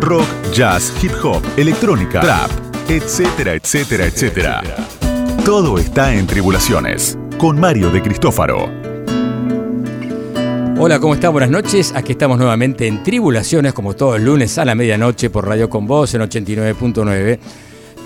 [0.00, 2.50] rock, jazz, hip hop, electrónica, trap,
[2.88, 4.62] etcétera, etcétera, etcétera.
[5.44, 8.68] Todo está en Tribulaciones, con Mario de Cristófaro.
[10.78, 11.32] Hola, ¿cómo están?
[11.32, 11.94] Buenas noches.
[11.94, 15.86] Aquí estamos nuevamente en Tribulaciones, como todos los lunes a la medianoche por Radio Con
[15.86, 17.38] Voz en 89.9.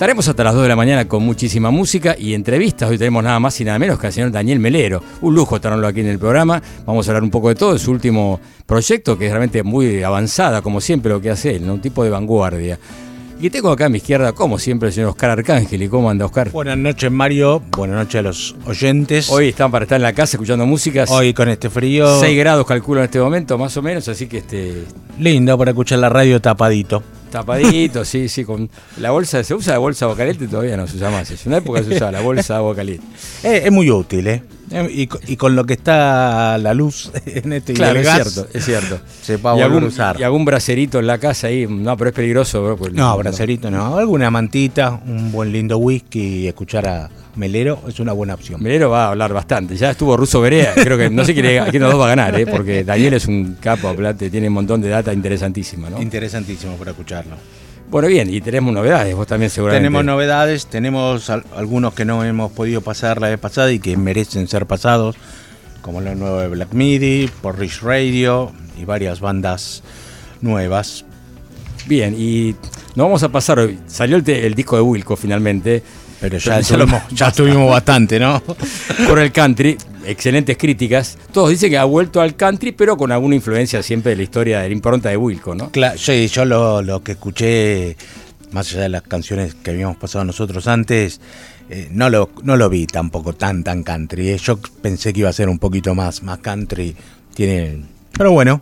[0.01, 2.89] Estaremos hasta las 2 de la mañana con muchísima música y entrevistas.
[2.89, 5.03] Hoy tenemos nada más y nada menos que al señor Daniel Melero.
[5.21, 6.63] Un lujo tenerlo aquí en el programa.
[6.87, 10.03] Vamos a hablar un poco de todo, de su último proyecto, que es realmente muy
[10.03, 12.79] avanzada, como siempre lo que hace él, un tipo de vanguardia.
[13.43, 15.83] Y tengo acá a mi izquierda, como siempre, el señor Oscar Arcángel.
[15.83, 16.51] ¿Y cómo anda, Oscar?
[16.51, 17.61] Buenas noches, Mario.
[17.77, 19.29] Buenas noches a los oyentes.
[19.29, 21.11] Hoy están para estar en la casa escuchando músicas.
[21.11, 22.21] Hoy con este frío.
[22.21, 24.83] 6 grados calculo en este momento, más o menos, así que este...
[25.19, 27.03] Lindo para escuchar la radio tapadito.
[27.31, 30.49] Tapadito, sí, sí, con la bolsa, ¿se usa la bolsa agua caliente?
[30.49, 31.31] Todavía no se usa más.
[31.31, 33.07] En una época se usaba la bolsa agua caliente.
[33.43, 34.43] Eh, es muy útil, ¿eh?
[34.71, 39.01] Eh y, con lo que está la luz en este Claro, es cierto, es cierto.
[39.23, 40.21] Se puede volver a usar.
[40.21, 42.77] Y algún bracerito en la casa ahí, no, pero es peligroso, bro.
[42.77, 43.97] Pues, no, bracerito no.
[43.97, 48.63] Alguna mantita, un buen lindo whisky y escuchar a Melero es una buena opción.
[48.63, 49.77] Melero va a hablar bastante.
[49.77, 50.75] Ya estuvo Russo Berea.
[50.75, 52.47] Creo que no sé quién, de los dos va a ganar, ¿eh?
[52.47, 55.91] porque Daniel es un capo, hablate, tiene un montón de data interesantísima.
[55.91, 56.01] ¿no?
[56.01, 57.37] Interesantísimo para escucharlo.
[57.91, 59.81] Bueno, bien, y tenemos novedades, vos también seguramente.
[59.81, 64.47] Tenemos novedades, tenemos algunos que no hemos podido pasar la vez pasada y que merecen
[64.47, 65.17] ser pasados,
[65.83, 69.83] como lo nuevo de Black Midi, por Rich Radio y varias bandas
[70.41, 71.05] nuevas.
[71.87, 72.55] Bien, y
[72.95, 73.81] nos vamos a pasar hoy.
[73.89, 75.83] Salió el, el disco de Wilco finalmente.
[76.21, 78.41] Pero ya, ya, tuvimos bastante, ¿no?
[79.09, 81.19] Por el country, excelentes críticas.
[81.33, 84.61] Todos dicen que ha vuelto al country, pero con alguna influencia siempre de la historia
[84.61, 85.71] de la impronta de Wilco, ¿no?
[85.71, 87.97] Claro, sí, yo lo, que escuché,
[88.53, 91.21] más allá de las canciones que habíamos pasado nosotros antes,
[91.69, 94.31] eh, no, lo, no lo vi tampoco tan, tan country.
[94.31, 94.39] Eh.
[94.39, 96.97] Yo pensé que iba a ser un poquito más, más country.
[97.35, 98.61] Tiene, pero bueno,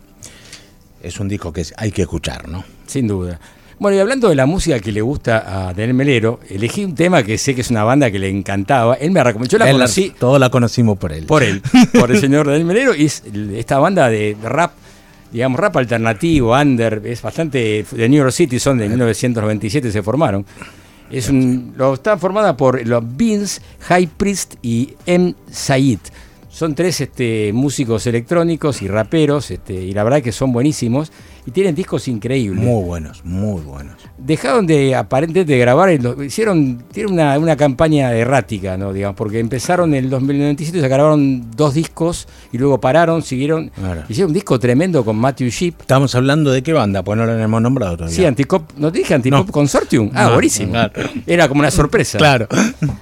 [1.01, 2.63] es un disco que hay que escuchar, ¿no?
[2.85, 3.39] Sin duda.
[3.79, 7.23] Bueno, y hablando de la música que le gusta a Daniel Melero, elegí un tema
[7.23, 8.95] que sé que es una banda que le encantaba.
[8.95, 10.13] Él me recomendó, yo la conocí.
[10.19, 11.25] todos la conocimos por él.
[11.25, 11.61] Por él,
[11.97, 13.23] por el señor Daniel Melero, y es
[13.55, 14.73] esta banda de rap
[15.31, 20.45] digamos, rap alternativo, under, es bastante de New York City, son de 1997, se formaron.
[21.09, 25.35] Es un, lo, está formada por los Beans, High Priest y M.
[25.49, 25.99] Said.
[26.49, 31.11] Son tres este, músicos electrónicos y raperos, este, y la verdad que son buenísimos
[31.49, 32.63] y tienen discos increíbles.
[32.63, 33.95] Muy buenos, muy buenos.
[34.19, 35.89] Dejaron de aparentemente de grabar,
[36.23, 38.93] hicieron tienen una, una, campaña errática, ¿no?
[38.93, 43.71] Digamos, porque empezaron en el 2097, se grabaron dos discos y luego pararon, siguieron,
[44.07, 45.81] hicieron un disco tremendo con Matthew Sheep.
[45.81, 48.15] Estamos hablando de qué banda, pues no lo hemos nombrado todavía.
[48.15, 50.11] Sí, Anticop, ¿no te dije Antipop Consortium?
[50.13, 50.73] Ah, buenísimo.
[51.25, 52.19] Era como una sorpresa.
[52.19, 52.47] claro.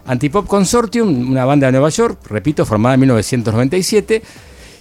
[0.05, 4.21] Antipop Consortium, una banda de Nueva York, repito, formada en 1997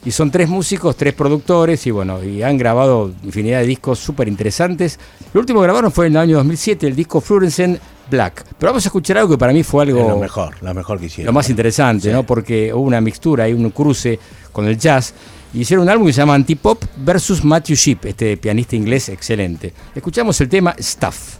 [0.06, 4.28] y son tres músicos, tres productores, y bueno, y han grabado infinidad de discos súper
[4.28, 5.00] interesantes.
[5.34, 8.44] Lo último que grabaron fue en el año 2007, el disco Fluorescent Black.
[8.56, 10.09] Pero vamos a escuchar algo que para mí fue algo...
[10.09, 11.27] lo mejor, lo mejor que hicieron.
[11.27, 12.22] Lo más interesante, ¿no?
[12.22, 14.21] Porque hubo una mixtura y un cruce
[14.53, 15.12] con el jazz.
[15.53, 19.73] Y hicieron un álbum que se llama Antipop versus Matthew Sheep, este pianista inglés excelente.
[19.93, 21.38] Escuchamos el tema Stuff.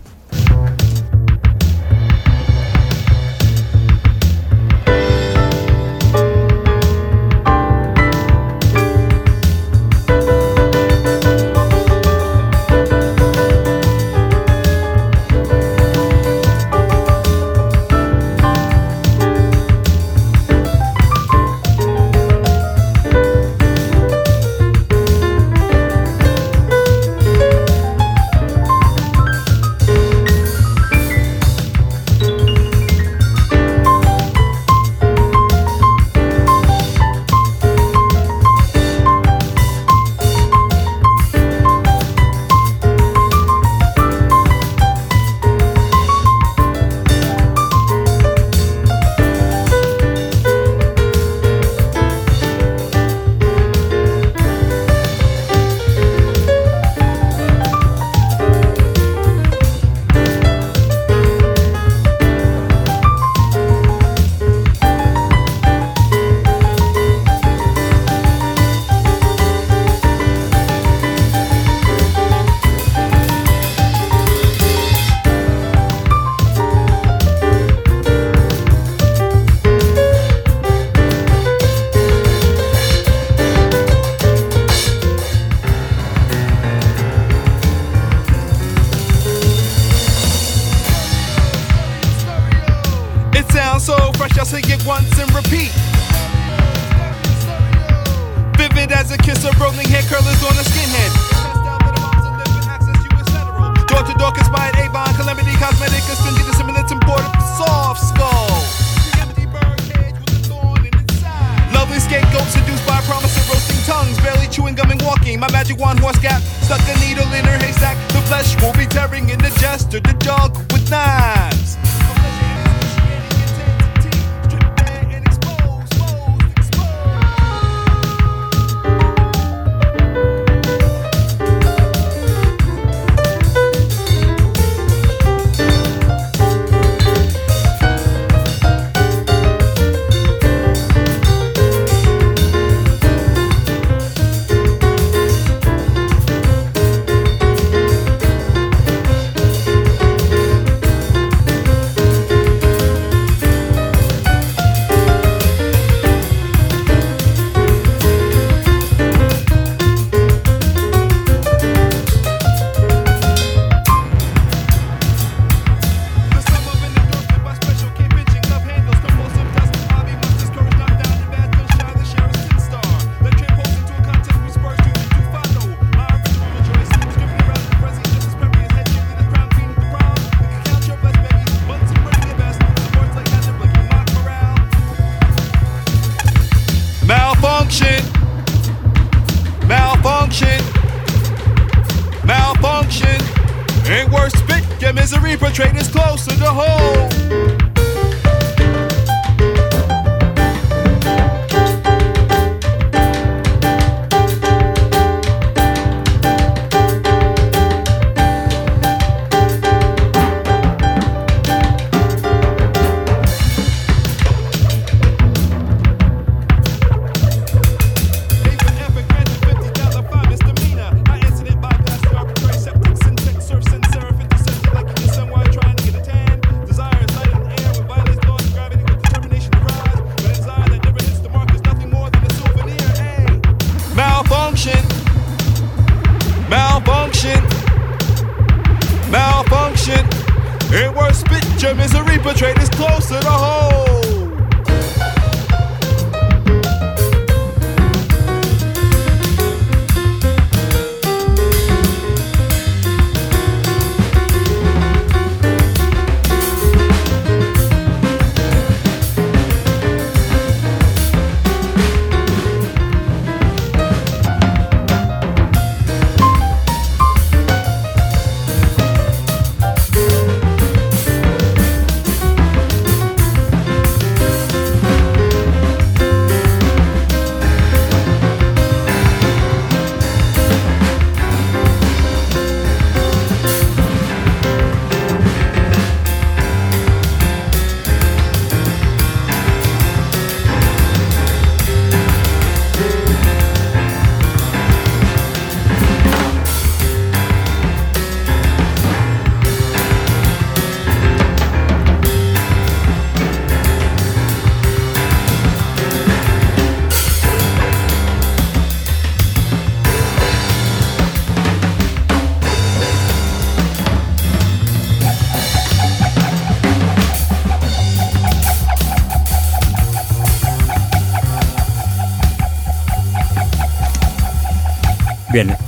[242.26, 242.66] perpetrate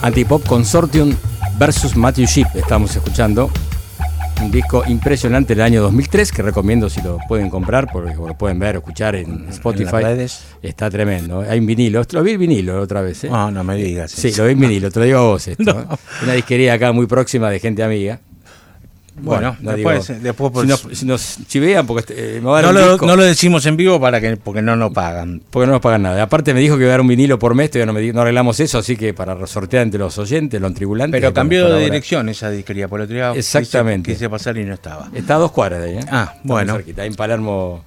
[0.09, 1.15] Antipop Consortium
[1.59, 3.51] versus Matthew Sheep estamos escuchando.
[4.43, 8.59] Un disco impresionante del año 2003 que recomiendo si lo pueden comprar, porque lo pueden
[8.59, 9.97] ver o escuchar en Spotify.
[10.63, 11.41] Está tremendo.
[11.41, 12.01] Hay un vinilo.
[12.11, 13.25] Lo vi en vinilo otra vez.
[13.25, 13.29] ¿eh?
[13.29, 14.11] No, no me digas.
[14.13, 14.91] Sí, lo vi en vinilo.
[14.91, 15.79] Te lo digo a vos esto.
[15.79, 15.97] ¿eh?
[16.23, 18.21] Una disquería acá muy próxima de gente amiga.
[19.35, 22.59] Bueno, no después, digo- después por- si, nos, si nos chivean, porque eh, me va
[22.59, 24.77] a dar no, un lo, disco, no lo decimos en vivo para que porque no
[24.77, 25.41] nos pagan.
[25.51, 26.23] porque no nos pagan nada.
[26.23, 28.13] Aparte me dijo que iba a dar un vinilo por mes, todavía no, me di-
[28.13, 31.21] no arreglamos eso, así que para sortear entre los oyentes, los tribulantes.
[31.21, 34.13] Pero cambió de dirección esa disquería, por otro día quise- Exactamente.
[34.13, 35.09] Quise, pasar y no estaba.
[35.15, 35.97] Está a dos cuadras de ahí.
[35.99, 36.07] ¿eh?
[36.11, 36.75] Ah, bueno.
[36.75, 37.85] cerquita, ahí en Palermo,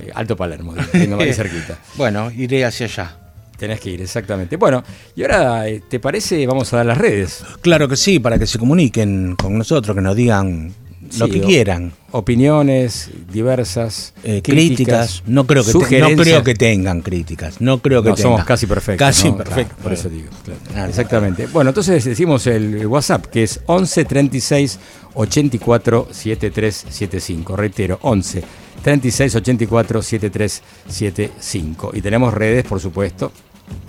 [0.00, 0.74] eh, Alto Palermo,
[1.20, 1.78] ahí cerquita.
[1.96, 3.16] Bueno, iré hacia allá.
[3.62, 4.56] Tenés que ir, exactamente.
[4.56, 4.82] Bueno,
[5.14, 6.44] y ahora, eh, ¿te parece?
[6.48, 7.44] Vamos a dar las redes.
[7.60, 10.74] Claro que sí, para que se comuniquen con nosotros, que nos digan
[11.20, 11.92] lo que quieran.
[12.10, 18.02] Opiniones diversas, Eh, críticas, no creo que te- no creo que tengan críticas, no creo
[18.02, 18.46] que No, somos tengan.
[18.48, 19.06] casi perfectos.
[19.06, 19.36] Casi ¿no?
[19.36, 19.74] perfectos.
[19.76, 20.30] Claro, por eso digo.
[20.44, 20.60] claro.
[20.72, 20.88] Claro.
[20.88, 21.46] Exactamente.
[21.46, 24.80] Bueno, entonces decimos el WhatsApp, que es 11 36
[25.14, 27.56] 84 7375.
[27.56, 28.42] Reitero, 11
[28.82, 31.92] 36 84 7375.
[31.94, 33.30] Y tenemos redes, por supuesto.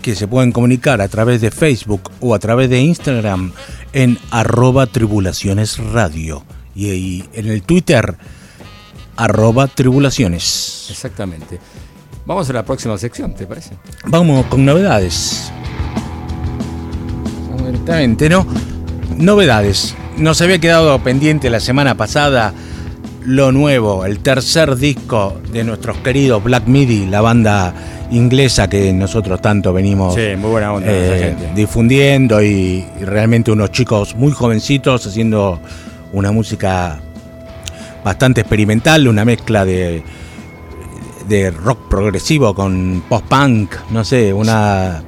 [0.01, 3.53] Que se pueden comunicar a través de Facebook o a través de Instagram
[3.93, 6.43] en arroba tribulaciones radio
[6.75, 8.15] y, y en el Twitter
[9.15, 10.87] arroba tribulaciones.
[10.89, 11.59] Exactamente.
[12.25, 13.71] Vamos a la próxima sección, ¿te parece?
[14.05, 15.51] Vamos con novedades.
[17.59, 18.45] Exactamente, ¿no?
[19.17, 19.95] Novedades.
[20.17, 22.53] Nos había quedado pendiente la semana pasada
[23.25, 27.73] lo nuevo, el tercer disco de nuestros queridos Black Midi, la banda
[28.11, 33.71] inglesa que nosotros tanto venimos Sí, muy buena onda eh, difundiendo y, y realmente unos
[33.71, 35.59] chicos muy jovencitos haciendo
[36.11, 36.99] una música
[38.03, 40.03] bastante experimental, una mezcla de,
[41.29, 45.01] de rock progresivo con post-punk, no sé, una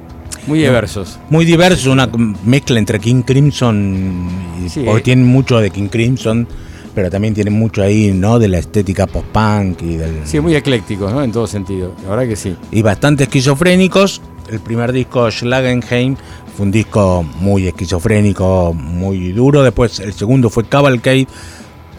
[0.46, 1.18] Muy diversos.
[1.28, 2.08] muy diverso, una
[2.44, 4.28] mezcla entre King Crimson
[4.64, 4.82] y Sí.
[4.84, 6.48] porque tienen mucho de King Crimson,
[6.96, 8.38] pero también tienen mucho ahí, ¿no?
[8.38, 11.22] De la estética post-punk y del Sí, muy eclécticos, ¿no?
[11.22, 11.92] En todo sentido.
[12.02, 12.56] La verdad que sí.
[12.72, 14.22] y bastante esquizofrénicos.
[14.48, 16.16] El primer disco, Schlagenheim,
[16.56, 19.62] fue un disco muy esquizofrénico, muy duro.
[19.62, 21.26] Después el segundo fue Cavalcade,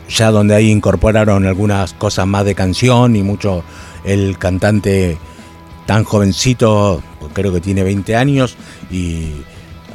[0.09, 3.63] ya donde ahí incorporaron algunas cosas más de canción y mucho
[4.03, 5.19] el cantante
[5.85, 8.57] tan jovencito, pues creo que tiene 20 años,
[8.89, 9.33] y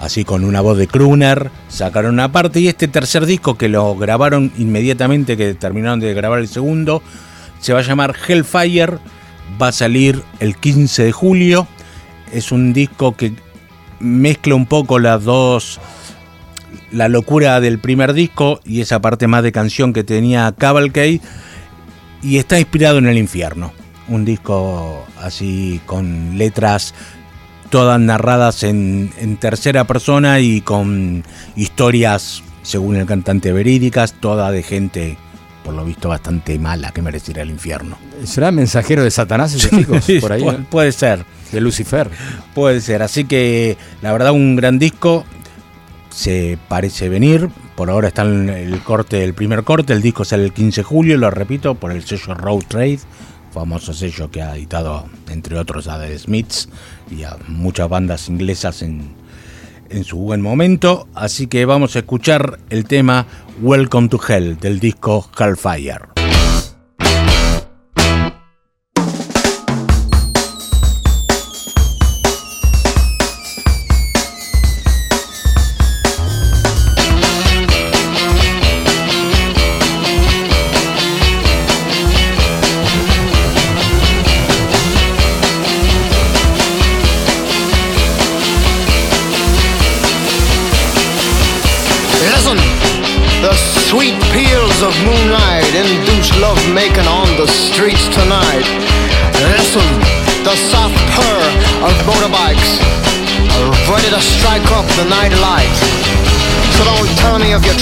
[0.02, 2.58] así con una voz de crooner, sacaron una parte.
[2.58, 7.02] Y este tercer disco que lo grabaron inmediatamente, que terminaron de grabar el segundo,
[7.60, 8.98] se va a llamar Hellfire,
[9.60, 11.68] va a salir el 15 de julio.
[12.32, 13.32] Es un disco que
[14.00, 15.78] mezcla un poco las dos,
[16.90, 21.20] la locura del primer disco y esa parte más de canción que tenía Cavalcade,
[22.22, 23.72] y está inspirado en el infierno.
[24.08, 26.92] Un disco así con letras
[27.72, 31.24] todas narradas en, en tercera persona y con
[31.56, 35.16] historias, según el cantante, verídicas, todas de gente,
[35.64, 37.96] por lo visto, bastante mala que mereciera el infierno.
[38.24, 40.04] ¿Será mensajero de Satanás esos chicos?
[40.20, 41.24] Por ahí, puede ser.
[41.50, 42.10] De Lucifer.
[42.54, 45.24] Puede ser, así que la verdad un gran disco
[46.10, 47.48] se parece venir.
[47.74, 50.84] Por ahora está en el corte, el primer corte, el disco sale el 15 de
[50.84, 53.00] julio, lo repito, por el sello Road Trade,
[53.50, 56.68] famoso sello que ha editado entre otros a The Smiths
[57.12, 59.12] y a muchas bandas inglesas en,
[59.90, 61.06] en su buen momento.
[61.14, 63.26] Así que vamos a escuchar el tema
[63.60, 66.11] Welcome to Hell del disco Hellfire.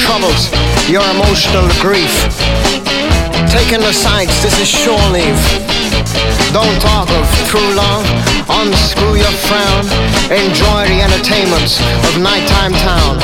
[0.05, 0.49] Troubles,
[0.89, 2.13] your emotional grief.
[3.53, 5.41] Taking the sights, this is shore leave.
[6.53, 8.03] Don't talk of too long,
[8.49, 9.85] unscrew your frown,
[10.33, 11.79] enjoy the entertainments
[12.09, 13.19] of nighttime town.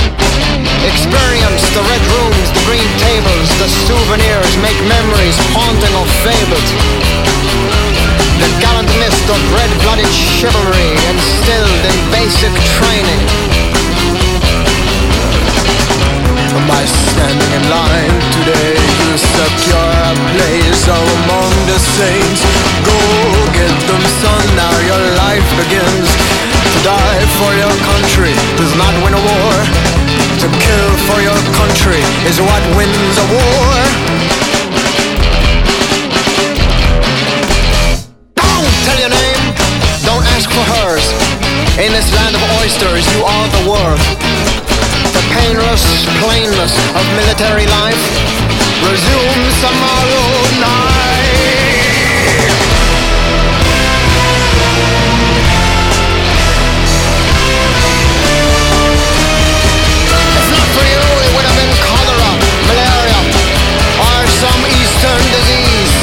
[0.85, 6.69] Experience the red rooms, the green tables, the souvenirs, make memories haunting or fabled.
[8.43, 13.76] The gallant mist of red-blooded chivalry instilled in basic training.
[16.47, 22.43] By standing in line today, you secure a place among the saints.
[22.87, 22.99] Go
[23.51, 26.09] get them, son, now your life begins.
[26.73, 29.55] To die for your country does not win a war.
[30.43, 32.01] To kill for your country
[32.31, 34.46] is what wins a war.
[41.87, 44.03] In this land of oysters, you are the world.
[45.15, 45.87] The painless
[46.19, 48.03] plainness of military life
[48.83, 50.27] resumes tomorrow
[50.59, 51.47] night.
[60.35, 62.33] If not for you, it would have been cholera,
[62.67, 63.21] malaria,
[64.03, 65.95] or some eastern disease.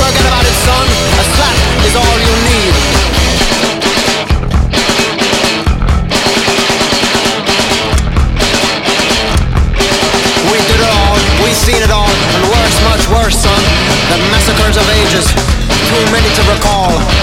[0.00, 0.88] Forget about it, son.
[0.88, 2.97] A slap is all you need.
[13.10, 13.62] Worse, son.
[14.10, 15.26] The massacres of ages,
[15.88, 17.17] too many to recall.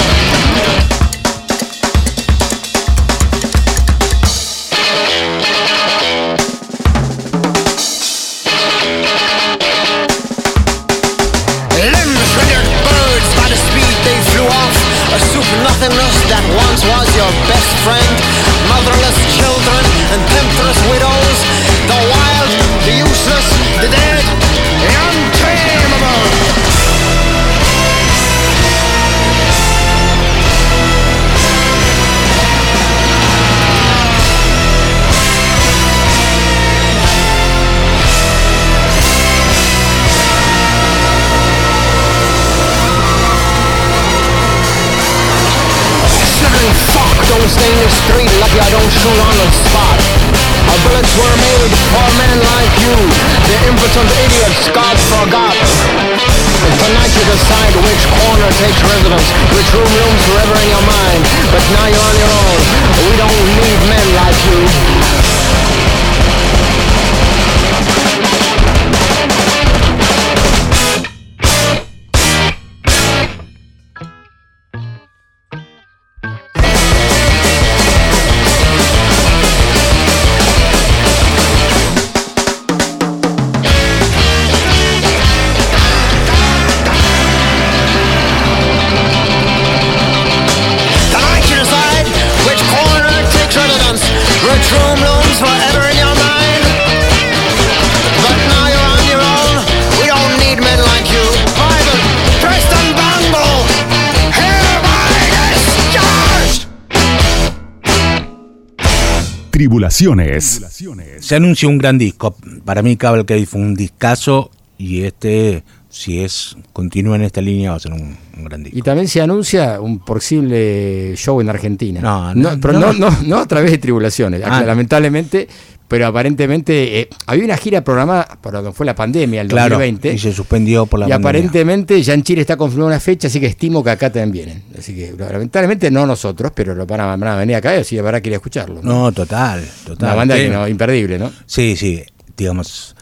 [109.98, 111.26] Tribulaciones.
[111.26, 112.36] Se anuncia un gran disco.
[112.64, 117.78] Para mí Cavalcade fue un discazo y este, si es continúa en esta línea, va
[117.78, 118.78] a ser un, un gran disco.
[118.78, 122.02] Y también se anuncia un posible show en Argentina.
[122.02, 122.94] No, no, pero no.
[122.94, 124.64] no, no, no a través de tribulaciones, Ah.
[124.64, 125.48] lamentablemente,
[125.88, 130.14] pero aparentemente eh, había una gira programada para cuando fue la pandemia, el Claro, 2020.
[130.14, 131.30] y se suspendió por la y pandemia.
[131.30, 134.64] aparentemente ya en Chile está confirmada una fecha, así que estimo que acá también vienen.
[134.78, 137.98] Así que lamentablemente no nosotros, pero lo van a, van a venir acá y así
[138.00, 138.82] habrá que ir a escucharlo.
[138.82, 139.04] ¿no?
[139.06, 140.08] No, total, total.
[140.10, 140.42] Una banda Sí.
[140.42, 141.32] que no, imperdible, ¿no?
[141.46, 142.04] Sí, sí,
[142.36, 142.96] digamos,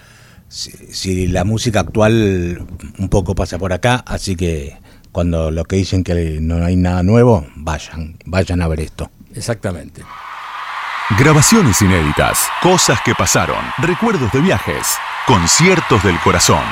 [0.50, 2.66] si, si la música actual
[3.00, 4.76] un poco pasa por acá, así que
[5.12, 9.10] cuando lo que dicen que no hay nada nuevo, vayan, vayan a ver esto.
[9.34, 10.02] Exactamente.
[11.10, 14.88] Grabaciones inéditas, cosas que pasaron, recuerdos de viajes,
[15.28, 16.64] conciertos del corazón.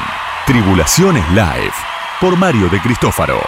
[0.48, 1.74] Tribulaciones Live,
[2.22, 3.42] por Mario de Cristófaro.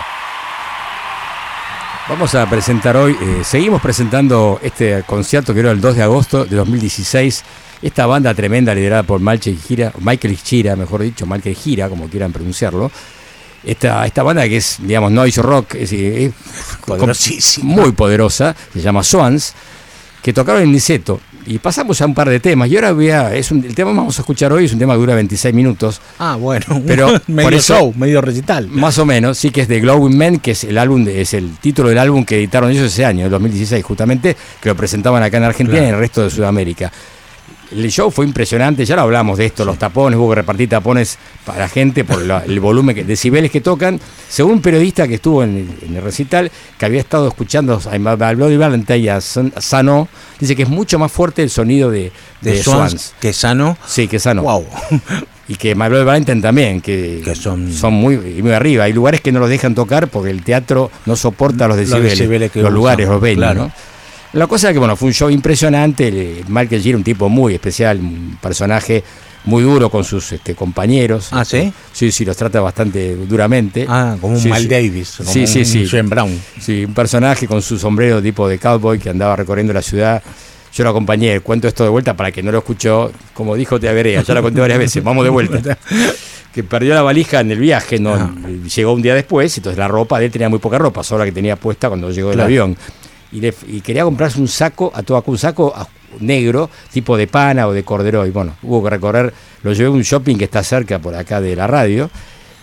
[2.10, 6.43] Vamos a presentar hoy, eh, seguimos presentando este concierto que era el 2 de agosto
[6.43, 7.43] de 2016.
[7.82, 12.34] Esta banda tremenda liderada por Michael Gira, Michael Gira, mejor dicho, Michael Gira, como quieran
[12.34, 12.91] pronunciarlo.
[13.63, 16.34] Esta, esta banda que es, digamos, noise rock, es, es
[16.86, 17.74] Poderosísima.
[17.74, 19.54] muy poderosa, se llama Swans,
[20.24, 21.20] que tocaron en Niceto.
[21.46, 22.70] Y pasamos a un par de temas.
[22.70, 24.80] Y ahora voy a, es un, el tema que vamos a escuchar hoy es un
[24.80, 26.00] tema que dura 26 minutos.
[26.18, 28.70] Ah, bueno, Pero medio por eso- show, medio recital.
[28.70, 31.34] Más o menos, sí que es de Glowing Men, que es el álbum, de- es
[31.34, 35.22] el título del álbum que editaron ellos ese año, el 2016, justamente, que lo presentaban
[35.22, 36.90] acá en Argentina y en el resto de Sudamérica.
[37.74, 41.18] El show fue impresionante, ya lo hablamos de esto, los tapones, hubo que repartir tapones
[41.46, 44.00] para gente por la- el volumen, que, decibeles que tocan.
[44.30, 48.34] Según un periodista que estuvo en, el- en el recital, que había estado escuchando a
[48.34, 50.08] Bloody Valentine y a San- Sano,
[50.40, 53.14] dice que es mucho más fuerte el sonido de, de, de Swans, Swans.
[53.20, 53.78] que sano.
[53.88, 54.44] Sí, que Sano.
[54.44, 54.66] Wow.
[55.46, 58.86] Y que My Bloody Valentine también, que, Que son- muy, muy arriba.
[58.86, 62.50] Hay lugares que no los dejan tocar porque el teatro no soporta los decibeles, decibeles
[62.50, 63.64] que los usan, lugares, los venues, claro.
[63.64, 63.72] ¿no?
[64.34, 66.08] La cosa es que bueno, fue un show impresionante.
[66.08, 69.04] el- Michael Gira, un tipo muy especial, un personaje
[69.46, 71.28] muy duro con sus este, compañeros.
[71.32, 71.72] Ah, ¿sí?
[71.91, 73.86] Sí, sí, los trata bastante duramente.
[73.88, 74.67] Ah, como un Sí, Mal sí.
[74.67, 75.86] Davis, como Sí, sí, un sí.
[75.88, 76.41] James Brown.
[76.60, 80.24] Sí, un personaje con su sombrero tipo de cowboy que andaba recorriendo la ciudad.
[80.74, 83.91] Yo lo acompañé, cuento esto de vuelta para que no lo escuchó, como dijo Tea
[83.93, 85.78] Berea, ya lo conté varias veces, vamos de vuelta.
[86.52, 88.32] Que perdió la valija en el viaje, no Ah.
[88.76, 91.26] llegó un día después, entonces la ropa de él tenía muy poca ropa, solo la
[91.26, 92.48] que tenía puesta cuando llegó del Claro.
[92.48, 92.78] avión.
[93.34, 95.74] Y, le- y quería comprarse un saco, a todo un saco
[96.19, 98.26] negro, tipo de pana o de cordero.
[98.26, 101.41] Y bueno, hubo que recorrer, lo llevé a un shopping que está cerca por acá
[101.41, 102.10] de la radio,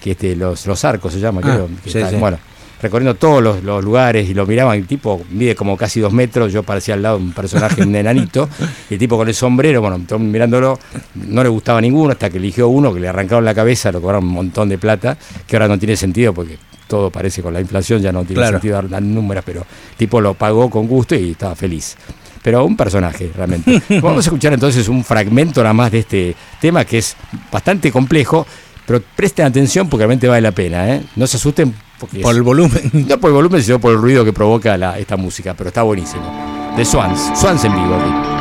[0.00, 1.68] que este, los, los arcos se llama, Ah, creo.
[1.82, 2.16] que sí, está- sí.
[2.16, 2.38] Bueno,
[2.80, 6.52] recorriendo todos los, los lugares y lo miraban, el tipo mide como casi dos metros,
[6.52, 8.48] yo parecía al lado un personaje, un enanito,
[8.88, 10.78] y el tipo con el sombrero, bueno, mirándolo,
[11.14, 14.24] no le gustaba ninguno, hasta que eligió uno, que le arrancaron la cabeza, lo cobraron
[14.24, 16.56] un montón de plata, que ahora no tiene sentido porque
[16.90, 18.58] todo parece con la inflación, ya no tiene Claro.
[18.58, 21.96] sentido dar, números, pero el tipo lo pagó con gusto y estaba feliz.
[22.42, 23.80] Pero un personaje, realmente.
[24.02, 27.16] Vamos a escuchar entonces un fragmento nada más de este tema que es
[27.52, 28.46] bastante complejo,
[28.86, 31.02] pero presten atención porque realmente vale la pena, ¿eh?
[31.16, 32.90] No se asusten porque es- Por el volumen.
[33.08, 35.82] no por el volumen, sino por el ruido que provoca la- esta música, pero está
[35.82, 36.74] buenísimo.
[36.76, 38.39] De Swans, Swans en vivo aquí.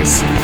[0.00, 0.39] Tribulaciones.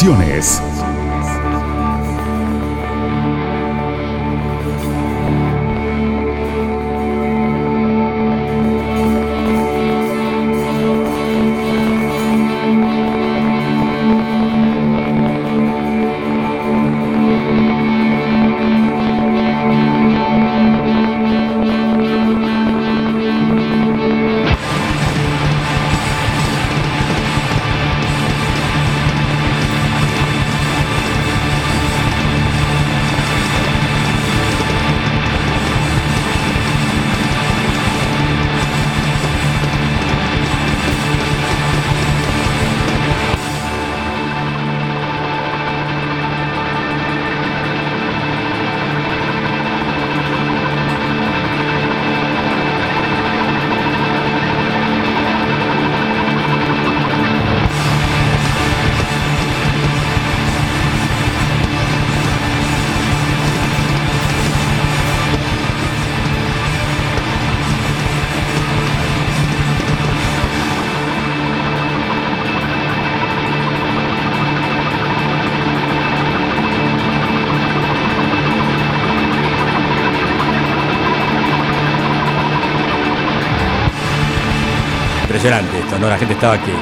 [0.00, 0.69] Tribulaciones.
[85.90, 86.08] Esto, ¿no?
[86.08, 86.72] La gente estaba que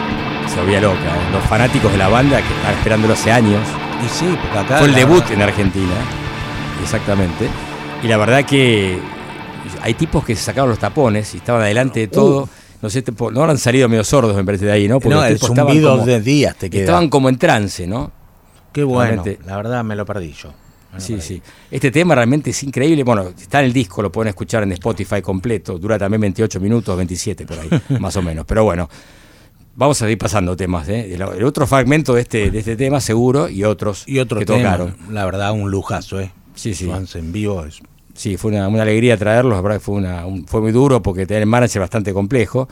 [0.53, 0.99] se volvía loca.
[0.99, 1.33] ¿eh?
[1.33, 3.63] Los fanáticos de la banda que estaban esperándolo hace años.
[4.05, 4.79] Y sí, porque acá.
[4.79, 5.95] Fue el debut verdad- en Argentina,
[6.83, 7.49] exactamente.
[8.03, 8.99] Y la verdad que
[9.83, 12.49] hay tipos que se sacaron los tapones y estaban adelante de todo.
[12.81, 15.01] No sé, no habrán salido medio sordos, me parece, de ahí, ¿no?
[15.03, 16.83] No, los el zumbido como- de días te queda.
[16.83, 18.13] Estaban como en trance, ¿no?
[18.73, 19.23] Qué bueno.
[19.25, 19.45] realmente.
[19.47, 20.51] La verdad me lo perdí yo.
[20.97, 21.41] Sí, sí.
[21.71, 23.05] Este tema realmente es increíble.
[23.05, 25.79] Bueno, está en el disco, lo pueden escuchar en Spotify completo.
[25.79, 27.69] Dura también 28 minutos, 27 por ahí,
[28.01, 28.45] más o menos.
[28.47, 28.89] Pero bueno,
[29.77, 30.89] vamos a ir pasando temas.
[30.89, 31.15] ¿eh?
[31.15, 34.47] El, el otro fragmento de este, de este tema, seguro, y otros Y otro que
[34.47, 34.97] tema, tocaron.
[35.11, 36.33] la verdad, un lujazo, ¿eh?
[36.55, 36.87] Sí, sí.
[36.87, 37.81] Swans en vivo es
[38.15, 39.53] Sí, fue una, una alegría traerlos.
[39.55, 42.69] La verdad que fue, una, un- fue muy duro porque tener el manager bastante complejo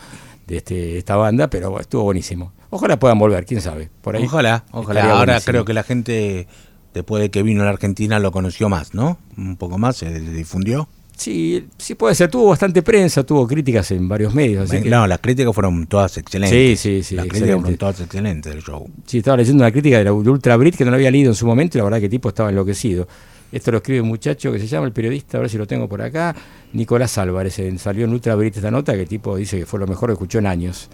[0.49, 2.53] de este, esta banda, pero estuvo buenísimo.
[2.71, 3.89] Ojalá puedan volver, quién sabe.
[4.03, 5.03] Por ahí Ojalá, ojalá.
[5.05, 5.53] Ahora buenísimo.
[5.53, 6.49] creo que la gente,
[6.97, 9.19] después de que vino a la Argentina, lo conoció más, ¿no?
[9.37, 10.89] Un poco más, se difundió.
[11.17, 12.31] Sí, sí puede ser.
[12.31, 14.69] Tuvo bastante prensa, tuvo críticas en varios medios.
[14.71, 16.59] así que- No, las críticas fueron todas excelentes.
[16.59, 18.87] Sí, sí, sí, Las críticas fueron todas excelentes del show.
[19.07, 21.31] Sí, estaba leyendo una crítica de la de Ultra Brit que no la había leído
[21.31, 23.07] en su momento y la verdad que el tipo estaba enloquecido.
[23.53, 25.89] Esto lo escribe un muchacho que se llama el periodista, a ver si lo tengo
[25.89, 26.35] por acá,
[26.73, 27.59] Nicolás Álvarez.
[27.61, 30.09] eh, Salió en Ultra Brit esta nota que el tipo dice que fue lo mejor
[30.11, 30.91] que escuchó en años.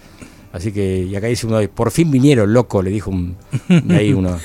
[0.53, 3.35] Así que, y acá dice uno, de, por fin vinieron, loco, le dijo un,
[3.89, 4.39] ahí uno, un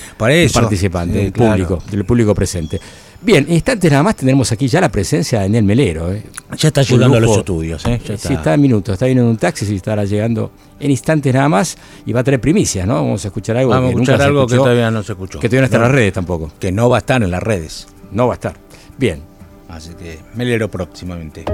[0.52, 1.52] participante, sí, un claro.
[1.52, 2.80] público, del público presente.
[3.20, 6.10] Bien, en instantes nada más tendremos aquí ya la presencia de Daniel Melero.
[6.12, 6.22] eh.
[6.56, 8.00] Ya está llegando a los estudios, ¿eh?
[8.06, 11.34] Ya Sí, está en minutos, está viniendo en un taxi, sí, estará llegando en instantes
[11.34, 12.94] nada más y va a traer primicias, ¿no?
[12.94, 15.40] Vamos a escuchar algo Vamos a escuchar nunca se algo que todavía no se escuchó.
[15.40, 16.50] que todavía no está en las redes tampoco.
[16.58, 17.86] Que no va a estar en las redes.
[18.12, 18.54] No va a estar.
[18.96, 19.20] Bien.
[19.68, 21.44] Así que me leo próximamente.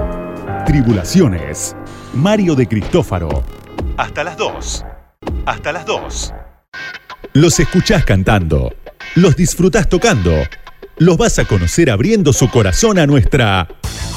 [0.65, 1.75] Tribulaciones.
[2.13, 3.43] Mario de Cristófaro.
[3.97, 4.85] Hasta las 2.
[5.45, 6.33] Hasta las 2.
[7.33, 8.73] Los escuchás cantando.
[9.15, 10.31] Los disfrutás tocando.
[10.97, 13.67] Los vas a conocer abriendo su corazón a nuestra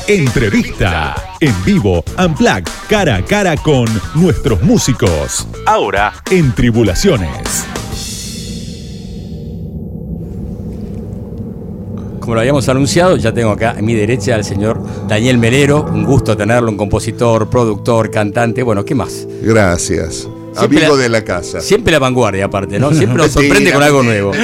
[0.06, 1.14] entrevista.
[1.40, 5.46] En vivo, Unplugged, cara a cara con nuestros músicos.
[5.66, 7.66] Ahora en Tribulaciones.
[12.28, 15.82] Como lo habíamos anunciado, ya tengo acá a mi derecha al señor Daniel Melero.
[15.90, 18.62] Un gusto tenerlo, un compositor, productor, cantante.
[18.62, 19.26] Bueno, ¿qué más?
[19.40, 20.28] Gracias.
[20.54, 21.62] Siempre Amigo la- de la casa.
[21.62, 22.92] Siempre la vanguardia, aparte, ¿no?
[22.92, 24.32] Siempre nos sorprende con algo nuevo.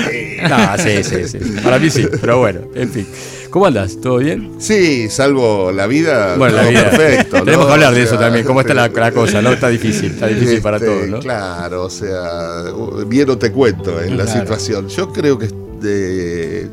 [0.49, 1.39] No, sí, sí, sí.
[1.63, 3.07] Para mí sí, pero bueno, en fin.
[3.51, 3.99] ¿Cómo andas?
[4.01, 4.53] ¿Todo bien?
[4.59, 6.37] Sí, salvo la vida.
[6.37, 6.91] Bueno, la vida.
[6.91, 7.39] Perfecto.
[7.39, 7.45] ¿no?
[7.45, 8.47] Tenemos que hablar de O eso también.
[8.47, 9.43] ¿Cómo está la, la cosa?
[9.43, 9.53] ¿No?
[9.53, 11.19] Está difícil, está difícil para este, todos, ¿no?
[11.21, 12.63] Claro, o sea,
[13.07, 14.89] bien no te cuento en la situación.
[14.89, 15.49] Yo creo que
[15.85, 16.69] eh,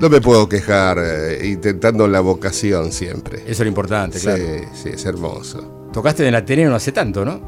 [0.00, 3.40] no me puedo quejar eh, intentando la vocación siempre.
[3.42, 4.42] Eso es lo importante, claro.
[4.42, 5.90] Sí, sí, es hermoso.
[5.92, 7.40] Tocaste en el Ateneo no hace tanto, ¿no?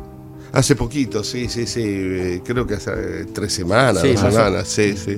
[0.53, 1.83] Hace poquito, sí, sí, sí.
[1.85, 5.17] eh, Creo que hace eh, tres semanas, Sí, dos semanas, sí, sí.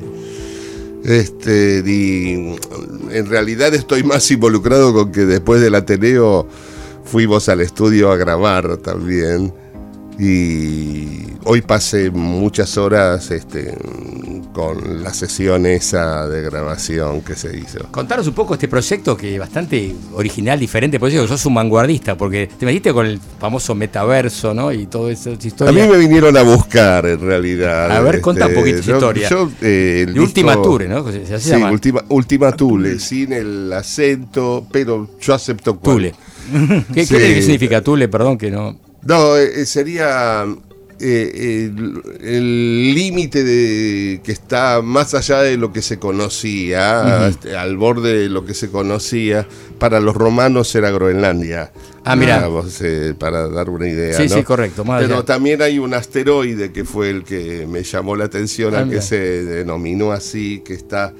[1.05, 2.57] Este, y,
[3.11, 6.47] en realidad estoy más involucrado con que después del Ateneo
[7.05, 9.53] fuimos al estudio a grabar también.
[10.19, 13.75] Y hoy pasé muchas horas este,
[14.53, 17.79] con la sesión esa de grabación que se hizo.
[17.91, 22.17] Contanos un poco este proyecto que es bastante original, diferente, por eso sos un vanguardista,
[22.17, 24.73] porque te metiste con el famoso metaverso, ¿no?
[24.73, 25.73] Y toda esa A historia.
[25.87, 27.91] mí me vinieron a buscar en realidad.
[27.91, 29.29] A ver, contá un poquito esa yo- historia.
[29.29, 31.11] yo, eh, el De Ultima disco- Tour, ¿no?
[31.11, 31.71] Se, Sí, llama.
[31.73, 35.97] Ultima, Ultima Thule, sin el acento, pero yo acepto cual.
[35.97, 36.15] Tule.
[36.95, 37.15] ¿Qué, Sí.
[37.15, 38.09] qué- qué significa Tule?
[38.09, 38.77] Perdón que no.
[39.05, 40.47] No, eh, sería
[41.05, 41.73] eh,
[42.21, 48.17] el límite de que está más allá de lo que se conocía, este, al borde
[48.17, 49.47] de lo que se conocía.
[49.81, 51.73] Para los romanos era Groenlandia.
[52.05, 52.37] Ah, mirá.
[52.37, 54.17] digamos, eh, para dar una idea.
[54.17, 54.37] Sí, ¿no?
[54.37, 58.75] sí, correcto, Pero también hay un asteroide que fue el que me llamó la atención,
[58.77, 61.13] Ah, al que se denominó así, que está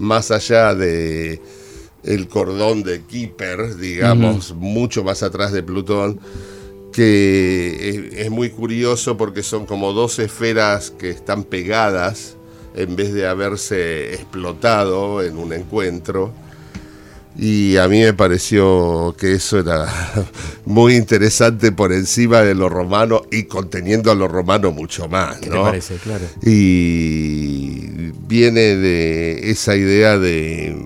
[0.00, 1.40] más allá de
[2.02, 6.18] el cordón de Kuiper, digamos, mucho más atrás de Plutón,
[6.98, 12.34] que es, muy curioso porque son como dos esferas que están pegadas
[12.74, 16.32] en vez de haberse explotado en un encuentro.
[17.36, 19.86] Y a mí me pareció que eso era
[20.64, 25.38] muy interesante por encima de lo romano y conteniendo a lo romano mucho más.
[25.38, 25.58] ¿Qué ¿no?
[25.58, 25.96] te parece?
[25.98, 26.24] Claro.
[26.42, 30.76] Y viene de esa idea de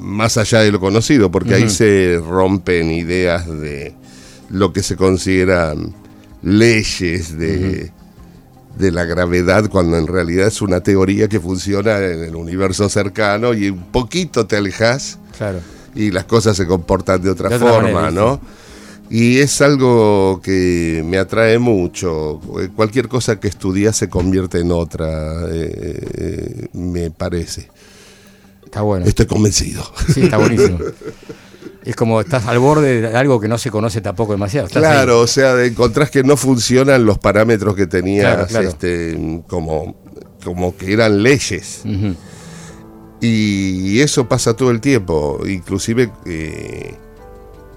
[0.00, 3.94] más allá de lo conocido, porque ahí se rompen ideas de
[4.54, 5.92] lo que se consideran
[6.42, 7.90] leyes de,
[8.78, 13.52] de la gravedad, cuando en realidad es una teoría que funciona en el universo cercano
[13.52, 15.58] y un poquito te alejas Claro.
[15.96, 18.40] y las cosas se comportan de otra, De otra forma, manera, ¿no?
[19.10, 22.40] Y es algo que me atrae mucho.
[22.60, 27.68] Eh, Cualquier cosa que estudias se convierte en otra, eh, eh, me parece.
[28.64, 29.04] Está bueno.
[29.06, 29.82] Estoy convencido.
[30.14, 30.78] Sí, está buenísimo.
[31.84, 34.68] Es como estás al borde de algo que no se conoce tampoco demasiado.
[34.68, 38.68] Claro, o sea, encontrás que no funcionan los parámetros que tenías, Claro, claro.
[38.68, 39.94] Este, como,
[40.42, 41.82] como que eran leyes.
[43.20, 46.94] Y eso pasa todo el tiempo, inclusive eh,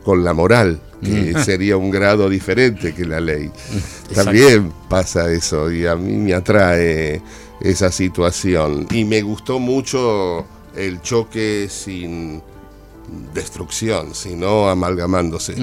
[0.03, 3.51] con la moral, que sería un grado diferente que la ley.
[3.73, 4.23] Exacto.
[4.23, 7.21] También pasa eso y a mí me atrae
[7.59, 8.87] esa situación.
[8.91, 12.41] Y me gustó mucho el choque sin
[13.33, 15.55] destrucción, sino amalgamándose.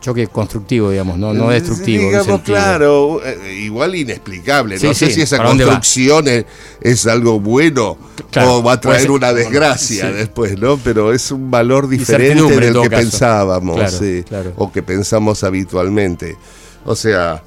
[0.00, 2.04] Choque constructivo, digamos, no, no destructivo.
[2.04, 4.78] en Digamos, claro, eh, igual inexplicable.
[4.78, 6.44] Sí, no sé sí, si esa construcción es,
[6.80, 7.96] es algo bueno
[8.30, 10.14] Claro, o va a traer una desgracia Sí.
[10.14, 10.76] después, ¿no?
[10.76, 13.02] Pero es un valor diferente del que caso.
[13.02, 14.52] pensábamos Claro, sí, claro.
[14.56, 16.36] o que pensamos habitualmente.
[16.84, 17.42] O sea,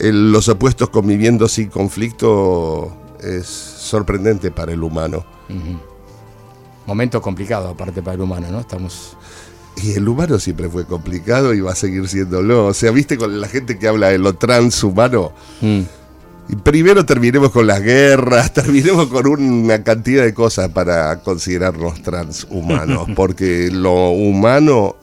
[0.00, 5.24] el- los opuestos conviviendo sin conflicto es sorprendente para el humano.
[6.88, 8.60] Momento complicado, aparte para el humano, ¿no?
[8.60, 9.14] Estamos.
[9.76, 12.64] Y el humano siempre fue complicado y va a seguir siéndolo.
[12.68, 15.32] O sea, viste con la gente que habla de lo transhumano.
[15.60, 15.80] Mm.
[16.48, 23.06] Y primero terminemos con las guerras, terminemos con una cantidad de cosas para considerarnos transhumanos,
[23.14, 24.96] porque lo humano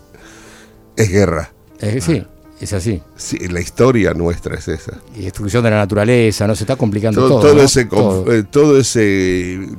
[0.96, 1.52] es guerra.
[1.82, 2.26] Eh, sí,
[2.60, 3.00] es así.
[3.16, 4.94] Sí, la historia nuestra es esa.
[5.16, 6.56] Y destrucción de la naturaleza, ¿no?
[6.56, 7.42] Se está complicando Todo, todo.
[7.42, 7.62] todo ¿no?
[7.62, 8.34] ese, Todo.
[8.34, 9.70] eh, todo ese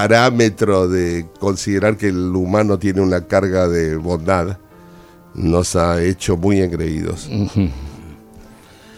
[0.00, 4.58] parámetro de considerar que el humano tiene una carga de bondad
[5.34, 7.28] nos ha hecho muy engreídos.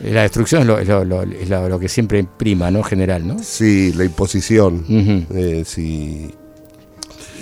[0.05, 2.83] La destrucción es lo, es lo- lo- es lo- lo que siempre prima, ¿no?
[2.85, 3.37] General, ¿no?
[3.43, 4.85] Sí, la imposición.
[4.89, 6.31] Eh, sí.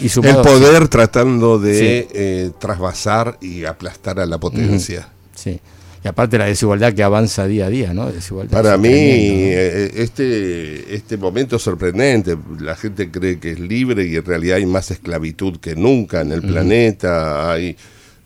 [0.00, 2.08] Y El poder tratando de Sí.
[2.14, 5.08] eh, trasvasar y aplastar a la potencia.
[5.34, 5.60] Sí.
[6.06, 8.12] Y aparte la desigualdad que avanza día a día, ¿no?
[8.12, 8.94] Desigualdad Para mí, ¿no?
[8.94, 12.38] eh, este, este momento sorprendente.
[12.60, 16.30] La gente cree que es libre y en realidad hay más esclavitud que nunca en
[16.30, 17.50] el planeta.
[17.50, 17.76] Hay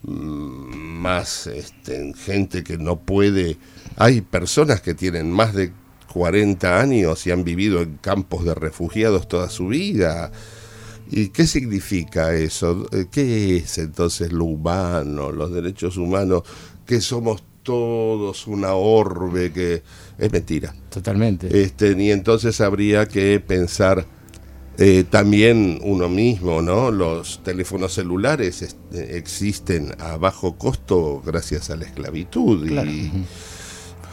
[0.03, 3.57] mm, más este, gente que no puede.
[3.97, 5.73] Hay personas que tienen más de
[6.13, 10.31] 40 años y han vivido en campos de refugiados toda su vida.
[11.11, 12.87] ¿Y qué significa eso?
[12.93, 16.43] Eh, ¿Qué es entonces lo humano, los derechos humanos?
[16.85, 19.83] Que somos todos una orbe que
[20.19, 20.75] es mentira.
[20.89, 21.63] Totalmente.
[21.63, 24.07] Este, y entonces habría que pensar
[24.79, 26.91] eh, también uno mismo, ¿no?
[26.91, 33.13] Los teléfonos celulares este, existen a bajo costo gracias a la esclavitud y,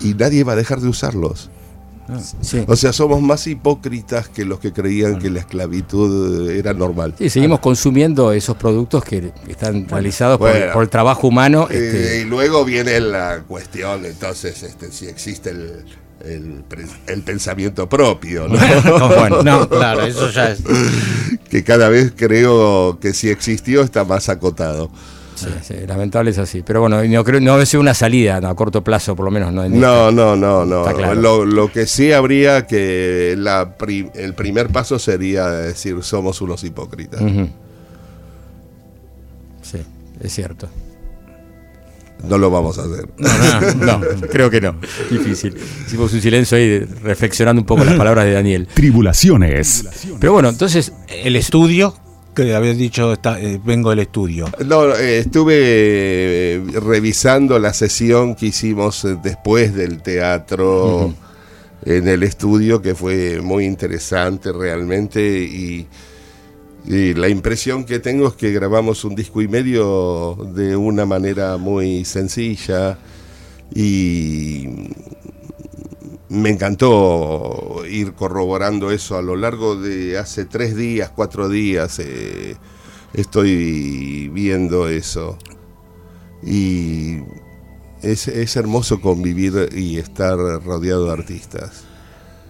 [0.01, 1.49] y nadie va a dejar de usarlos.
[2.41, 2.63] Sí.
[2.67, 7.13] O sea, somos más hipócritas que los que creían que la esclavitud era normal.
[7.17, 10.73] Sí, seguimos consumiendo esos productos que están realizados por, Bueno.
[10.73, 11.67] por el trabajo humano.
[11.69, 15.85] Eh, este, y luego viene la cuestión, entonces, este, si existe el,
[16.25, 16.63] el,
[17.07, 18.57] el pensamiento propio, ¿no?
[18.99, 20.59] no, bueno, No, claro, eso ya es.
[21.49, 24.89] que cada vez creo que si existió está más acotado.
[25.37, 26.63] Sí, sí, lamentable es así.
[26.65, 29.31] Pero bueno, no creo, no debe ser una salida no, a corto plazo, por lo
[29.31, 29.53] menos.
[29.53, 30.81] No, en No, no, no, no.
[30.81, 31.15] Está claro.
[31.21, 36.63] Lo, lo que sí habría que la pri- el primer paso sería decir somos unos
[36.63, 37.21] hipócritas.
[39.61, 39.77] Sí,
[40.21, 40.69] es cierto.
[42.27, 43.07] No lo vamos a hacer.
[43.77, 44.75] No, creo que no.
[45.11, 45.55] Difícil.
[45.85, 48.67] Hicimos un silencio ahí reflexionando un poco las palabras de Daniel.
[48.73, 49.85] Tribulaciones.
[50.19, 51.95] Pero bueno, entonces, El estudio,
[52.43, 54.45] que habías dicho, está, eh, vengo del estudio.
[54.65, 61.13] No, eh, estuve eh, revisando la sesión que hicimos después del teatro
[61.83, 65.19] en el estudio, que fue muy interesante realmente.
[65.21, 65.87] Y,
[66.85, 71.57] y la impresión que tengo es que grabamos un disco y medio de una manera
[71.57, 72.99] muy sencilla.
[73.73, 74.67] Y
[76.29, 81.99] me encantó ir corroborando eso a lo largo de hace tres días, cuatro días.
[81.99, 82.55] eh,
[83.13, 85.37] estoy viendo eso.
[86.43, 87.19] Y
[88.01, 91.87] es, es hermoso convivir y estar rodeado de artistas.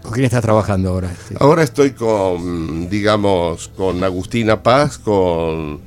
[0.07, 1.13] ¿con quién estás trabajando ahora?
[1.39, 5.82] Ahora estoy con, digamos, con Agustina Paz, con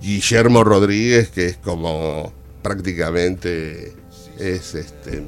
[0.00, 3.92] Guillermo Rodríguez, que es como prácticamente
[4.38, 5.22] es este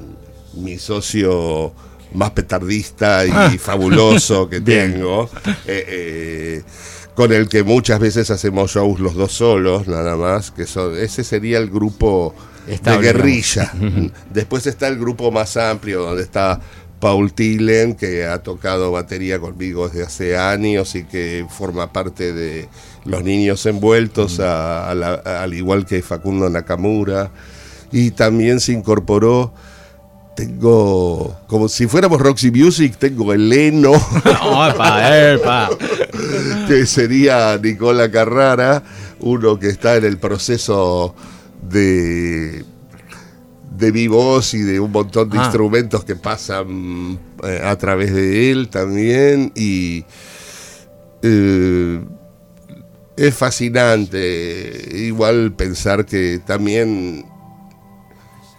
[0.59, 1.73] mi socio
[2.15, 5.29] más petardista y fabuloso que tengo,
[5.67, 6.63] eh, eh,
[7.15, 11.25] con el que muchas veces hacemos shows los dos solos, nada más, que son, ese
[11.25, 12.35] sería el grupo
[12.67, 13.73] Estable, de guerrilla.
[14.33, 16.61] Después está el grupo más amplio, donde está
[17.01, 22.69] Paul Tillen, que ha tocado batería conmigo desde hace años y que forma parte de
[23.05, 27.31] Los Niños Envueltos, a- a la- al igual que Facundo Nakamura.
[27.93, 29.53] Y también se incorporó,
[30.39, 33.91] tengo, como si fuéramos Roxy Music, tengo el Leno,
[34.25, 35.69] ¡Epa, epa!
[36.69, 38.85] que sería Nicola Carrara,
[39.19, 41.13] uno que está en el proceso
[41.61, 42.65] de
[43.77, 45.43] de mi voz y de un montón de Ah.
[45.43, 50.05] instrumentos que pasan eh, a través de él también y
[51.23, 52.01] eh,
[53.17, 54.89] Es fascinante.
[54.95, 57.25] Igual pensar que también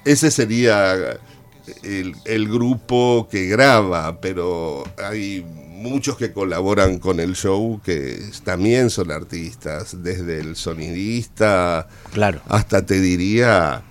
[0.03, 1.17] ese sería
[1.83, 8.89] el, el grupo que graba, pero hay muchos que colaboran con el show que también
[8.89, 12.41] son artistas, desde el sonidista Claro.
[12.47, 13.81] hasta te diría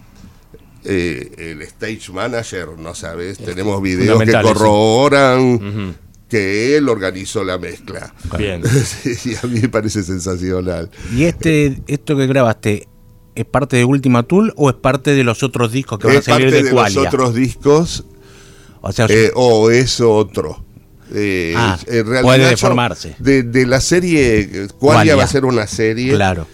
[0.84, 5.96] eh, el stage manager, no sabes, tenemos videos que corroboran
[6.28, 8.14] que él organizó la mezcla.
[8.36, 8.62] Bien.
[9.02, 10.90] Sí, a mí me parece sensacional.
[11.14, 12.86] ¿Y este, esto que grabaste,
[13.40, 16.18] es parte de Ultima Tool o es parte de los otros discos que van a
[16.18, 18.04] Es salir parte de de los otros discos
[18.80, 20.64] O sea, eh, o es otro.
[21.14, 23.14] Eh, Ah, en realidad puede deformarse.
[23.18, 24.68] De, de la serie.
[24.78, 26.14] Qualia va a ser una serie.
[26.14, 26.46] claro.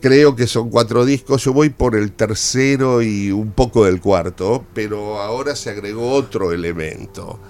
[0.00, 1.42] Creo que son cuatro discos.
[1.44, 6.52] Yo voy por el tercero y un poco del cuarto, pero ahora se agregó otro
[6.52, 7.40] elemento.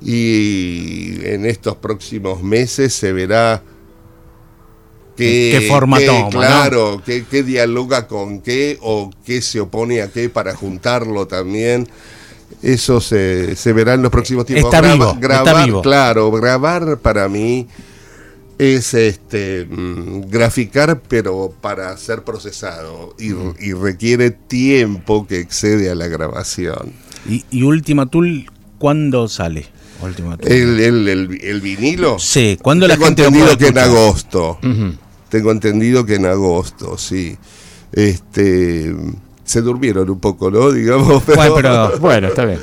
[0.00, 3.64] Y en estos próximos meses se verá
[5.18, 6.28] qué, ¿Qué forma toma, no?
[6.30, 11.86] Claro, qué, qué dialoga con qué o qué se opone a qué para juntarlo también.
[12.62, 14.72] Eso se, se verá en los próximos tiempos.
[14.72, 15.82] Está vivo, está grabar, vivo.
[15.82, 17.66] Claro, grabar para mí
[18.58, 23.28] es este mm, graficar pero para ser procesado y,
[23.64, 26.92] y requiere tiempo que excede a la grabación.
[27.28, 29.66] ¿Y, y Ultima Tool cuándo sale?
[30.02, 30.50] Ultima Tool.
[30.50, 32.18] El, el- el- el vinilo.
[32.18, 34.58] Sí, ¿cuándo la Tengo gente entendido puede que en agosto.
[35.28, 37.36] Tengo entendido que en agosto, sí.
[37.92, 38.94] Este
[39.44, 40.70] se durmieron un poco, ¿no?
[40.72, 42.60] Digamos, pero, Bueno, pero- Bueno, está bien.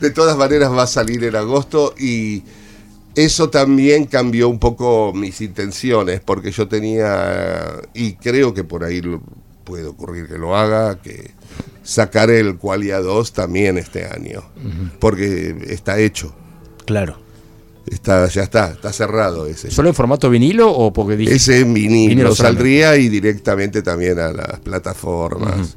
[0.00, 2.42] de todas maneras va a salir en agosto y
[3.14, 9.00] eso también cambió un poco mis intenciones, porque yo tenía, y creo que por ahí
[9.00, 9.22] lo-
[9.62, 11.30] puede ocurrir que lo haga, que
[11.84, 14.42] sacar el Qualia 2 también este año,
[14.98, 16.34] porque está hecho,
[16.84, 17.16] Claro.
[17.86, 19.70] Está, ya está, está cerrado ese.
[19.70, 21.34] ¿Solo en formato vinilo o porque dije?
[21.34, 22.62] Ese en vinilo, Vinilo solamente.
[22.62, 25.76] saldría y directamente también a las plataformas.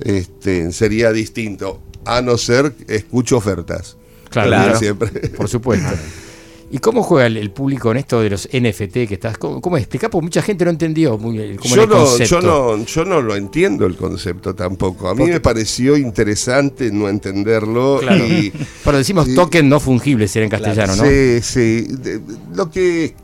[0.00, 3.96] este, sería distinto, a no ser escucho ofertas.
[4.30, 4.78] Claro, claro.
[4.78, 5.08] siempre.
[5.30, 5.88] Por supuesto.
[6.70, 9.38] ¿Y cómo juega el, el público en esto de los NFT que estás?
[9.38, 10.10] ¿Cómo, cómo explicar?
[10.10, 12.40] Porque mucha gente no entendió muy bien cómo Yo era el no, concepto.
[12.40, 12.46] yo,
[12.76, 15.08] no, yo no lo entiendo el concepto tampoco.
[15.08, 18.00] A mí me pareció interesante no entenderlo.
[18.00, 18.22] Claro.
[18.26, 18.52] Y,
[18.84, 21.04] Pero decimos y- token no fungible, si era en castellano, ¿no?
[21.04, 21.86] Sí, sí.
[21.88, 22.20] De-
[22.54, 23.14] lo que.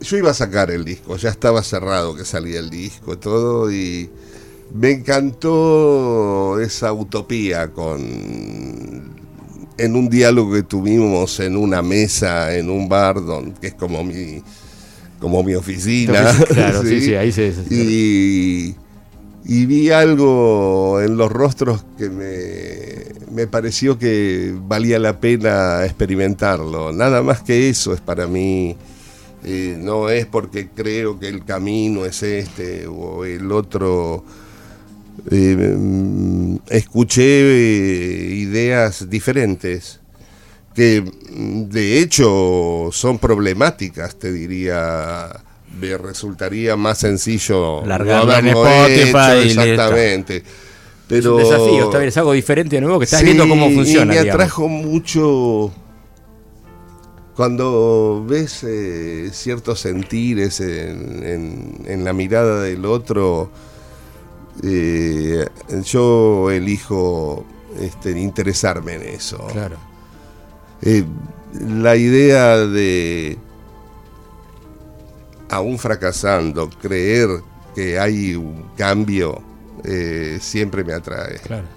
[0.00, 3.72] Yo iba a sacar el disco, ya estaba cerrado que salía el disco y todo,
[3.72, 4.08] y
[4.72, 9.25] me encantó esa utopía con.
[9.78, 14.02] En un diálogo que tuvimos en una mesa, en un bar, don- que es como
[14.04, 14.42] mi,
[15.20, 16.32] como mi oficina.
[16.48, 17.52] Claro, sí, sí, ahí se.
[17.52, 18.74] se- Y,
[19.44, 26.92] y vi algo en los rostros que me, me pareció que valía la pena experimentarlo.
[26.92, 28.76] Nada más que eso es para mí.
[29.44, 34.24] eh, no es porque creo que el camino es este o el otro.
[35.30, 40.00] Eh, mm, escuché eh, ideas diferentes
[40.74, 45.28] que mm, de hecho son problemáticas, te diría.
[45.80, 50.36] Me resultaría más sencillo Largarlo en haberlo Spotify hecho, exactamente.
[50.36, 50.44] Es
[51.08, 53.70] Pero un desafío, está bien, es algo diferente de nuevo que estás Sí, viendo cómo
[53.70, 54.14] funciona.
[54.14, 54.34] Y me digamos.
[54.42, 55.72] atrajo mucho
[57.34, 63.50] cuando ves eh, ciertos sentires en, en- en la mirada del otro.
[64.62, 65.46] Eh,
[65.84, 67.44] yo elijo
[67.80, 69.46] este, interesarme en eso.
[69.52, 69.76] Claro.
[70.82, 71.04] Eh,
[71.60, 73.38] la idea de,
[75.50, 77.28] aún fracasando, creer
[77.74, 79.42] que hay un cambio,
[79.84, 81.38] eh, siempre me atrae.
[81.38, 81.75] Claro.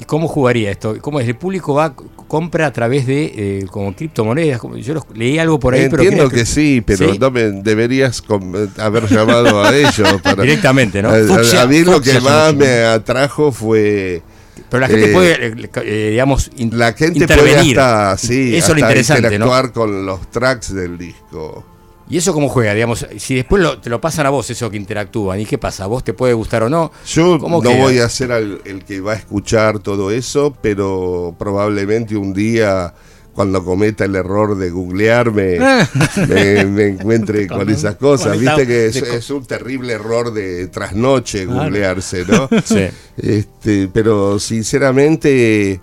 [0.00, 0.96] ¿Y cómo jugaría esto?
[1.00, 1.26] ¿Cómo es?
[1.26, 1.92] ¿El público va,
[2.28, 4.60] compra a través de eh, como criptomonedas?
[4.76, 7.18] Yo los- leí algo por ahí, pero Entiendo que sí, pero ¿Sí?
[7.18, 10.08] no me deberías com- haber llamado a ellos.
[10.22, 11.08] Para, Directamente, ¿no?
[11.10, 14.22] A, mí lo que más me atrajo fue
[14.70, 17.80] Pero la gente Eh, puede, eh, eh, digamos, in- la gente puede intervenir.
[17.80, 19.46] hasta, sí, Eso es lo hasta interesante, ¿no?
[19.46, 21.64] interactuar con los tracks del disco.
[22.10, 22.72] ¿Y eso cómo juega?
[22.74, 25.84] Digamos, si después lo- te lo pasan a vos, eso que interactúan, ¿y qué pasa?
[25.84, 26.90] ¿A vos te puede gustar o no?
[27.06, 27.82] Yo ¿Cómo no queda?
[27.82, 32.94] voy a ser al- el que va a escuchar todo eso, pero probablemente un día,
[33.34, 35.58] cuando cometa el error de googlearme,
[36.28, 38.38] me, me encuentre con esas cosas.
[38.40, 42.48] Viste que es un terrible error de trasnoche googlearse, ¿no?
[42.64, 42.86] Sí.
[43.18, 45.80] Este, pero sinceramente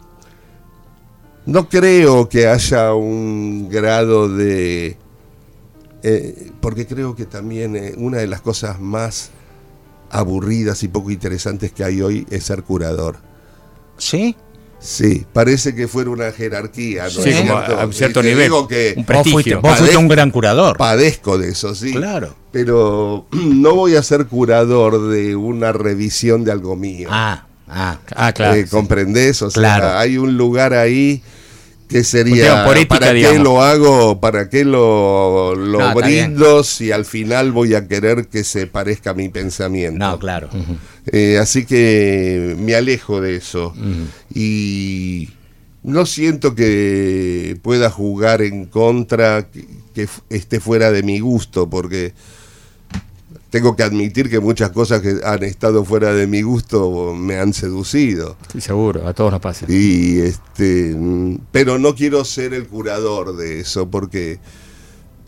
[1.45, 4.97] no creo que haya un grado de...
[6.07, 9.31] eh, porque creo que también eh, una de las cosas más
[10.11, 13.17] aburridas y poco interesantes que hay hoy es ser curador.
[13.97, 14.35] ¿Sí?
[14.79, 17.79] Sí, parece que fuera una jerarquía, ¿no Sí, es como cierto?
[17.79, 18.43] a un cierto nivel.
[18.43, 19.61] digo que Un Vos fuiste, prestigio.
[19.61, 20.77] vos fuiste un gran curador.
[20.77, 21.91] padezco de eso, sí.
[21.93, 22.35] Claro.
[22.51, 27.09] Pero no voy a ser curador de una revisión de algo mío.
[27.11, 27.97] Ah, ah.
[28.15, 28.53] Ah, claro.
[28.55, 29.41] Eh, ¿Comprendés?
[29.41, 29.97] O sea, Claro.
[29.97, 31.23] hay un lugar ahí
[31.93, 33.43] Un sería ¿para qué digamos.
[33.43, 34.19] lo hago?
[34.19, 38.67] ¿Para qué lo, lo No, está brindo si al final voy a querer que se
[38.67, 39.97] parezca a mi pensamiento?
[39.97, 40.49] No, claro.
[41.11, 43.73] Eh, así que me alejo de eso.
[44.33, 45.29] Y
[45.83, 49.47] no siento que pueda jugar en contra,
[49.93, 52.13] que, esté fuera de mi gusto, porque
[53.55, 57.53] tengo que admitir que muchas cosas que han estado fuera de mi gusto me han
[57.53, 58.35] seducido.
[58.51, 59.65] Sí, seguro, a todos nos pasa.
[59.69, 64.39] Y este, mm, pero no quiero ser el curador de eso, porque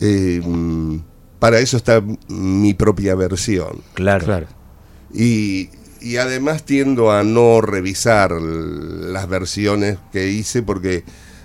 [0.00, 0.98] eh, mm,
[1.38, 3.80] para eso está mi propia versión.
[3.94, 4.26] Claro.
[4.26, 4.46] Claro.
[5.14, 5.70] Y,
[6.02, 11.02] y además tiendo a no revisar las versiones que hice porque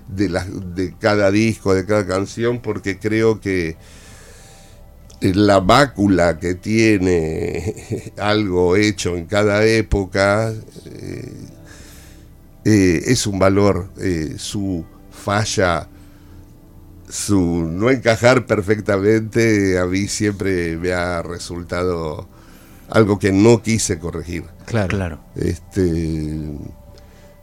[0.10, 3.78] de, las de cada disco, de cada canción, porque creo que
[5.32, 10.54] la mácula que tiene algo hecho en cada época
[10.86, 11.32] eh,
[12.66, 15.88] eh, es un valor, eh, su falla,
[17.10, 22.28] su no encajar perfectamente, a mí siempre me ha resultado
[22.90, 24.44] algo que no quise corregir.
[24.66, 24.90] Claro.
[24.90, 25.20] Claro.
[25.36, 26.58] Este,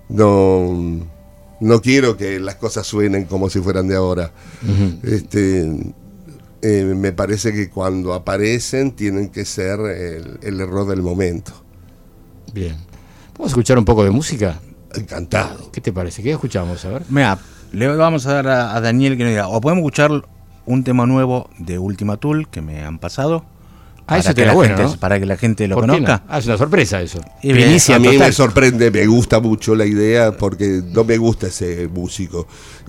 [0.08, 1.06] no,
[1.60, 4.32] no quiero que las cosas suenen como si fueran de ahora.
[5.02, 5.92] Este,
[6.62, 11.52] eh, me parece que cuando aparecen tienen que ser el, el error del momento.
[12.52, 12.76] Bien.
[13.34, 14.60] ¿Vamos a escuchar un poco de música?
[14.94, 15.70] Encantado.
[15.72, 16.22] ¿Qué te parece?
[16.22, 16.84] ¿Qué escuchamos?
[16.84, 17.02] A ver.
[17.08, 17.38] Mira,
[17.72, 20.10] le vamos a dar a, a Daniel que nos diga, o podemos escuchar
[20.66, 23.44] un tema nuevo de Ultima Tool que me han pasado.
[24.06, 24.98] Ah, eso para que estaría la bueno, gente, ¿no?
[25.00, 26.16] Para que la gente lo ¿Por qué conozca.
[26.16, 26.22] no?
[26.28, 27.20] Ah, es una sorpresa eso.
[27.42, 28.26] Y bien, Primicia A mí total.
[28.26, 32.48] me sorprende, me gusta mucho la idea porque no me gusta ese músico.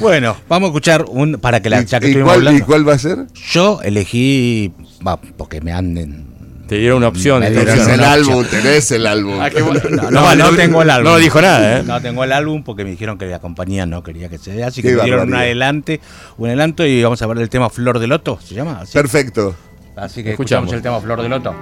[0.00, 2.66] Bueno, vamos a escuchar un para que la y- ya que y cuál, y hablando.
[2.66, 3.26] cuál va a ser?
[3.52, 4.72] Yo elegí,
[5.06, 6.26] va, porque me han
[6.68, 7.40] Te dieron una opción.
[7.40, 9.34] Me de dieron Tenés el álbum, tenés el álbum.
[9.40, 9.80] Ah, bueno.
[9.90, 11.12] No, No, no, no, no tengo el álbum.
[11.12, 11.82] No dijo nada, ¿eh?
[11.84, 14.64] No tengo el álbum porque me dijeron que la compañía no quería que se dé,
[14.64, 16.00] así que me dieron un adelante,
[16.38, 18.78] un adelanto y vamos a ver el tema Flor de Loto, ¿se llama?
[18.80, 19.54] Así, Perfecto.
[19.96, 20.72] así que Escuchamos.
[20.72, 21.54] escuchamos el tema Flor de Loto.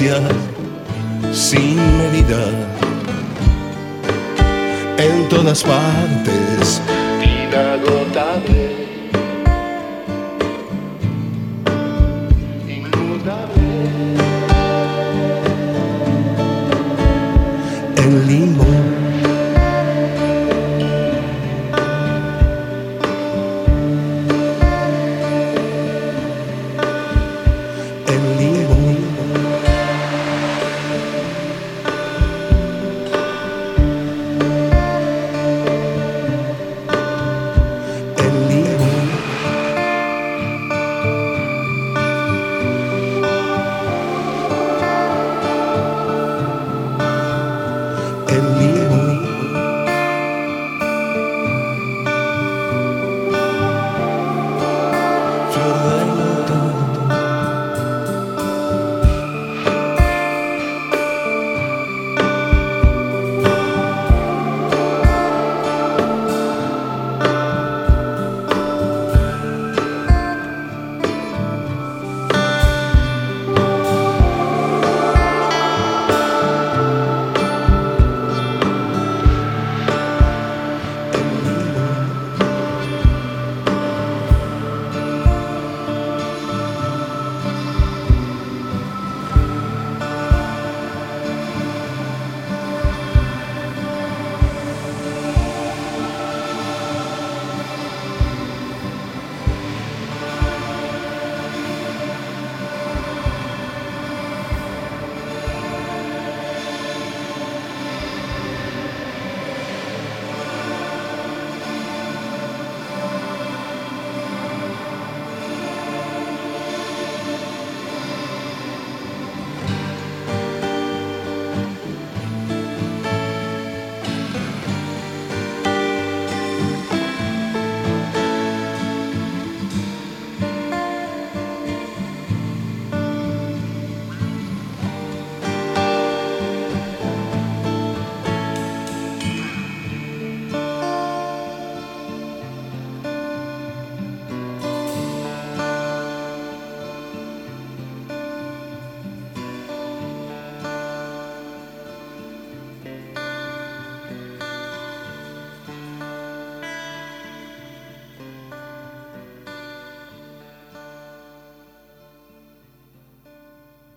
[0.00, 0.43] gracias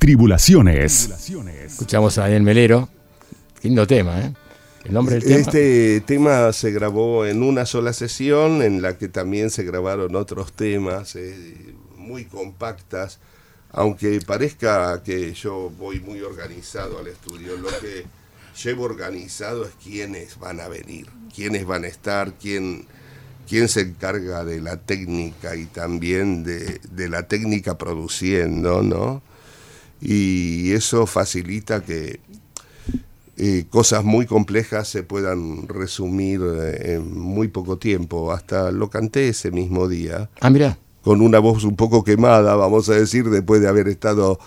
[0.07, 1.09] Tribulaciones.
[1.65, 2.87] Escuchamos a Daniel Melero.
[3.61, 4.33] Lindo tema, ¿eh?
[4.85, 5.39] El nombre del tema.
[5.39, 10.53] Este tema se grabó en una sola sesión en la que también se grabaron otros
[10.53, 13.19] temas eh, muy compactas,
[13.69, 18.05] aunque parezca que yo voy muy organizado al estudio, lo que
[18.63, 22.85] llevo organizado es quiénes van a venir, quiénes van a estar, quién,
[23.45, 29.21] quién se encarga de la técnica y también de, de la técnica produciendo, ¿no?
[30.01, 32.19] Y eso facilita que
[33.37, 38.31] eh, cosas muy complejas se puedan resumir eh, en muy poco tiempo.
[38.31, 40.77] Hasta lo canté ese mismo día, Ah, mira.
[41.03, 44.39] con una voz un poco quemada, vamos a decir, después de haber estado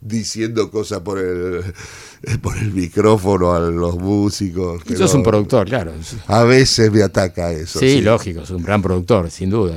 [0.00, 1.62] diciendo cosas por el,
[2.42, 4.82] por el micrófono a los músicos.
[4.86, 5.92] Sos pero un productor, claro.
[6.26, 7.78] A veces me ataca eso.
[7.80, 9.76] Sí, lógico, es un gran productor, sin duda.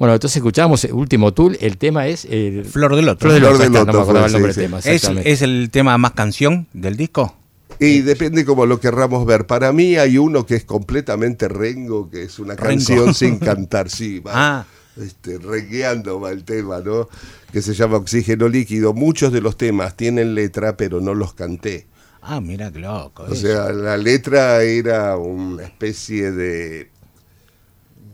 [0.00, 3.20] Bueno, entonces escuchamos el último tool, el tema es el Flor del Loto.
[3.20, 4.70] Flor del Flor Loto, del está, no me Loto acordaba el fue, nombre sí, del
[4.70, 7.36] tema, ¿Es, el tema más canción del disco?
[7.78, 9.46] Y depende como lo querramos ver.
[9.46, 12.66] Para mí hay uno que es completamente rengo, que es una Rengo.
[12.68, 14.20] canción sin cantar, sí.
[14.20, 14.66] va, Ah.
[14.96, 17.08] este, rengueando va el tema, ¿no?
[17.52, 18.94] Que se llama Oxígeno Líquido.
[18.94, 21.86] Muchos de los temas tienen letra, pero no los canté.
[22.22, 23.24] Ah, mira qué loco.
[23.28, 26.90] O sea, la letra era una especie de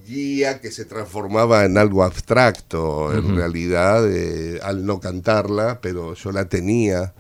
[0.07, 6.33] guía que se transformaba en algo abstracto, en realidad, eh, al no cantarla, pero yo
[6.33, 7.13] la tenía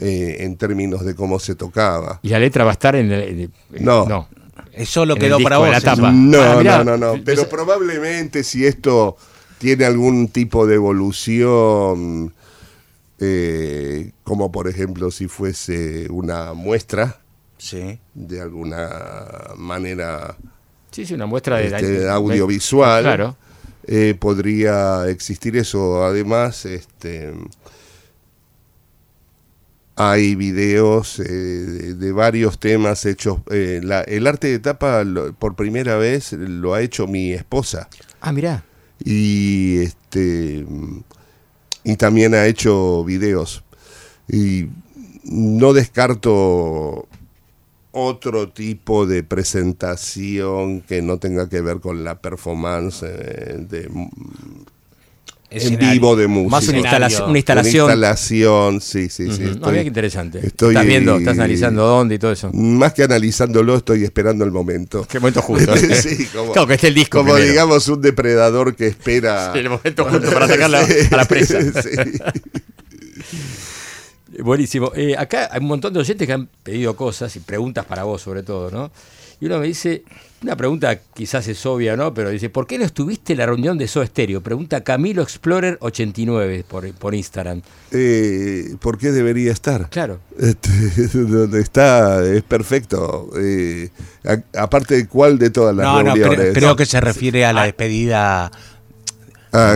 [0.00, 2.18] eh, en términos de cómo se tocaba.
[2.22, 3.22] Y la letra va a estar en el.
[3.22, 4.06] en el- No.
[4.06, 4.28] no.
[4.84, 5.68] Solo en quedó para vos.
[5.70, 5.86] la eso.
[5.86, 6.10] tapa.
[6.10, 7.22] No, Ah, mirá, no, no, no.
[7.24, 9.16] Pero probablemente si esto
[9.58, 12.34] tiene algún tipo de evolución,
[13.20, 17.20] eh, como por ejemplo si fuese una muestra,
[17.58, 17.98] Sí.
[18.14, 18.90] de alguna
[19.56, 20.36] manera
[20.94, 21.66] Sí, sí, una muestra de.
[21.66, 23.36] este, audiovisual, Claro.
[23.86, 26.04] eh, podría existir eso.
[26.04, 27.32] Además, este,
[29.96, 33.38] hay videos eh, de, de varios temas hechos.
[33.50, 37.88] eh, la- el arte de tapa, lo- por primera vez, lo ha hecho mi esposa.
[38.20, 38.64] Ah, mirá.
[39.04, 40.64] Y este
[41.84, 43.62] y también ha hecho videos.
[44.28, 44.68] Y
[45.24, 47.06] no descarto
[47.96, 54.10] otro tipo de presentación que no tenga que ver con la performance eh, de, en
[55.50, 55.90] Escenario.
[55.92, 56.50] vivo de música.
[56.50, 57.84] Más una, instalación, una instalación.
[57.84, 59.44] Una instalación, sí, sí, sí.
[59.44, 60.44] Estoy- no, mira qué interesante.
[60.44, 62.50] estoy- estás viendo, estás analizando dónde y todo eso.
[62.52, 65.06] Más que analizándolo, estoy esperando el momento.
[65.08, 65.72] Qué momento justo.
[65.76, 65.94] ¿eh?
[66.02, 67.18] Sí, como- claro, que esté el disco.
[67.18, 67.52] Como primero.
[67.52, 69.52] digamos un depredador que espera.
[69.54, 70.80] Sí, el momento justo para la-
[71.12, 71.60] a la presa.
[71.82, 71.90] Sí.
[74.42, 74.92] Buenísimo.
[74.94, 78.22] Eh, acá hay un montón de oyentes que han pedido cosas y preguntas para vos,
[78.22, 78.90] sobre todo, ¿no?
[79.40, 80.04] Y uno me dice,
[80.42, 82.14] una pregunta quizás es obvia, ¿no?
[82.14, 84.40] Pero dice, ¿por qué no estuviste en la reunión de Soda Stereo?
[84.40, 87.60] Pregunta Camilo Explorer 89 por, por Instagram.
[87.90, 89.90] Eh, ¿Por qué debería estar?
[89.90, 90.20] Claro.
[90.38, 90.70] Este,
[91.18, 93.28] donde está es perfecto.
[93.38, 93.90] Eh,
[94.24, 96.38] a- aparte de cuál de todas las No, no, reuniones.
[96.38, 98.46] creo, creo que se refiere a la despedida.
[98.46, 98.52] Ah,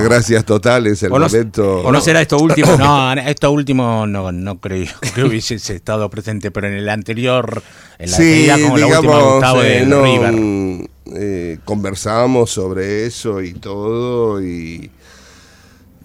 [0.02, 1.80] gracias totales, el O no, momento.
[1.80, 2.68] o no será esto último.
[2.78, 7.62] No, esto último no, no creo que hubiese estado presente, pero en el anterior,
[7.98, 10.88] en la sí, despedida con la última digamos, Gustavo eh, de no, River.
[11.16, 14.90] eh, conversamos sobre eso y todo y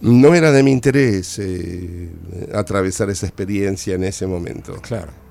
[0.01, 2.09] no era de mi interés eh,
[2.53, 4.73] atravesar esa experiencia en ese momento.
[4.81, 5.22] Claro.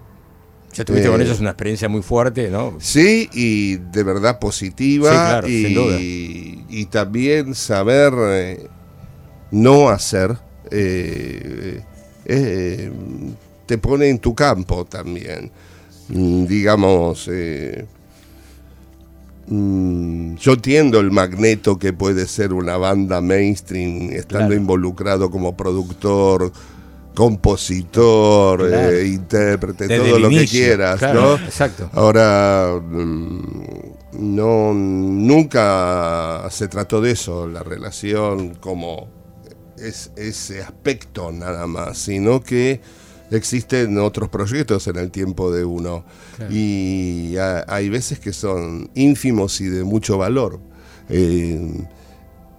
[0.74, 2.76] Ya tuviste Eh, con ellos una experiencia muy fuerte, ¿no?
[2.80, 5.10] Sí, y de verdad positiva.
[5.10, 5.98] Sí, claro, y, sin duda.
[6.00, 8.66] y también saber eh,
[9.50, 10.36] no hacer
[10.70, 11.82] eh,
[12.24, 12.90] eh,
[13.66, 15.50] te pone en tu campo también.
[16.08, 17.84] Mm, Digamos, eh,
[19.48, 24.54] mm, yo entiendo el magneto que puede ser una banda mainstream estando Claro.
[24.54, 26.52] involucrado como productor,
[27.14, 28.90] compositor, Claro.
[28.90, 31.34] eh, intérprete, Desde todo lo que quieras, Claro, ¿no?
[31.36, 31.90] exacto.
[31.92, 32.80] Ahora,
[34.12, 39.08] no, nunca se trató de eso, la relación como
[39.78, 42.80] es, ese aspecto nada más, sino que
[43.30, 46.04] existen otros proyectos en el tiempo de uno
[46.50, 50.60] y ha- hay veces que son ínfimos y de mucho valor.
[51.08, 51.84] eh,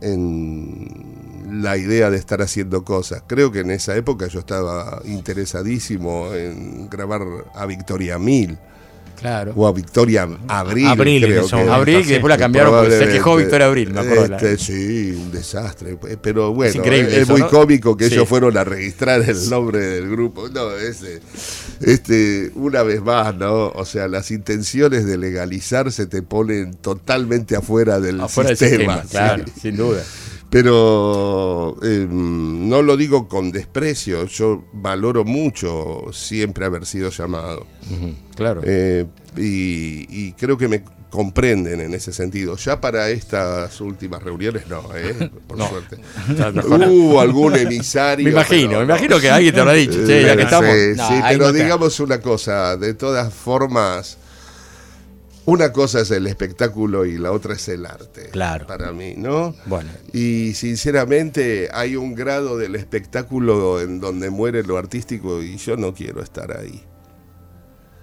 [0.04, 3.24] en la idea de estar haciendo cosas.
[3.28, 7.22] Creo que en esa época yo estaba interesadísimo en grabar
[7.56, 8.58] a Victoria Mil
[9.24, 9.54] Claro.
[9.56, 10.86] o a Victoria Abril.
[10.86, 12.10] Abril, creo que momento, Abril, que sí.
[12.12, 14.28] después la cambiaron porque se quejó Victoria Abril, me acuerdo.
[14.28, 15.98] la- Este, sí, un desastre.
[16.22, 17.50] Pero bueno, Es increíble es, eso, muy ¿no?
[17.50, 18.16] cómico que Sí.
[18.16, 20.50] ellos fueron a registrar el nombre del grupo.
[20.50, 21.22] No, ese,
[21.82, 23.70] este, una vez más, ¿no?
[23.70, 29.02] O sea, las intenciones de legalizarse te ponen totalmente afuera del Afuera del sistema.
[29.04, 29.60] sistema, claro, sí.
[29.62, 30.04] sin duda.
[30.54, 37.66] Pero eh, no lo digo con desprecio, yo valoro mucho siempre haber sido llamado.
[38.36, 38.62] Claro.
[38.64, 42.56] Eh, y, y creo que me comprenden en ese sentido.
[42.58, 45.32] Ya para estas últimas reuniones no, ¿eh?
[45.48, 45.68] por No.
[45.70, 45.98] suerte.
[46.88, 48.24] Hubo algún emisario.
[48.26, 48.94] me imagino, pero me no.
[48.94, 50.70] imagino que alguien te habrá dicho, che, ya que Eh, estamos.
[50.72, 54.18] Sí, No, sí, ahí pero digamos una cosa, de todas formas,
[55.46, 58.30] una cosa es el espectáculo y la otra es el arte.
[58.32, 58.66] Claro.
[58.68, 59.54] Para mí, ¿no?
[59.66, 65.76] Bueno, Y sinceramente hay un grado del espectáculo en donde muere lo artístico y yo
[65.78, 66.84] no quiero estar ahí.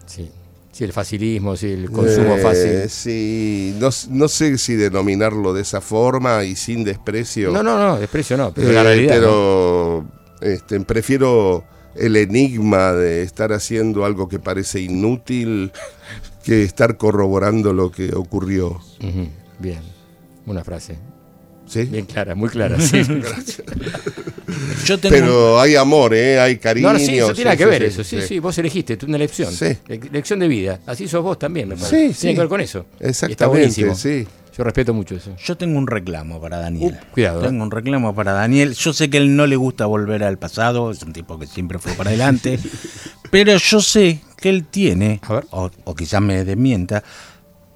[0.06, 0.30] sí.
[0.72, 2.88] Sí, el facilismo, sí, el consumo Eh, fácil.
[2.88, 7.50] Sí, no, no sé si denominarlo de esa forma y sin desprecio.
[7.50, 9.16] No, no, no, desprecio no, pero Eh, la realidad.
[9.16, 9.20] ¿no?
[9.20, 10.06] pero
[10.52, 11.64] este, prefiero
[11.96, 15.72] el enigma de estar haciendo algo que parece inútil
[16.44, 18.80] que estar corroborando lo que ocurrió.
[19.58, 19.80] Bien,
[20.46, 20.96] una frase.
[21.66, 21.84] ¿sí?
[21.84, 23.02] Bien clara, muy clara, sí.
[24.84, 26.40] Yo tengo Pero hay amor, ¿eh?
[26.40, 26.92] hay cariño.
[26.92, 28.02] No, sí, eso tiene sí, que ver eso.
[28.02, 29.52] Sí, sí, vos elegiste, una elección.
[29.88, 30.80] Elección de vida.
[30.86, 32.12] Así sos vos también, me parece.
[32.12, 32.86] Sí, Tiene que ver con eso.
[33.00, 33.94] Y Está Exactamente, buenísimo.
[33.94, 34.26] sí.
[34.56, 35.34] Yo respeto mucho eso.
[35.36, 36.98] Yo tengo un reclamo para Daniel.
[37.00, 37.46] Uh, cuidado, ¿eh?
[37.48, 38.74] Tengo un reclamo para Daniel.
[38.74, 41.78] Yo sé que él no le gusta volver al pasado, es un tipo que siempre
[41.78, 42.58] fue para adelante.
[43.30, 45.46] pero yo sé que él tiene, A ver.
[45.50, 47.02] o, o quizás me desmienta,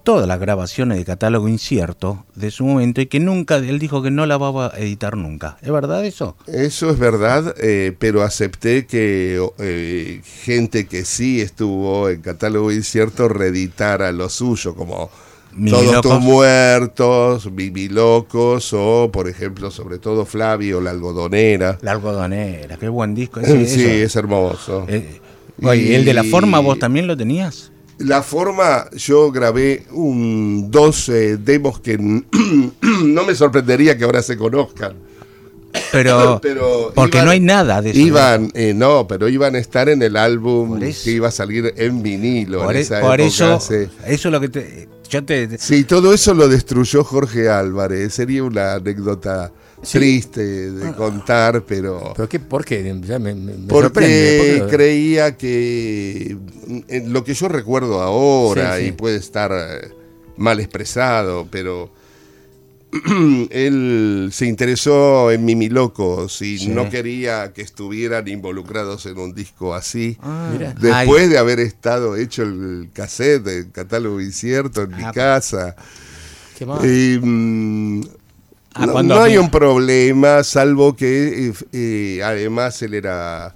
[0.05, 4.11] todas las grabaciones de catálogo incierto de su momento y que nunca, él dijo que
[4.11, 5.57] no la va a editar nunca.
[5.62, 6.37] ¿Es verdad eso?
[6.47, 13.29] Eso es verdad, eh, pero acepté que eh, gente que sí estuvo en catálogo incierto
[13.29, 15.11] reeditara lo suyo, como
[15.70, 17.48] Todos tus muertos,
[17.90, 21.78] Locos, o por ejemplo, sobre todo Flavio, La Algodonera.
[21.82, 23.40] La algodonera, qué buen disco.
[23.40, 23.90] ese, sí, eso.
[23.90, 24.86] es hermoso.
[24.88, 25.20] Eh,
[25.62, 27.70] oye, ¿el de la Y- forma vos también lo tenías?
[27.98, 34.36] La forma, yo grabé un, dos eh, demos que no me sorprendería que ahora se
[34.36, 34.96] conozcan.
[35.93, 37.99] Pero, Pero porque iban- no hay nada de eso.
[37.99, 41.05] Iban, eh, no, pero iban a estar en el álbum eso.
[41.05, 43.89] que iba a salir en vinilo por, en e- esa por época, eso, sí.
[44.07, 48.14] eso es lo que te, yo te, Sí, todo eso lo destruyó Jorge Álvarez.
[48.14, 49.53] Sería una anécdota
[49.91, 50.93] triste de Ah.
[50.97, 52.39] contar, pero ¿Pero qué?
[52.41, 52.83] ¿Por qué?
[53.03, 56.37] Ya me, me- me porque creía que
[56.89, 58.89] en lo que yo recuerdo ahora Sí, sí.
[58.89, 59.89] y puede estar eh,
[60.37, 61.91] mal expresado, pero
[63.51, 66.68] él se interesó en Mimi Locos y Sí.
[66.68, 70.16] no quería que estuvieran involucrados en un disco así.
[70.53, 70.74] Mira.
[70.78, 75.12] Después de haber estado hecho el cassette, el catálogo incierto en mi Ah.
[75.12, 75.76] casa.
[76.59, 76.78] Qué mal.
[76.84, 78.03] Eh, mm,
[78.76, 83.55] Ah, no, cuando- no hay un problema, salvo que eh, eh, además él era,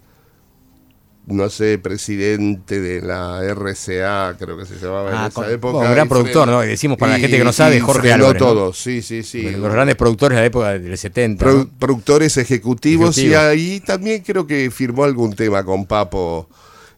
[1.28, 5.78] no sé, presidente de la RCA, creo que se llamaba Ah, en esa con- época.
[5.78, 6.60] un gran y productor, ¿no?
[6.60, 8.46] Decimos para la y- gente que no sabe, y Jorge Álvarez, ¿no?
[8.48, 9.42] todo, sí, sí, sí.
[9.50, 11.44] Los grandes productores de la época del 70.
[11.44, 11.70] Pro- ¿no?
[11.78, 16.48] productores ejecutivos y ahí también creo que firmó algún tema con Papo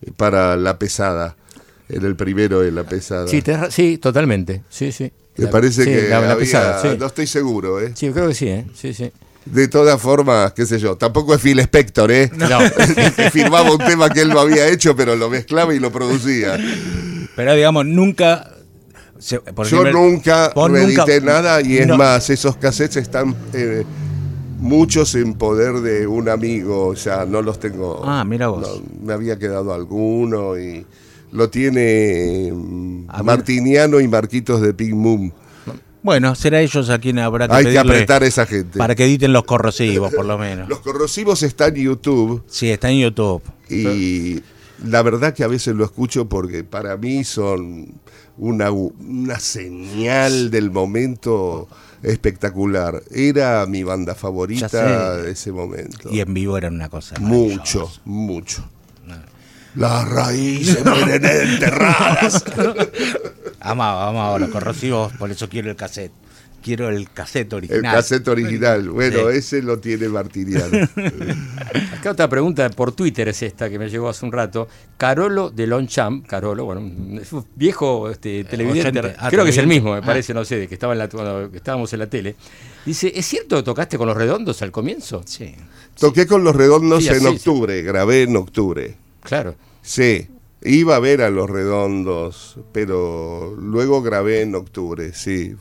[0.03, 1.37] eh, para La Pesada.
[1.89, 3.27] Era el primero de La Pesada.
[3.27, 4.63] Sí, sí, totalmente.
[4.69, 5.11] Sí, sí.
[5.37, 6.89] Me parece sí, que la, la había- pesada, sí.
[6.99, 7.93] no estoy seguro, ¿eh?
[7.95, 8.67] Sí, creo que sí, ¿eh?
[8.75, 9.11] Sí, sí.
[9.47, 12.31] De todas formas, qué sé yo, tampoco es Phil Spector, ¿eh?
[12.37, 12.47] No.
[13.33, 16.59] firmaba un tema que él no había hecho, pero lo mezclaba y lo producía.
[17.35, 18.51] pero digamos, nunca...
[19.19, 21.97] se- por Yo ejemplo, nunca reedité nunca- nada y es no.
[21.97, 23.85] más, esos cassettes están eh,
[24.59, 28.03] muchos en poder de un amigo, ya no los tengo.
[28.05, 28.61] Ah, mira vos.
[28.61, 30.85] No, me había quedado alguno y
[31.33, 33.25] lo tiene ver.
[33.25, 35.33] Martiniano y Marquitos de Pink Moon.
[36.03, 38.79] Bueno, será ellos a quien habrá que Hay que apretar a esa gente.
[38.79, 40.69] para que editen los corrosivos, por lo menos.
[40.69, 42.43] Los corrosivos están en YouTube.
[42.47, 43.43] Sí, está en YouTube.
[43.69, 44.41] Y
[44.85, 47.95] la verdad que a veces lo escucho porque para mí son
[48.39, 51.69] una, una señal del momento
[52.03, 53.03] espectacular.
[53.11, 56.09] Era mi banda favorita de ese momento.
[56.11, 57.17] Y en vivo era una cosa.
[57.21, 58.67] Mucho, mucho.
[59.77, 62.43] Las raíces mueren enterradas.
[63.61, 66.13] Amaba, amaba los corrosivos, por eso quiero el cassette.
[66.63, 67.95] Quiero el cassette El original.
[67.95, 68.91] cassette original.
[68.91, 69.37] Bueno, Sí.
[69.39, 70.89] ese lo tiene Martiniano.
[71.99, 74.69] Acá otra pregunta por Twitter es esta que me llegó hace un rato.
[74.99, 79.17] Carolo de Longchamp, Carolo, bueno, un un viejo este, televidente, oyente.
[79.19, 80.03] Ah, creo que es el mismo, me Ah.
[80.03, 82.37] parece, no sé, que estaba en la, cuando estábamos en la tele.
[82.85, 85.23] Dice, ¿es cierto que tocaste con los redondos al comienzo?
[85.25, 85.55] Sí.
[85.99, 87.27] Toqué con los redondos Sí, en así, sí.
[87.37, 88.97] octubre, grabé en octubre.
[89.23, 89.55] Claro.
[89.83, 90.29] Sí,
[90.63, 95.55] iba a ver a los redondos, pero luego grabé en octubre, sí.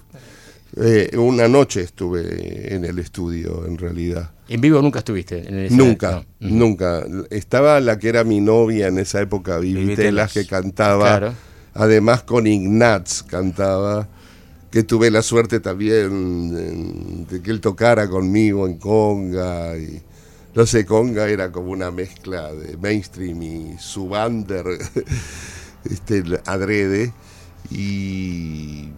[0.78, 4.32] Eh, una noche estuve en el estudio, en realidad.
[4.48, 5.48] En vivo nunca estuviste.
[5.48, 6.50] En esa- Nunca, no.
[6.50, 7.04] Nunca.
[7.32, 10.34] Estaba la que era mi novia en esa época, Vivi Vivi Telas, Telas.
[10.34, 11.18] que cantaba.
[11.18, 11.34] Claro.
[11.74, 14.08] Además con Ignatz cantaba.
[14.72, 16.06] que tuve la suerte también
[16.56, 20.00] en- de que él tocara conmigo en conga y
[20.60, 24.66] no sé, conga era como una mezcla de mainstream y subander
[25.90, 27.14] este adrede.
[27.72, 28.90] Y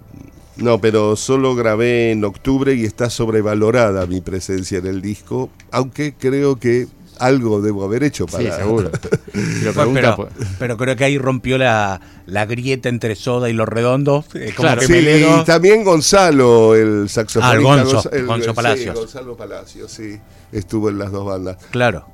[0.57, 6.15] no, pero solo grabé en octubre y está sobrevalorada mi presencia en el disco, aunque
[6.15, 6.87] creo que
[7.21, 8.91] algo debo haber hecho Sí, para seguro.
[9.33, 13.15] Si lo Bueno, preguntas, pero, pues- pero creo que ahí rompió la, la grieta entre
[13.15, 14.25] Soda y los redondos.
[14.35, 14.81] eh, como Claro.
[14.81, 17.51] que Sí, Melero- y también Gonzalo, el saxofonista.
[17.51, 18.95] Ah, el Gonzo, sí, Palacios.
[18.95, 20.19] Gonzalo Palacios, sí.
[20.51, 21.57] Estuvo en las dos bandas.
[21.71, 22.05] Claro,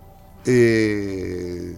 [0.45, 1.75] Eh,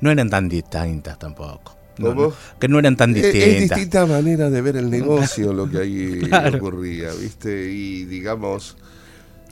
[0.00, 1.76] no eran tan distintas tampoco.
[1.98, 2.22] No, ¿Cómo?
[2.28, 3.76] no, que no eran tan es, es distintas.
[3.78, 6.56] distinta manera de ver el negocio lo que ahí Claro.
[6.58, 7.70] ocurría, ¿viste?
[7.70, 8.76] Y digamos,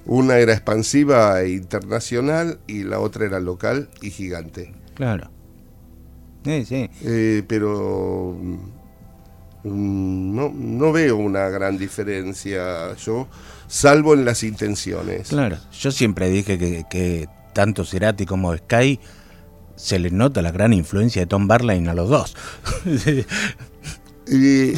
[0.07, 4.72] una era expansiva e internacional y la otra era local y gigante.
[4.94, 5.30] Claro.
[6.44, 6.90] Sí, sí.
[7.05, 13.28] Eh, pero mm, no, no veo una gran diferencia yo,
[13.66, 15.28] salvo en las intenciones.
[15.28, 15.59] Claro.
[15.78, 18.99] Yo siempre dije que, que tanto Cerati como Sky
[19.76, 22.36] se les nota la gran influencia de Tom Barline a los dos.
[24.30, 24.72] Y,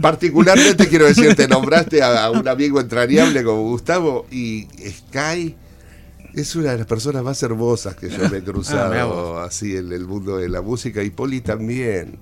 [0.00, 5.54] particularmente quiero decir, te nombraste a, a un amigo entrañable como Gustavo y Sky
[6.34, 9.92] es una de las personas más hermosas que yo me he Ah, cruzado así en
[9.92, 12.18] el mundo de la música y Poli también.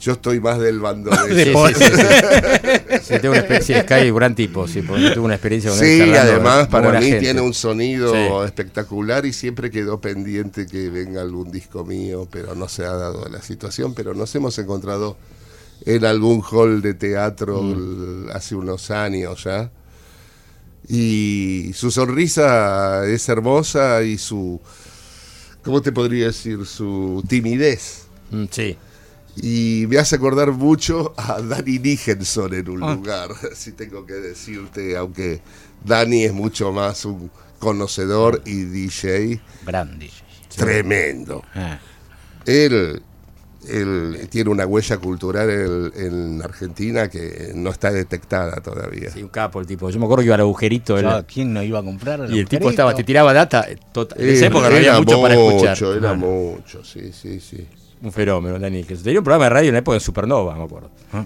[0.00, 3.00] Yo estoy más del bando de sí, sí, sí.
[3.02, 6.14] Sí, tengo una experiencia, Sky, gran tipo, sí, porque tuve una experiencia con él Sí,
[6.16, 7.20] además para mí gente.
[7.20, 8.44] tiene un sonido Sí.
[8.46, 13.28] espectacular y siempre quedó pendiente que venga algún disco mío, pero no se ha dado
[13.28, 15.16] la situación, pero nos hemos encontrado
[15.86, 18.30] en algún hall de teatro Mm.
[18.32, 19.70] hace unos años ya.
[20.88, 24.60] Y su sonrisa es hermosa y su,
[25.62, 26.66] ¿cómo te podría decir?
[26.66, 28.06] Su timidez.
[28.30, 28.76] Mm, Sí,
[29.36, 32.94] Y me hace acordar mucho a Danny Nicholson en un Ah.
[32.94, 35.40] lugar, si tengo que decirte, aunque
[35.84, 40.10] Danny es mucho más un conocedor y DJ Grande.
[40.54, 41.42] tremendo.
[41.54, 41.80] Ah,
[42.46, 43.02] Él,
[43.68, 49.10] él tiene una huella cultural en, en Argentina que no está detectada todavía.
[49.10, 49.90] sí, un capo el tipo.
[49.90, 50.96] Yo me acuerdo que iba al agujerito
[51.26, 52.28] ¿Quién no iba a comprar?
[52.30, 53.66] y el tipo estaba, te tiraba data.
[53.68, 53.78] en
[54.30, 55.70] esa Eh, época no había mucho para escuchar.
[55.70, 57.66] mucho, Era Ah, mucho, sí, sí, sí.
[58.02, 58.84] Un fenómeno, Dani.
[58.84, 60.90] Que tenía un programa de radio en la época de Supernova, me acuerdo.
[61.12, 61.24] Ah.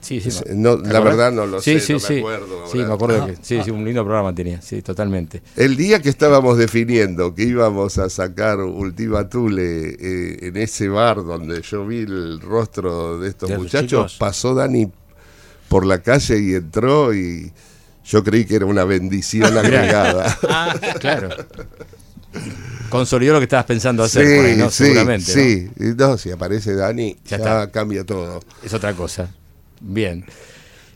[0.00, 0.28] Sí, sí.
[0.28, 1.16] Es- no, ¿te la acordás?
[1.16, 2.18] verdad no lo sí, sé, sí, no me sí.
[2.18, 2.88] acuerdo Sí, ahora.
[2.88, 5.42] me acuerdo que sí, sí, un lindo programa tenía, sí, totalmente.
[5.56, 11.24] El día que estábamos definiendo que íbamos a sacar Ultima Thule eh, en ese bar
[11.24, 14.16] donde yo vi el rostro de estos muchachos, chicos.
[14.18, 14.90] pasó Dani
[15.68, 17.52] por la calle y entró y
[18.04, 20.36] yo creí que era una bendición agregada.
[20.48, 21.28] Ah, claro.
[22.88, 24.70] Consolidó lo que estabas pensando hacer sí, por ahí, ¿no?
[24.70, 25.34] sí, Seguramente.
[25.34, 25.42] ¿no?
[25.42, 25.70] sí.
[25.78, 28.40] Y No, si aparece Dani, Ya ya, cambia todo.
[28.62, 29.30] Es otra cosa.
[29.82, 30.24] Bien.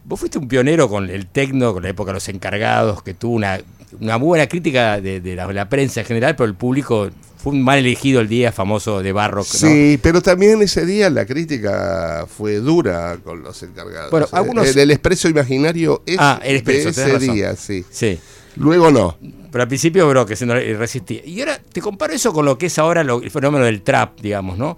[0.05, 3.35] Vos fuiste un pionero con el tecno, con la época de los encargados, que tuvo
[3.35, 3.61] una,
[4.01, 7.63] una buena crítica de, de la, la prensa en general, pero el público fue un
[7.63, 9.47] mal elegido el día famoso de Barrock.
[9.53, 9.59] ¿no?
[9.69, 14.11] Sí, pero también ese día la crítica fue dura con los encargados.
[14.13, 17.35] Bueno, algunos- el expreso imaginario es Ah, el Expreso, de ese razón.
[17.35, 17.85] día, sí.
[17.91, 18.19] Sí.
[18.57, 19.19] Luego no.
[19.51, 21.21] Pero al principio, bro, que se resistía.
[21.25, 24.21] Y ahora te comparo eso con lo que es ahora lo- el fenómeno del trap,
[24.21, 24.77] digamos, ¿no?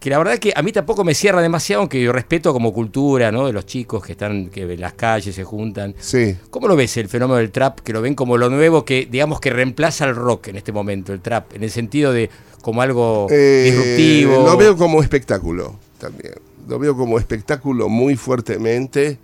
[0.00, 3.30] Que la verdad que a mí tampoco me cierra demasiado, aunque yo respeto como cultura,
[3.30, 3.46] ¿no?
[3.46, 5.94] De los chicos que están que en las calles se juntan.
[6.00, 6.36] Sí.
[6.48, 7.80] ¿Cómo lo ves el fenómeno del trap?
[7.80, 11.12] Que lo ven como lo nuevo que, digamos, que reemplaza al rock en este momento,
[11.12, 12.30] el trap, en el sentido de
[12.62, 14.46] como algo Eh, disruptivo.
[14.46, 16.32] Lo veo como espectáculo también.
[16.66, 19.18] Lo veo como espectáculo muy fuertemente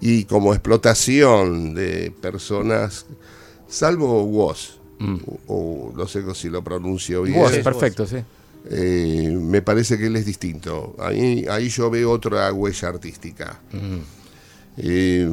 [0.00, 3.06] y como explotación de personas,
[3.66, 4.78] salvo Woz,
[5.26, 7.38] o, o no sé si lo pronuncio bien.
[7.38, 7.40] Mm.
[7.40, 8.18] Vos, perfecto, sí.
[8.70, 10.94] Eh, me parece que él es distinto.
[10.98, 13.60] Ahí, ahí yo veo otra huella artística.
[14.76, 15.28] Eh,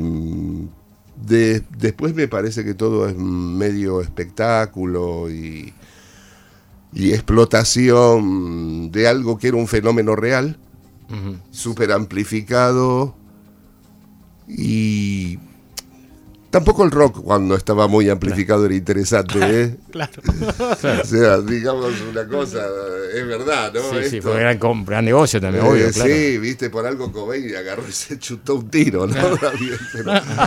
[1.25, 5.73] de- después me parece que todo es medio espectáculo y,
[6.93, 10.57] y explotación de algo que era un fenómeno real,
[11.51, 13.15] súper amplificado
[14.47, 15.39] y
[16.49, 19.75] tampoco el rock cuando estaba muy amplificado era interesante, ¿eh?
[19.89, 20.11] Claro.
[21.01, 22.59] O sea, digamos una cosa,
[23.15, 23.81] es verdad, ¿no?
[23.81, 24.29] Sí, sí, Esto.
[24.31, 26.09] fue un gran, negocio también, Eh, obvio, claro.
[26.13, 29.15] Sí, viste, por algo Cobain agarró y se chutó un tiro, ¿no?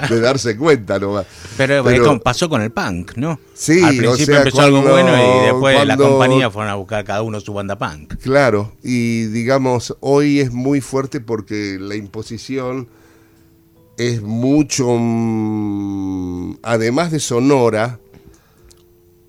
[0.09, 1.27] De darse cuenta nomás.
[1.57, 3.41] Pero, eh, Pero- pasó con el punk, ¿no?
[3.55, 5.09] Sí, Al o principio sea, empezó algo bueno
[5.43, 8.15] y después la cuando- compañía fueron a buscar cada uno su banda punk.
[8.23, 12.89] Claro, y digamos, hoy es muy fuerte porque la imposición
[13.97, 18.01] es mucho, mm, además de sonora,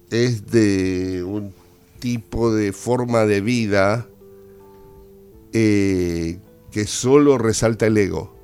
[0.10, 1.54] es de un
[2.00, 4.08] tipo de forma de vida
[5.54, 6.40] eh,
[6.72, 8.36] que solo resalta el ego.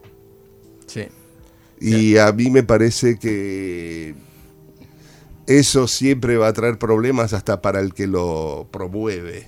[0.88, 1.08] Sí.
[1.80, 4.16] Y a mí me parece que
[5.48, 9.48] eso siempre va a traer problemas hasta para el que lo promueve.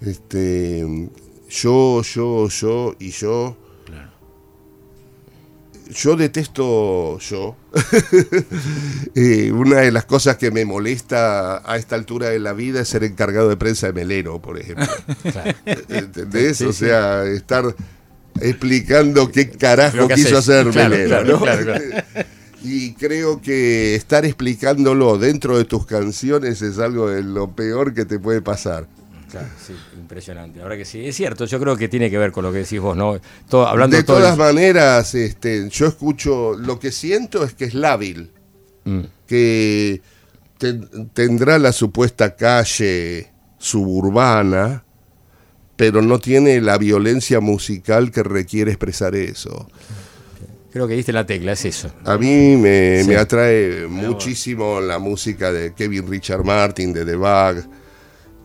[0.00, 1.08] Este,
[1.48, 3.56] yo, yo, yo y yo.
[5.90, 7.56] Yo detesto yo.
[9.14, 12.88] Eh, una de las cosas que me molesta a esta altura de la vida es
[12.88, 14.86] ser encargado de prensa de Melero, por ejemplo.
[15.88, 16.56] ¿Entendés?
[16.58, 16.86] Sí, o sí.
[16.86, 17.74] sea, estar
[18.40, 21.08] explicando qué carajo que quiso hacer Claro, Melero.
[21.08, 21.40] claro, ¿no?
[21.42, 21.84] claro, claro.
[22.64, 28.04] Y creo que estar explicándolo dentro de tus canciones es algo de lo peor que
[28.04, 28.86] te puede pasar.
[29.32, 30.58] Claro, sí, impresionante.
[30.58, 31.04] La verdad que sí.
[31.06, 33.18] Es cierto, yo creo que tiene que ver con lo que decís vos, ¿no?
[33.48, 37.64] Todo, hablando de todo el- todas maneras, este, yo escucho, lo que siento es que
[37.64, 38.30] es lábil,
[38.84, 39.00] Mm.
[39.26, 40.02] que
[40.58, 44.84] ten- tendrá la supuesta calle suburbana,
[45.76, 49.68] pero no tiene la violencia musical que requiere expresar eso.
[50.72, 51.90] Creo que diste la tecla, es eso.
[52.04, 53.08] A mí me, Sí.
[53.08, 57.64] me atrae muchísimo la música de Kevin Richard Martin, de The Bug,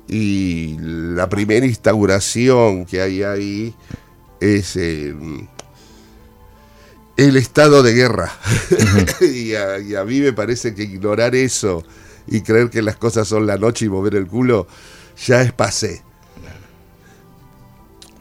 [0.07, 3.75] y la primera instauración que hay ahí
[4.39, 5.13] es eh,
[7.17, 8.31] el estado de guerra.
[9.21, 11.83] y, a, y a mí me parece que ignorar eso
[12.27, 14.67] y creer que las cosas son la noche y mover el culo
[15.25, 16.01] ya es pasé.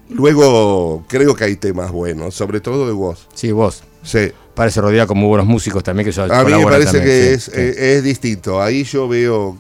[0.09, 3.27] Luego creo que hay temas buenos, sobre todo de vos.
[3.35, 3.83] Sí, vos.
[4.03, 4.33] Sí.
[4.57, 7.35] Parece rodeado con muy buenos músicos también que A mí me parece también, que sí,
[7.35, 7.51] es, sí.
[7.55, 8.61] eh, es distinto.
[8.63, 9.59] Ahí yo veo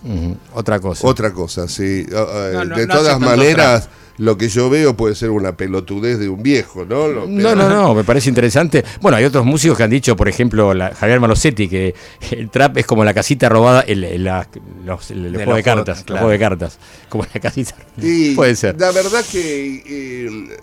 [0.55, 1.07] Otra cosa.
[1.07, 2.07] otra cosa, sí.
[2.15, 6.19] Ah, ah, No, no, de todas maneras, lo que yo veo puede ser una pelotudez
[6.19, 7.09] de un viejo, ¿no?
[7.09, 8.83] Lo- No, no, no, me parece interesante.
[9.03, 11.95] Bueno, hay otros músicos que han dicho, por ejemplo, la- Javier Malosetti, que
[12.31, 14.49] el trap es como la casita robada, el, el- la-
[14.87, 16.21] los, el- el De juego de los juegos, cartas, el claro.
[16.21, 16.79] juego de cartas,
[17.11, 17.75] como la casita.
[18.01, 18.81] Y Puede ser.
[18.81, 20.57] La verdad que eh,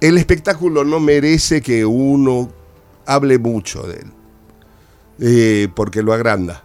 [0.00, 2.50] el espectáculo no merece que uno
[3.14, 4.06] hable mucho de él.
[5.22, 6.64] eh, porque lo agranda.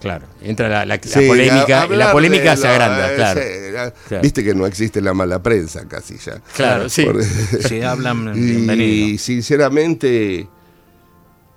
[0.00, 3.40] Claro, entra la, la- la Sí, polémica, la polémica se agranda, eh, claro.
[3.42, 4.22] sí, la- Claro.
[4.22, 6.40] Viste que no existe la mala prensa casi ya.
[6.56, 7.04] Claro, sí.
[7.04, 7.22] Por-
[7.68, 8.32] Si hablan,
[8.80, 10.48] Y sinceramente,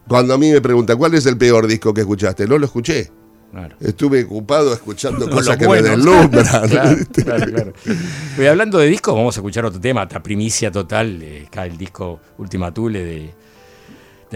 [0.07, 3.09] cuando a mí me preguntan cuál es el peor disco que escuchaste, no lo escuché.
[3.51, 3.77] Claro.
[3.79, 5.89] Estuve ocupado escuchando cosas que buenos.
[5.91, 6.67] me deslumbran.
[6.69, 7.73] Claro, claro, claro.
[8.37, 11.77] Y hablando de discos, vamos a escuchar otro tema, otra primicia total, eh, acá el
[11.77, 13.33] disco Última Tule de, de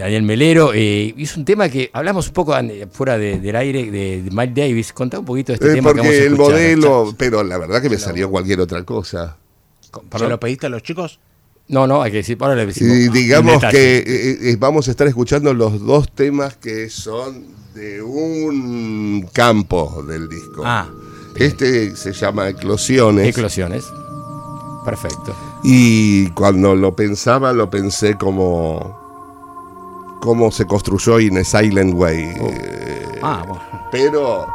[0.00, 0.72] Daniel Melero.
[0.74, 2.54] eh, es un tema que hablamos un poco
[2.92, 4.92] fuera de- del aire de, de Mike Davis.
[4.92, 6.52] Contá un poquito de este Eh, tema que vamos a porque el escuchar.
[6.52, 9.36] modelo, pero la verdad que me salió cualquier otra cosa.
[9.90, 10.30] Con- ¿Se perdón.
[10.30, 11.20] lo pediste a los chicos?
[11.68, 12.96] No, no, hay que decir, ahora le decimos.
[12.96, 14.04] Y digamos que eh,
[14.50, 20.62] eh, vamos a estar escuchando los dos temas que son de un campo del disco.
[20.64, 20.88] Ah,
[21.36, 23.28] Este se llama Eclosiones.
[23.28, 23.84] Eclosiones.
[24.84, 25.34] Perfecto.
[25.62, 28.98] Y cuando lo pensaba, lo pensé como
[30.20, 32.34] cómo se construyó In a Silent Way.
[32.40, 32.48] Oh.
[32.50, 33.62] Eh, ah, bueno.
[33.90, 34.46] pero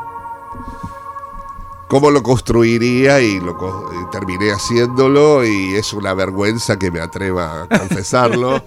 [1.87, 3.53] cómo lo construiría y lo
[3.91, 8.63] y terminé haciéndolo y es una vergüenza que me atreva a confesarlo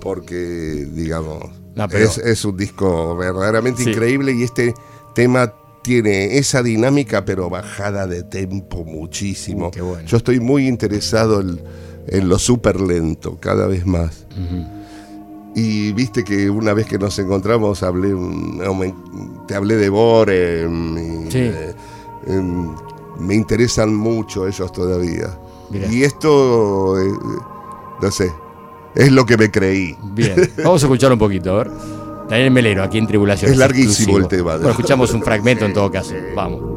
[0.00, 1.42] porque digamos
[1.74, 3.90] No, pero- es, es un disco verdaderamente Sí.
[3.90, 4.74] increíble y este
[5.14, 5.52] tema
[5.82, 10.06] tiene esa dinámica pero bajada de tempo muchísimo Uh, qué bueno.
[10.06, 11.60] yo estoy muy interesado en,
[12.08, 14.26] en lo súper lento cada vez más
[15.58, 18.14] y viste que una vez que nos encontramos hablé
[19.46, 21.38] te hablé de Borem y, Sí.
[21.38, 21.74] eh,
[22.26, 22.74] em,
[23.18, 25.38] me interesan mucho ellos todavía.
[25.70, 25.90] Mirá.
[25.90, 27.10] Y esto, eh,
[28.02, 28.30] no sé,
[28.94, 29.96] es lo que me creí.
[30.12, 31.70] Bien, vamos a escuchar un poquito, a ver.
[32.28, 33.50] Daniel Melero, aquí en Tribulación.
[33.50, 34.58] Es larguísimo el tema, ¿no?
[34.58, 36.12] Bueno, escuchamos un fragmento en todo caso.
[36.34, 36.75] Vamos.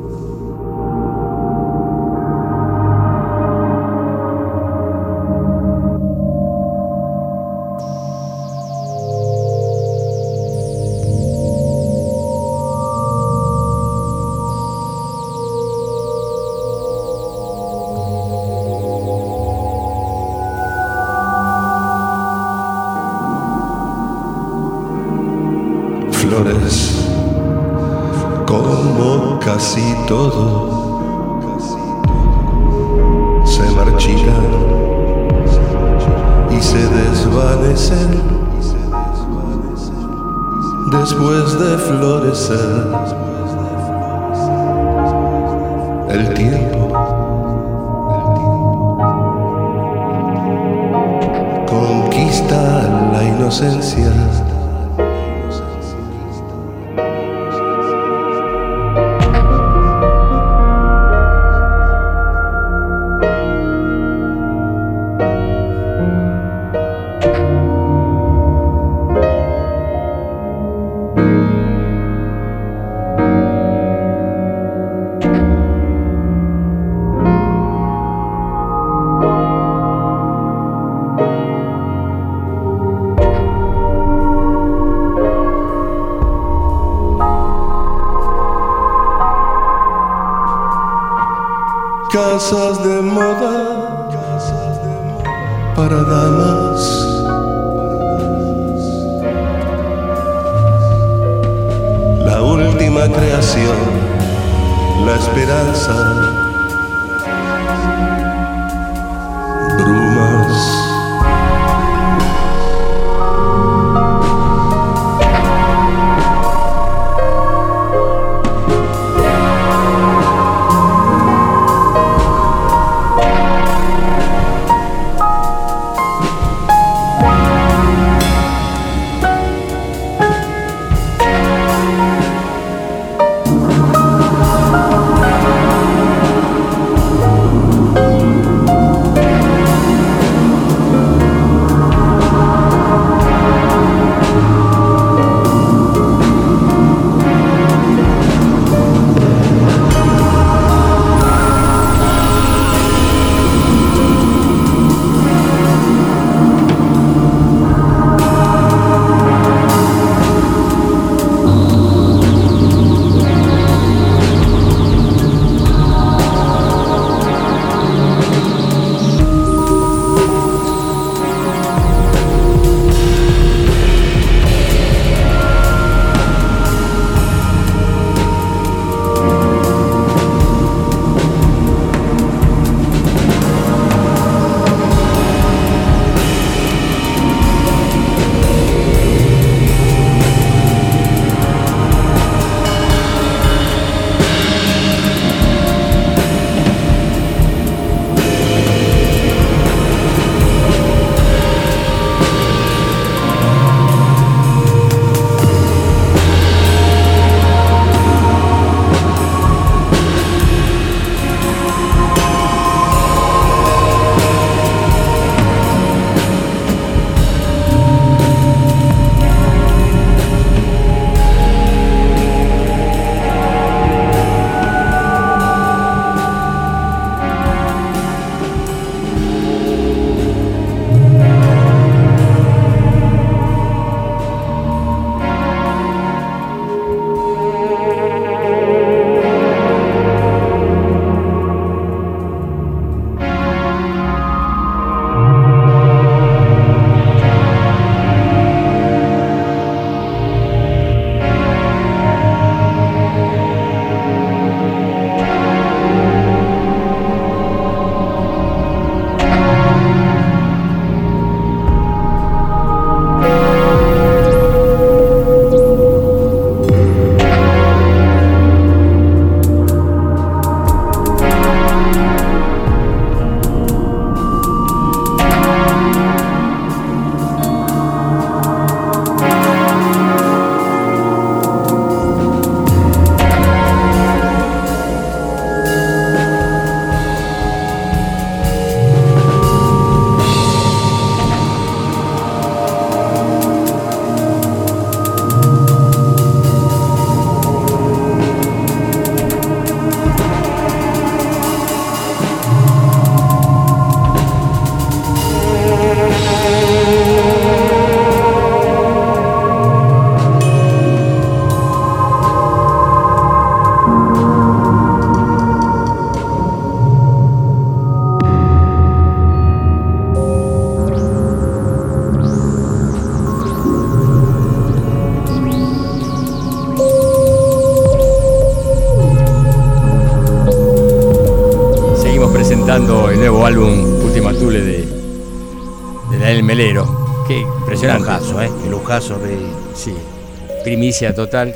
[341.13, 341.53] Total.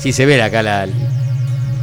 [0.00, 0.86] Sí, se ve acá la,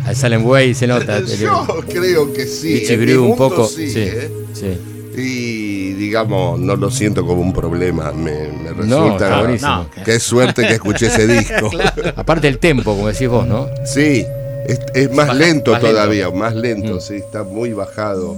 [0.06, 1.22] al Salem Way, se nota.
[1.40, 2.84] Yo creo que sí.
[2.88, 3.68] En mi un poco.
[3.68, 4.32] Sí, Sí, ¿eh?
[4.54, 4.78] sí.
[5.18, 8.12] Y digamos, no lo siento como un problema.
[8.12, 9.40] Me, me No, resulta.
[9.42, 9.72] buenísimo.
[9.96, 11.70] No, Qué suerte que escuché ese disco.
[12.16, 13.68] Aparte el tempo, como decís vos, ¿no?
[13.86, 14.26] Sí,
[14.68, 15.96] es, es más Baja- lento más lento.
[15.96, 17.02] todavía, más lento, Mm.
[17.02, 18.36] sí, está muy bajado.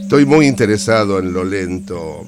[0.00, 2.24] Estoy muy interesado en lo lento,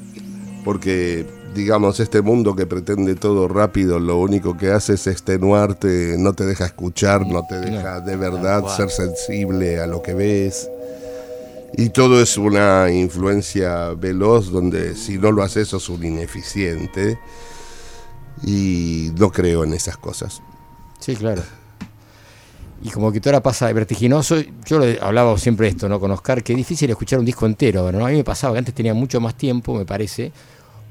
[0.64, 1.24] porque,
[1.54, 6.44] digamos, este mundo que pretende todo rápido, lo único que hace es extenuarte, no te
[6.44, 10.68] deja escuchar, no te deja de verdad ser sensible a lo que ves.
[11.72, 17.18] Y todo es una influencia veloz donde si no lo haces sos un ineficiente.
[18.42, 20.40] Y no creo en esas cosas.
[20.98, 21.42] Sí, claro.
[22.82, 26.00] Y como que todo ahora pasa vertiginoso, yo hablaba siempre de esto, ¿no?
[26.00, 28.06] Con Oscar, que es difícil escuchar un disco entero, ¿no?
[28.06, 30.32] A mí me pasaba que antes tenía mucho más tiempo, me parece.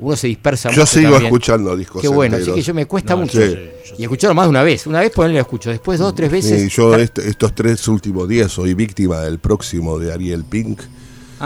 [0.01, 1.25] Uno se dispersa Yo mucho sigo también.
[1.25, 2.53] escuchando discos Qué bueno, enteros.
[2.53, 3.39] así que yo me cuesta No, mucho.
[3.41, 3.57] sí.
[3.97, 4.87] Y escucharlo más de una vez.
[4.87, 6.61] Una vez ponerle lo escucho, después dos, tres veces.
[6.61, 10.79] Sí, yo est- estos tres últimos días soy víctima del próximo de Ariel Pink,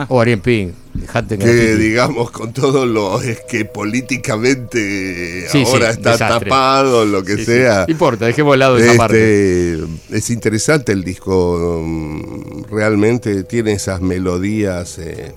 [0.10, 5.92] O Ariel Pink, dejate que digamos con todo lo es que políticamente Sí, sí, ahora
[5.92, 6.50] está desastre.
[6.50, 7.86] tapado, lo que sea.
[7.88, 9.74] No importa, dejemos de lado esa parte.
[9.74, 15.32] Este, es interesante el disco, mm, realmente tiene esas melodías eh,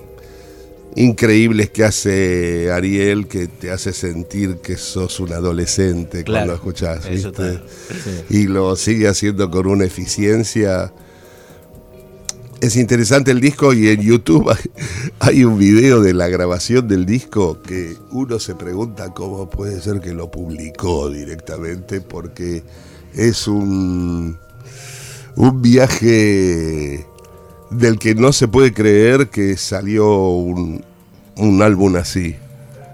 [0.95, 7.09] increíbles que hace Ariel, que te hace sentir que sos un adolescente Claro, cuando escuchás,
[7.09, 7.29] ¿viste?
[7.29, 7.61] está-
[8.29, 10.91] Y lo sigue haciendo con una eficiencia.
[12.59, 14.71] Es interesante el disco y en YouTube hay,
[15.19, 19.99] hay un video de la grabación del disco que uno se pregunta cómo puede ser
[19.99, 22.63] que lo publicó directamente porque
[23.13, 24.39] es un,
[25.35, 27.05] un viaje
[27.69, 30.83] del que no se puede creer que salió un,
[31.37, 32.35] un álbum así.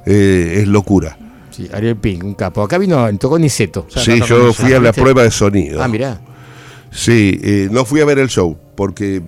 [0.06, 1.18] Eh, es locura.
[1.52, 2.62] Sí, Ariel Pink, un capo.
[2.64, 3.86] Acá vino, tocó Niceto.
[3.90, 5.02] Sí, yo fui a la ¿Viste?
[5.02, 5.82] prueba de sonido.
[5.84, 6.20] Ah, mirá.
[6.92, 9.22] Sí, eh, no fui a ver el show porque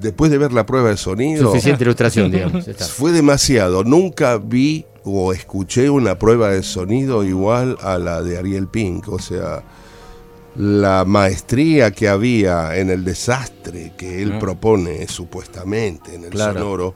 [0.00, 2.66] después de ver la prueba de sonido Suficiente ilustración, digamos.
[2.68, 2.84] está.
[2.84, 3.84] fue demasiado.
[3.84, 9.08] Nunca vi o escuché una prueba de sonido igual a la de Ariel Pink.
[9.08, 9.62] O sea,
[10.56, 16.60] la maestría que había en el desastre que él propone supuestamente en el Claro.
[16.60, 16.94] sonoro.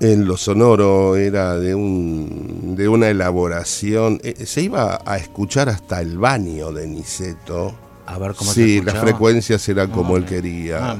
[0.00, 4.20] En lo sonoro era de un de una elaboración.
[4.22, 7.74] eh, se iba a escuchar hasta el baño de Niceto.
[8.04, 10.90] A ver cómo se Sí, las frecuencias eran como Ah, él me- quería.
[10.90, 10.96] ah,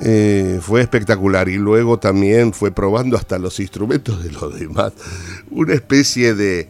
[0.00, 4.92] Eh, fue espectacular y luego también fue probando hasta los instrumentos de los demás.
[5.50, 6.68] Una especie de,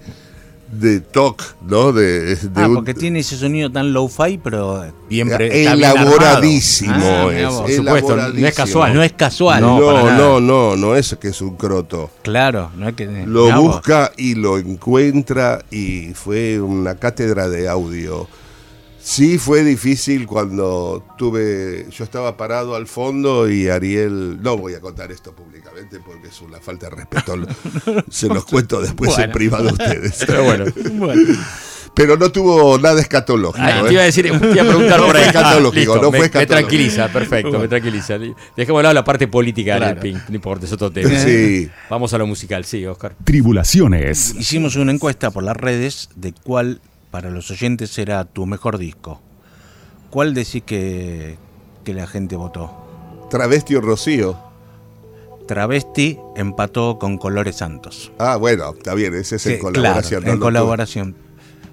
[0.70, 1.92] de talk, ¿no?
[1.92, 6.92] De, de Ah, un- porque tiene ese sonido tan low-fi, pero bien elaboradísimo.
[6.96, 7.60] Ah, es, mirá vos.
[7.62, 8.52] Por supuesto, no es elaboradísimo.
[8.56, 8.94] casual.
[8.94, 9.60] No es casual.
[9.60, 12.10] No, no, no, no, no es que es un croto.
[12.22, 13.06] Claro, no es que.
[13.26, 13.74] Lo vos.
[13.76, 18.28] busca y lo encuentra y fue una cátedra de audio.
[19.08, 24.80] Sí fue difícil cuando tuve, yo estaba parado al fondo y Ariel, no voy a
[24.80, 27.36] contar esto públicamente porque es una falta de respeto,
[28.10, 30.24] se los cuento después en privado a ustedes.
[30.26, 30.64] Pero bueno.
[30.94, 31.22] Bueno,
[31.94, 33.64] Pero no tuvo nada escatológico.
[33.64, 33.84] Ah, ¿eh?
[33.86, 35.26] te iba a decir, te iba a preguntar No por fue ahí.
[35.28, 36.58] escatológico, listo, no me, fue me escatológico.
[36.58, 38.18] tranquiliza, perfecto, me tranquiliza.
[38.56, 40.00] Dejemos de lado la parte política de Claro.
[40.00, 41.16] Ariel Pink, no importa, es otro tema.
[41.16, 41.70] Sí.
[41.88, 43.14] Vamos a lo musical, sí, Oscar.
[43.22, 44.34] Tribulaciones.
[44.36, 46.80] hicimos una encuesta por las redes de cuál
[47.16, 49.22] para los oyentes era tu mejor disco.
[50.10, 51.38] ¿Cuál decís que,
[51.82, 52.70] que la gente votó?
[53.30, 54.36] Travesti o Rocío.
[55.48, 58.12] Travesti empató con Colores Santos.
[58.18, 60.20] Ah, bueno, está bien, ese es en colaboración.
[60.20, 61.16] claro, no en colaboración.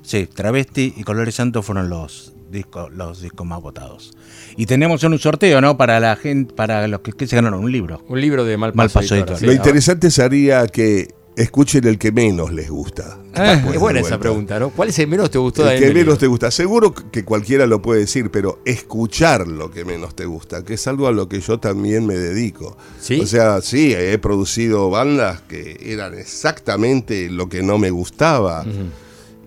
[0.01, 4.13] Sí, Travesti y Colores Santos fueron los discos, los discos más votados.
[4.55, 5.75] Y tenemos un sorteo, ¿no?
[5.75, 8.01] Para la gente, para los que, que se ganaron un libro.
[8.07, 12.69] Un libro de Malpaso, Malpaso sí, Lo interesante sería que escuchen el que menos les
[12.69, 13.17] gusta.
[13.33, 14.69] Ah, es buena esa pregunta, ¿no?
[14.69, 16.17] ¿Cuál es el menos te gustó de El que menos libro?
[16.17, 16.51] te gusta.
[16.51, 20.87] Seguro que cualquiera lo puede decir, pero escuchar lo que menos te gusta, que es
[20.87, 22.77] algo a lo que yo también me dedico.
[22.99, 23.19] ¿Sí?
[23.19, 28.65] O sea, sí, he producido bandas que eran exactamente lo que no me gustaba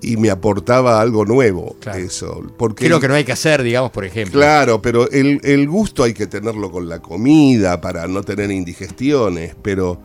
[0.03, 1.77] y me aportaba algo nuevo.
[1.81, 1.99] Claro.
[1.99, 2.43] Eso.
[2.59, 4.41] Porque ¿Qué es lo que no hay que hacer, digamos, por ejemplo?
[4.41, 9.55] Claro, pero el, el gusto hay que tenerlo con la comida para no tener indigestiones,
[9.63, 10.01] pero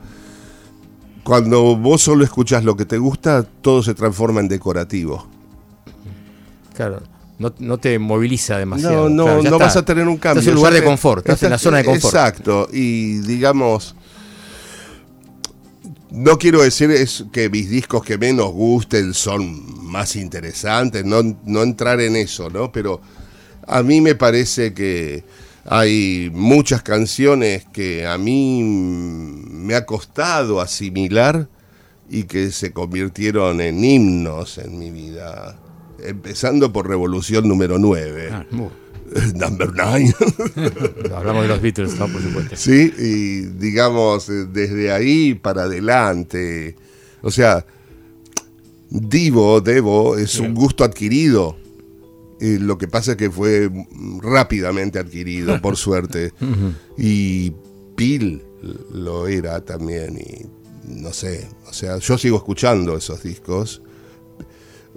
[1.24, 5.26] cuando vos solo escuchás lo que te gusta, todo se transforma en decorativo.
[6.74, 7.02] Claro.
[7.38, 9.08] No, no te moviliza demasiado.
[9.08, 9.64] No, no, Claro, no está.
[9.64, 10.40] vas a tener un cambio.
[10.40, 12.14] Estás en un lugar de confort, estás en la zona de confort.
[12.14, 13.96] Exacto, y digamos,
[16.10, 21.62] no quiero decir es que mis discos que menos gusten son más interesantes, no, no
[21.62, 22.70] entrar en eso, ¿no?
[22.70, 23.00] Pero
[23.66, 25.24] a mí me parece que
[25.64, 31.48] hay muchas canciones que a mí me ha costado asimilar
[32.10, 35.58] y que se convirtieron en himnos en mi vida.
[36.04, 38.30] Empezando por Revolución número 9.
[38.32, 38.44] Ah,
[39.34, 40.14] Number 9.
[41.14, 42.08] Hablamos de los Beatles, ¿no?
[42.08, 42.56] Por supuesto.
[42.56, 46.76] sí, y digamos, eh, desde ahí para adelante.
[47.22, 47.64] O sea,
[48.90, 51.56] Divo, Devo, es un gusto adquirido.
[52.44, 53.70] Eh, lo que pasa es que fue
[54.20, 56.32] rápidamente adquirido, por suerte.
[56.98, 57.52] Y
[57.94, 58.42] Pil
[58.92, 60.18] lo era también.
[60.18, 60.46] Y
[60.88, 63.80] no sé, o sea, yo sigo escuchando esos discos.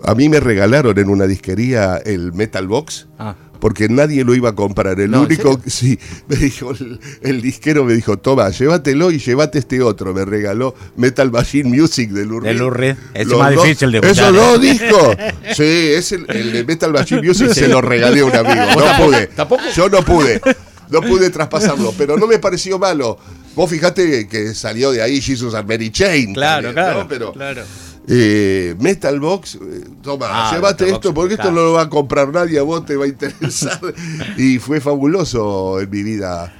[0.01, 3.07] A mí me regalaron en una disquería el Metal Box.
[3.19, 3.35] Ah.
[3.59, 4.99] Porque nadie lo iba a comprar.
[4.99, 9.19] El No, ¿en único, sí, me dijo el, el disquero me dijo, toma, llévatelo y
[9.19, 10.13] llévate este otro.
[10.13, 12.95] Me regaló Metal Machine Music de Lou Reed.
[13.13, 13.21] De.
[13.21, 14.59] Es Los más dos- difícil de Esos escuchar, dos ¿eh?
[14.59, 15.17] discos.
[15.55, 18.65] Sí, es el, el de Metal Machine Music se lo regalé a un amigo.
[18.73, 19.05] ¿Vos No tampoco?
[19.11, 19.27] pude.
[19.27, 19.63] ¿Tampoco?
[19.75, 20.41] Yo no pude.
[20.89, 23.17] No pude traspasarlo, pero no me pareció malo.
[23.55, 26.33] Vos fijate que salió de ahí Jesus and Mary Chain.
[26.33, 26.99] Claro, también, claro.
[27.03, 27.07] ¿no?
[27.07, 27.63] Pero, claro.
[28.07, 31.83] Eh, Metal Box, eh, toma, Ah, llévate Metal esto Box, porque esto no lo va
[31.83, 33.79] a comprar nadie, a vos te va a interesar.
[34.37, 36.53] y fue fabuloso en mi vida,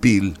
[0.00, 0.34] Pil.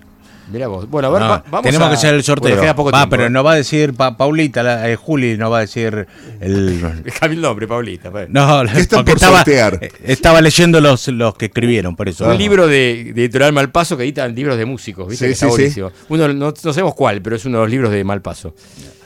[0.52, 0.90] Mirá vos.
[0.90, 2.50] Bueno, a ver, No, va- vamos tenemos a- que hacer el sorteo.
[2.50, 3.30] Bueno, queda poco va, tiempo, pero ¿eh?
[3.30, 6.06] no va a decir Pa- Paulita, la- eh, Juli, no va a decir
[6.40, 7.02] el.
[7.04, 8.10] Déjame el nombre, Paulita.
[8.10, 8.28] pues.
[8.28, 9.80] No, ¿Qué están porque por estaba, sortear?
[10.04, 12.28] estaba leyendo los, los que escribieron, por eso.
[12.28, 15.32] Un libro de, de Editorial Malpaso que editan libros de músicos, ¿viste?
[15.32, 15.80] Sí, que está sí, sí.
[16.10, 18.54] Uno, no, no sabemos cuál, pero es uno de los libros de Malpaso.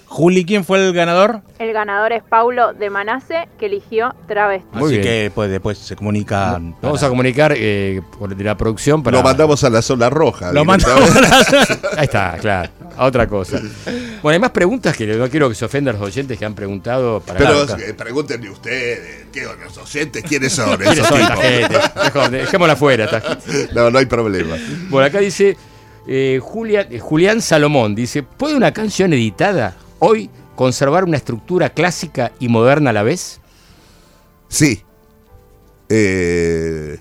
[0.09, 1.43] Juli, ¿quién fue el ganador?
[1.59, 4.67] El ganador es Paulo de Manace, que eligió Travesti.
[4.73, 5.03] Muy Así bien.
[5.03, 6.75] que pues, después se comunican.
[6.81, 9.17] Vamos para- a comunicar eh, por de la producción para.
[9.17, 10.53] Lo mandamos a la zona roja.
[10.53, 11.11] Lo mandamos.
[11.97, 12.71] Ahí está, claro.
[12.97, 13.61] A otra cosa.
[14.23, 17.21] Bueno, hay más preguntas que no quiero que se ofendan los oyentes que han preguntado
[17.21, 17.39] para.
[17.39, 21.41] Pero eh, pregúntenle ustedes, ¿qué, los oyentes, ¿quiénes son ¿Quiénes esos son tipos?
[21.41, 22.39] gente?
[22.39, 23.23] Dejémosla afuera.
[23.75, 24.57] No, no hay problema.
[24.89, 25.57] Bueno, acá dice
[26.07, 32.33] eh, Julia- eh, Julián Salomón, dice, ¿puede una canción editada hoy conservar una estructura clásica
[32.39, 33.41] y moderna a la vez?
[34.49, 34.83] Sí.
[35.89, 36.99] Eh,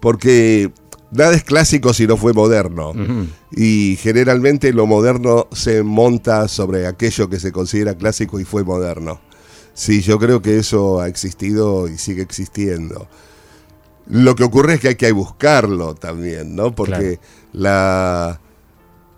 [0.00, 0.70] porque
[1.10, 2.92] nada es clásico si no fue moderno.
[3.52, 9.20] Y generalmente lo moderno se monta sobre aquello que se considera clásico y fue moderno.
[9.74, 13.08] Sí, yo creo que eso ha existido y sigue existiendo.
[14.08, 16.74] Lo que ocurre es que hay que buscarlo también, ¿no?
[16.74, 17.18] Porque
[17.52, 18.40] la,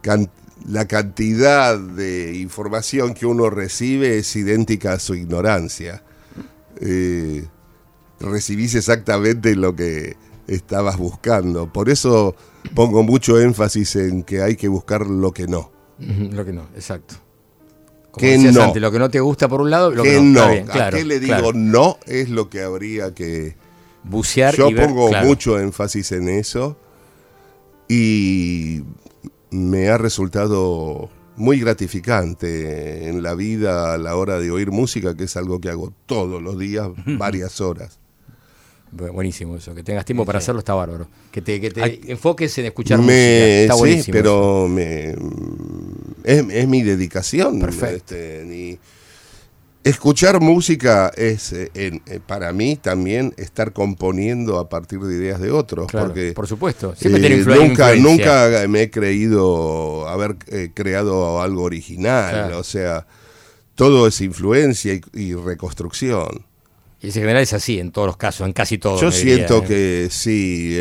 [0.00, 0.30] can-
[0.66, 6.02] la cantidad de información que uno recibe es idéntica a su ignorancia.
[6.80, 7.46] Eh,
[8.20, 10.16] recibís exactamente lo que
[10.46, 11.72] estabas buscando.
[11.72, 12.34] Por eso
[12.74, 15.70] pongo mucho énfasis en que hay que buscar lo que no.
[15.98, 17.16] Lo que no, exacto.
[18.10, 18.62] Como Que no.
[18.62, 20.44] antes, lo que no te gusta por un lado, lo que, que no.
[20.44, 21.52] ¿A qué le digo claro.
[21.52, 21.98] no?
[22.06, 23.56] Es lo que habría que...
[24.04, 25.26] Bucear Yo y ver, pongo claro.
[25.26, 26.78] mucho énfasis en eso
[27.88, 28.82] y
[29.50, 35.24] me ha resultado muy gratificante en la vida a la hora de oír música, que
[35.24, 37.98] es algo que hago todos los días, varias horas.
[38.90, 40.44] Bu- Buenísimo eso, que tengas tiempo para Sí.
[40.44, 41.08] hacerlo está bárbaro.
[41.30, 43.14] Que te, que te Hay- enfoques en escuchar música.
[43.14, 44.12] Está sí, buenísimo.
[44.12, 45.10] pero me,
[46.24, 47.60] es, es mi dedicación.
[47.60, 48.14] Perfecto.
[48.14, 48.78] este, ni-
[49.84, 55.40] escuchar música es, eh, en- eh, para mí también, estar componiendo a partir de ideas
[55.40, 55.86] de otros.
[55.88, 56.94] Claro, porque por supuesto.
[56.96, 60.36] Siempre Eh, tiene influ- nunca, nunca me he creído haber
[60.74, 62.30] creado algo original.
[62.32, 62.58] Claro.
[62.58, 63.06] O sea,
[63.74, 66.44] todo es influencia y, y reconstrucción.
[67.00, 69.00] Y en general es así en todos los casos, en casi todos.
[69.00, 70.76] Yo diría, siento que sí,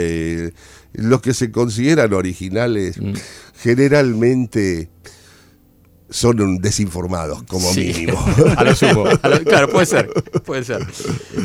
[0.94, 3.14] los que se consideran originales Mm.
[3.62, 4.90] generalmente
[6.10, 8.18] son un desinformados, como Sí, mínimo.
[8.58, 9.06] a lo sumo.
[9.22, 10.10] a lo- claro, puede ser,
[10.46, 10.86] puede ser.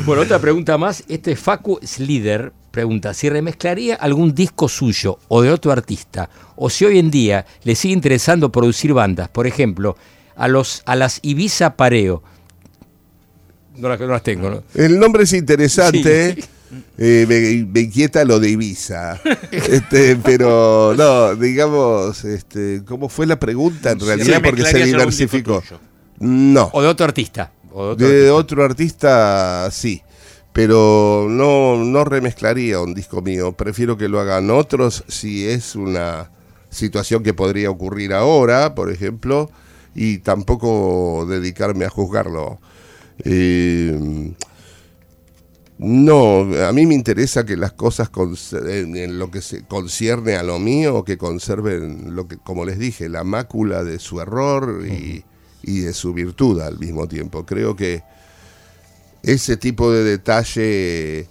[0.05, 1.03] Bueno, otra pregunta más.
[1.07, 6.85] Este Facu Slider pregunta si remezclaría algún disco suyo o de otro artista, o si
[6.85, 9.95] hoy en día le sigue interesando producir bandas, por ejemplo,
[10.35, 12.23] a los a las Ibiza Pareo.
[13.75, 14.63] No las, no las tengo, ¿no?
[14.75, 16.35] El nombre es interesante.
[16.35, 16.43] Sí.
[16.97, 19.19] Eh, me, me inquieta lo de Ibiza.
[19.51, 24.41] Este, pero no, digamos, este, ¿cómo fue la pregunta en realidad?
[24.43, 25.63] Porque se diversificó.
[26.19, 26.69] No.
[26.73, 27.51] O de otro artista.
[27.71, 28.33] o de otro De artista.
[28.33, 30.01] otro artista, sí.
[30.53, 33.53] Pero no, no remezclaría un disco mío.
[33.53, 36.29] Prefiero que lo hagan otros si es una
[36.69, 39.49] situación que podría ocurrir ahora, por ejemplo,
[39.95, 42.59] y tampoco dedicarme a juzgarlo.
[43.23, 44.33] Eh,
[45.83, 48.09] no, a mí me interesa que las cosas
[48.53, 53.09] en lo que se concierne a lo mío, que conserven lo que, como les dije,
[53.09, 55.25] la mácula de su error y,
[55.61, 57.45] y de su virtud al mismo tiempo.
[57.45, 58.01] Creo que
[59.23, 61.27] ese tipo de detalle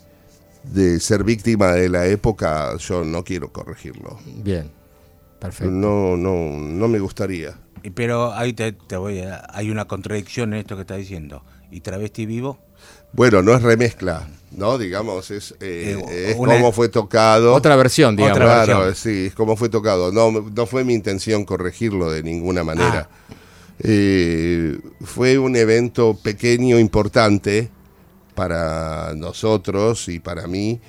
[0.64, 4.18] de ser víctima de la época, yo no quiero corregirlo.
[4.42, 4.70] Bien,
[5.38, 5.72] perfecto.
[5.72, 7.58] No, no, no me gustaría.
[7.94, 11.42] Pero ahí te, te voy a- hay una contradicción en esto que está diciendo.
[11.70, 12.58] ¿Y travesti vivo?
[13.12, 14.78] Bueno, no es remezcla, ¿no?
[14.78, 17.54] Digamos, es, eh, Eh, es una- como fue tocado.
[17.54, 18.36] Otra versión, digamos.
[18.38, 19.14] Otra Claro, versión.
[19.14, 20.12] sí, es como fue tocado.
[20.12, 23.08] No, no fue mi intención corregirlo de ninguna manera.
[23.10, 23.34] Ah.
[23.80, 27.68] Eh, fue un evento pequeño, importante
[28.34, 30.80] para nosotros y para mí.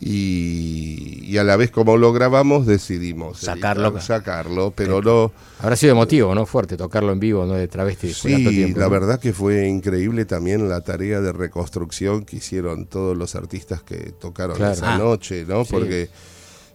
[0.00, 3.88] Y, y a la vez como lo grabamos decidimos Sacarlo.
[3.88, 5.30] editar- sacarlo, pero no...
[5.60, 6.46] Habrá sido emotivo, ¿no?
[6.46, 7.52] Fuerte tocarlo en vivo, ¿no?
[7.54, 8.12] De travesti.
[8.14, 8.90] Sí, tiempo, la ¿no?
[8.90, 14.12] verdad que fue increíble también la tarea de reconstrucción que hicieron todos los artistas que
[14.18, 14.72] tocaron Claro.
[14.72, 15.64] esa Ah, noche, ¿no?
[15.64, 15.70] sí.
[15.70, 16.08] Porque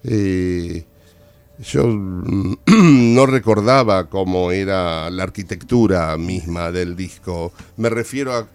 [0.03, 0.85] eh,
[1.63, 7.51] yo no recordaba cómo era la arquitectura misma del disco.
[7.77, 8.47] Me refiero a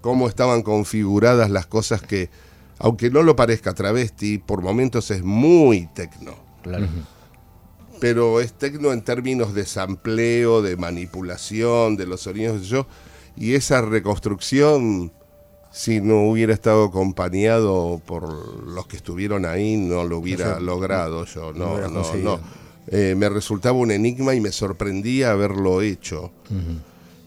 [0.00, 2.30] cómo estaban configuradas las cosas que,
[2.78, 6.86] aunque no lo parezca travesti, por momentos es muy tecno Claro.
[8.00, 12.86] pero es tecno en términos de sampleo, de manipulación, de los sonidos de yo,
[13.36, 15.12] y esa reconstrucción,
[15.72, 21.52] si no hubiera estado acompañado por los que estuvieron ahí, no lo hubiera logrado yo,
[21.52, 22.40] no no, no, no.
[22.86, 26.30] Eh, me resultaba un enigma y me sorprendía haberlo hecho.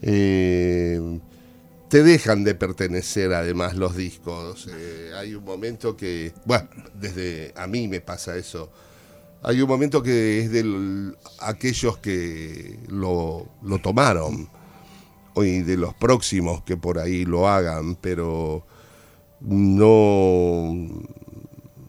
[0.02, 1.18] Eh,
[1.88, 4.68] te dejan de pertenecer además los discos.
[4.70, 8.70] Eh, hay un momento que, bueno, desde a mí me pasa eso.
[9.42, 14.48] Hay un momento que es de aquellos que lo, lo tomaron
[15.36, 18.64] y de los próximos que por ahí lo hagan, pero
[19.40, 20.72] no,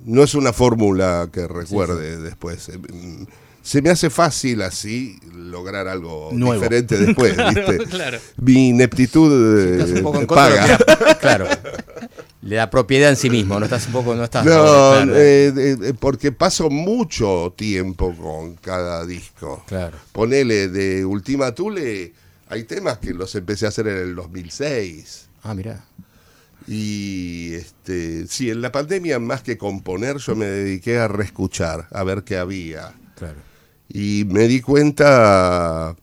[0.05, 2.69] no es una fórmula que recuerde después.
[2.69, 3.23] Eh, mm,
[3.61, 6.53] Se me hace fácil así lograr algo Nuevo.
[6.61, 7.77] diferente después, ¿viste?
[7.90, 8.19] claro.
[8.38, 10.77] Mi ineptitud eh, Estás un poco en contra de paga.
[10.77, 11.48] que- claro.
[12.41, 14.45] Le da propiedad en sí mismo, no estás un poco, no estás.
[14.45, 19.64] No, claro, eh, eh, porque paso mucho tiempo con cada disco.
[19.68, 19.98] claro.
[20.14, 22.14] Ponele de Ultima Thule,
[22.48, 25.27] hay temas que los empecé a hacer en el 2006.
[25.44, 25.84] Ah, mirá.
[26.68, 32.03] Y este, sí, en la pandemia más que componer, yo me dediqué a reescuchar, a
[32.03, 32.94] ver qué había.
[33.18, 33.48] Claro.
[33.89, 35.95] Y me di cuenta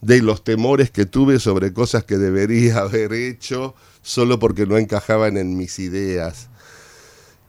[0.00, 5.36] de los temores que tuve sobre cosas que debería haber hecho solo porque no encajaban
[5.36, 6.48] en mis ideas.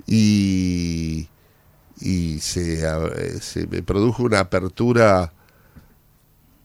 [0.05, 1.27] Y,
[2.01, 2.81] y se,
[3.41, 5.31] se me produjo una apertura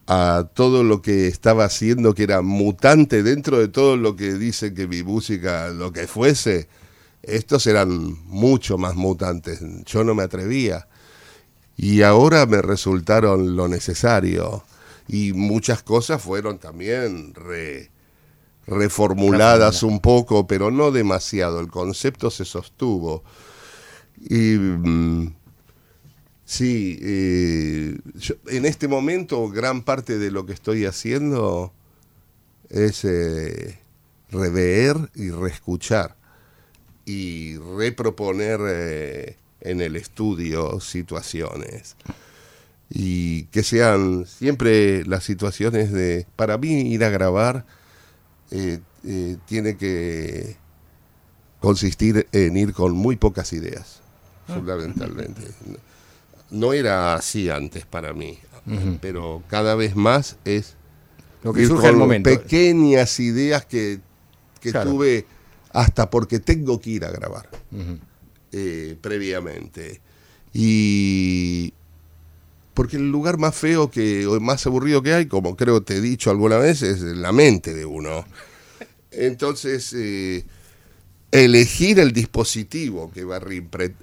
[0.06, 4.74] a todo lo que estaba haciendo, que era mutante dentro de todo lo que dicen
[4.74, 6.68] que mi música, lo que fuese.
[7.22, 9.60] Estos eran mucho más mutantes.
[9.86, 10.86] Yo no me atrevía.
[11.76, 14.64] Y ahora me resultaron lo necesario.
[15.08, 17.90] Y muchas cosas fueron también re-
[18.66, 21.60] reformuladas un poco, pero no demasiado.
[21.60, 23.22] El concepto se sostuvo.
[24.30, 25.34] Y mm,
[26.44, 31.72] sí, eh, yo- en este momento gran parte de lo que estoy haciendo
[32.70, 33.78] es eh,
[34.30, 36.16] rever y reescuchar
[37.04, 41.96] y reproponer eh, en el estudio situaciones
[42.90, 47.64] y que sean siempre las situaciones de para mí ir a grabar
[48.50, 50.56] eh, eh, tiene que
[51.60, 54.00] consistir en ir con muy pocas ideas
[54.46, 55.42] fundamentalmente
[56.50, 58.38] no era así antes para mí
[59.00, 60.74] pero cada vez más es
[61.42, 62.30] Lo que ir surge con momento.
[62.30, 64.00] pequeñas ideas que,
[64.60, 64.90] que Claro.
[64.90, 65.26] tuve
[65.70, 67.98] hasta porque tengo que ir a grabar Ujú.
[68.56, 70.00] Eh, previamente.
[70.52, 71.74] Y
[72.72, 76.00] porque el lugar más feo que, o más aburrido que hay, como creo te he
[76.00, 78.24] dicho alguna vez, es la mente de uno.
[79.10, 80.44] Entonces, eh,
[81.32, 83.40] elegir el dispositivo que va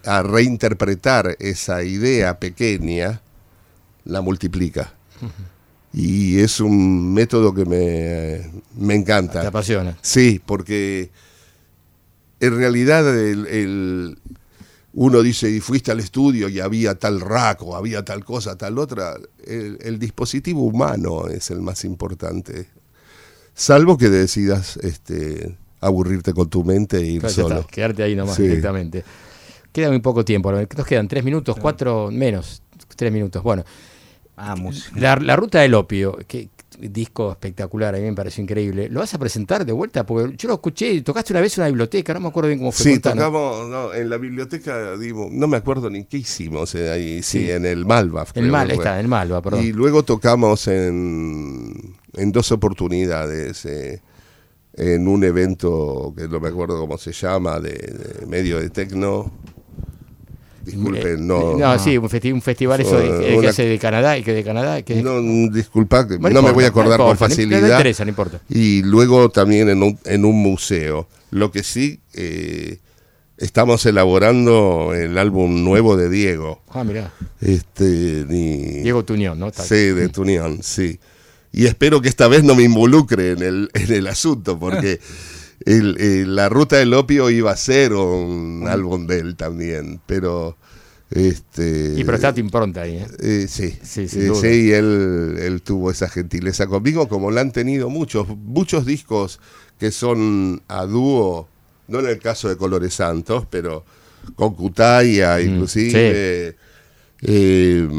[0.06, 3.22] a, reinterpretar esa idea pequeña,
[4.04, 4.94] la multiplica.
[5.94, 9.42] Y es un método que me, me encanta.
[9.42, 9.98] Te apasiona.
[10.02, 11.10] Sí, porque
[12.42, 14.18] en realidad el, el-
[14.94, 18.78] uno dice, y fuiste al estudio y había tal rack o había tal cosa, tal
[18.78, 19.16] otra.
[19.46, 22.68] El, el dispositivo humano es el más importante.
[23.54, 27.60] Salvo que decidas este, aburrirte con tu mente e ir Claro, ya solo.
[27.62, 28.44] está, quedarte ahí nomás Sí.
[28.44, 29.04] directamente.
[29.72, 30.52] Queda muy poco tiempo.
[30.52, 32.62] Nos quedan tres minutos, cuatro menos.
[32.96, 33.42] Tres minutos.
[33.44, 33.64] Bueno,
[34.36, 34.92] Vamos.
[34.96, 36.50] la, la ruta del opio, que
[36.80, 38.90] disco espectacular, a mí me pareció increíble.
[38.90, 40.06] ¿Lo vas a presentar de vuelta?
[40.06, 42.72] Porque yo lo escuché, tocaste una vez en una biblioteca, no me acuerdo bien cómo
[42.72, 42.94] fue.
[42.94, 47.24] Sí, tocamos no, en la biblioteca, digo, no me acuerdo ni qué hicimos eh, ahí,
[47.24, 47.52] sí, Sí.
[47.52, 48.26] en el Malva.
[48.34, 48.86] El creo mal, que ahí fue.
[48.86, 49.64] está, el Malva, perdón.
[49.66, 54.02] Y luego tocamos en, en dos oportunidades, eh,
[54.74, 59.32] en un evento que no me acuerdo cómo se llama, de, de medio de tecno.
[60.64, 61.58] Disculpen, Eh, no.
[61.58, 64.24] No, sí, un, festi- un festival eso de, Fue que una- hace de Canadá y
[64.24, 64.82] que de Canadá.
[64.82, 65.20] Que No,
[65.52, 67.62] disculpa, que no, Bueno, me voy a acordar no con facilidad.
[67.62, 68.42] No interesa, no importa.
[68.50, 71.08] Y luego también en un, en un museo.
[71.32, 72.80] Lo que sí, eh,
[73.38, 76.62] estamos elaborando el álbum nuevo de Diego.
[76.70, 77.12] Ah, mirá.
[77.40, 79.48] Este, ni- Diego Tuñón, ¿no?
[79.48, 81.00] Está- Sí, de Tunión, sí.
[81.54, 85.00] Y espero que esta vez no me involucre en el, en el asunto, porque
[85.66, 90.58] el- eh, la ruta del opio iba a ser un álbum de él también, pero
[91.10, 93.08] este Y pero está tu impronta ahí, ¿eh?
[93.20, 97.52] eh, sí, Sí, eh, sí, y él, él tuvo esa gentileza conmigo, como la han
[97.52, 99.40] tenido muchos, muchos discos
[99.80, 101.48] que son a dúo,
[101.88, 103.84] no en el caso de Colores Santos, pero
[104.36, 106.56] con Cutaya, Mm, inclusive.
[107.24, 107.90] eh,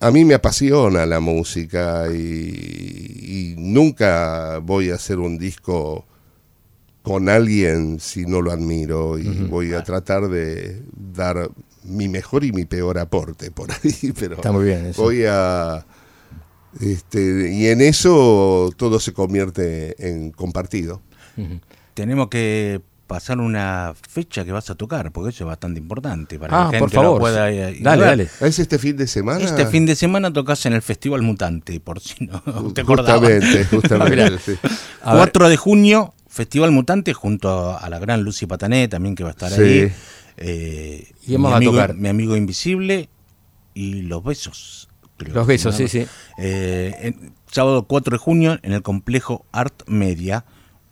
[0.00, 6.06] a mí me apasiona la música y, y nunca voy a hacer un disco
[7.02, 10.82] con alguien si no lo admiro y voy a tratar de
[11.14, 11.50] dar
[11.84, 15.02] mi mejor y mi peor aporte por ahí, pero Está muy bien eso.
[15.02, 15.84] voy a
[16.80, 21.02] este y en eso todo se convierte en compartido.
[21.94, 22.80] Tenemos que
[23.10, 26.76] pasar una fecha que vas a tocar, porque eso es bastante importante para Ah, que
[26.76, 27.20] la por gente lo favor.
[27.20, 28.08] pueda ir- ir a Dale, ver.
[28.10, 28.48] dale.
[28.48, 29.44] ¿Es este fin de semana?
[29.44, 32.40] Este fin de semana tocas en el Festival Mutante, por si no
[32.74, 33.20] te acordabas.
[33.32, 34.10] Justamente, justamente.
[34.24, 34.38] Mirá.
[34.38, 34.52] sí.
[35.02, 35.22] A ver.
[35.24, 39.32] 4 de junio, Festival Mutante, junto a la gran Lucy Patané también que va a
[39.32, 39.60] estar Sí.
[39.60, 39.92] ahí.
[40.36, 41.94] Eh, ¿Quién más mi va a amigo- tocar?
[41.96, 43.08] Mi amigo Invisible
[43.74, 44.88] y Los Besos.
[45.16, 46.06] creo Los Besos, sí, sí.
[46.38, 50.44] Eh, en- sábado 4 de junio en el complejo Art Media.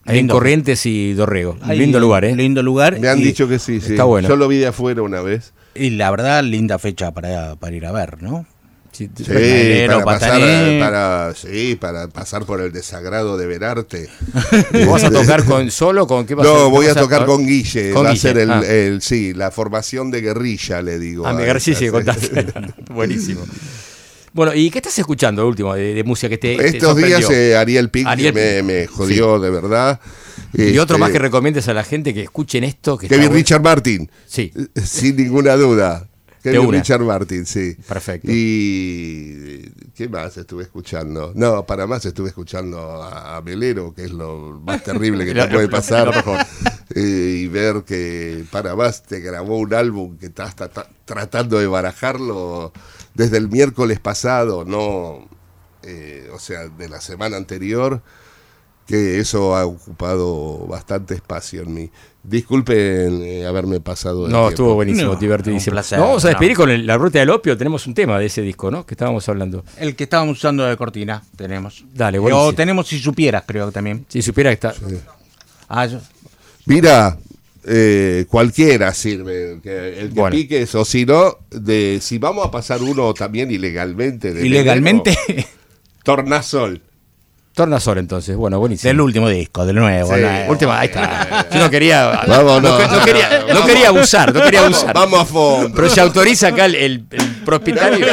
[0.08, 1.56] Ahí en Corrientes y Dorrego.
[1.62, 2.34] ahí, Lindo lugar, ¿eh?
[2.34, 2.98] Lindo lugar.
[2.98, 3.92] Me han y- dicho que sí, sí.
[3.92, 4.28] está bueno.
[4.28, 5.52] Yo lo vi de afuera una vez.
[5.74, 8.46] Y la verdad, linda fecha para, para ir a ver, ¿no?
[8.90, 9.06] Sí,
[9.86, 10.40] para pasar,
[10.80, 14.08] para, sí, para pasar por el desagrado de verarte.
[14.90, 17.92] ¿Vas a tocar con solo con qué vas No, voy a tocar con Guille.
[17.92, 18.62] Con va Guille, a ser el, ah.
[18.66, 21.26] el- sí, la formación de guerrilla, le digo.
[21.26, 22.46] Ah, a me sí, sí, contaste.
[22.92, 23.42] Buenísimo.
[24.38, 27.56] Bueno, ¿y qué estás escuchando último de, de música que te, te Estos días eh,
[27.56, 29.98] Ariel Pink Ariel me, me jodió de verdad.
[30.52, 32.96] Y otro Este, más que recomiendes a la gente que escuchen esto.
[32.96, 33.34] Que Kevin bueno.
[33.34, 34.08] Richard Martin.
[34.28, 34.52] Sí.
[34.80, 36.08] Sin ninguna duda.
[36.40, 36.70] Kevin.
[36.70, 37.76] Richard Martin, sí.
[37.88, 38.28] Perfecto.
[38.30, 41.32] Y ¿qué más estuve escuchando?
[41.34, 45.68] No, para más estuve escuchando a, Melero, que es lo más terrible que te puede
[45.68, 46.12] pasar.
[46.94, 51.58] Eh, y ver que para más te grabó un álbum que estás ta- ta- tratando
[51.58, 52.72] de barajarlo
[53.18, 55.28] desde el miércoles pasado, no,
[55.82, 58.00] eh, o sea, de la semana anterior,
[58.86, 61.90] que eso ha ocupado bastante espacio en mí.
[62.22, 64.22] Disculpen eh, haberme pasado.
[64.22, 64.48] No, tiempo.
[64.48, 65.72] estuvo buenísimo, No, divertidísimo.
[65.72, 66.56] un placer, Nos vamos a despedir no.
[66.58, 67.56] con el- la ruta del opio.
[67.58, 68.86] Tenemos un tema de ese disco, ¿no?
[68.86, 69.62] Que estábamos hablando.
[69.76, 71.84] El que estábamos usando de cortina, tenemos.
[71.92, 72.46] Dale, buenísimo.
[72.48, 74.06] O tenemos si supieras, creo también.
[74.08, 74.74] Si supiera que está.
[75.68, 76.00] Ah, yo-
[76.66, 77.18] Mira,
[77.64, 79.60] eh, cualquiera sirve.
[79.62, 80.36] Que el que Bueno.
[80.36, 84.32] piques, o si no, de, si vamos a pasar uno también ilegalmente.
[84.32, 85.48] de ilegalmente veneno,
[86.04, 86.82] Tornasol.
[87.54, 88.36] Tornasol, entonces.
[88.36, 88.88] Bueno, buenísimo.
[88.88, 90.14] del último disco, del nuevo.
[90.14, 90.22] Sí.
[90.70, 91.48] ahí está.
[91.52, 92.22] Yo no quería.
[92.28, 92.96] Vamos, no, no.
[92.96, 94.94] no quería, no quería abusar, no quería abusar.
[94.94, 95.72] vamos a fondo.
[95.74, 98.06] Pero se autoriza acá el, el, el propietario.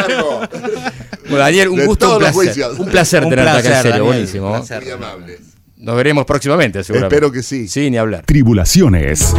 [1.23, 2.65] Bueno, Daniel, un De gusto, un placer.
[2.77, 4.03] Un placer Un tenerte acá, en placer, serio, Daniel.
[4.03, 4.47] buenísimo.
[4.47, 4.84] Un placer.
[4.84, 5.39] Muy amable.
[5.86, 7.16] Nos veremos próximamente, seguramente.
[7.16, 7.68] Espero que sí.
[7.68, 8.26] Sí, ni hablar.
[8.26, 9.36] Tribulaciones.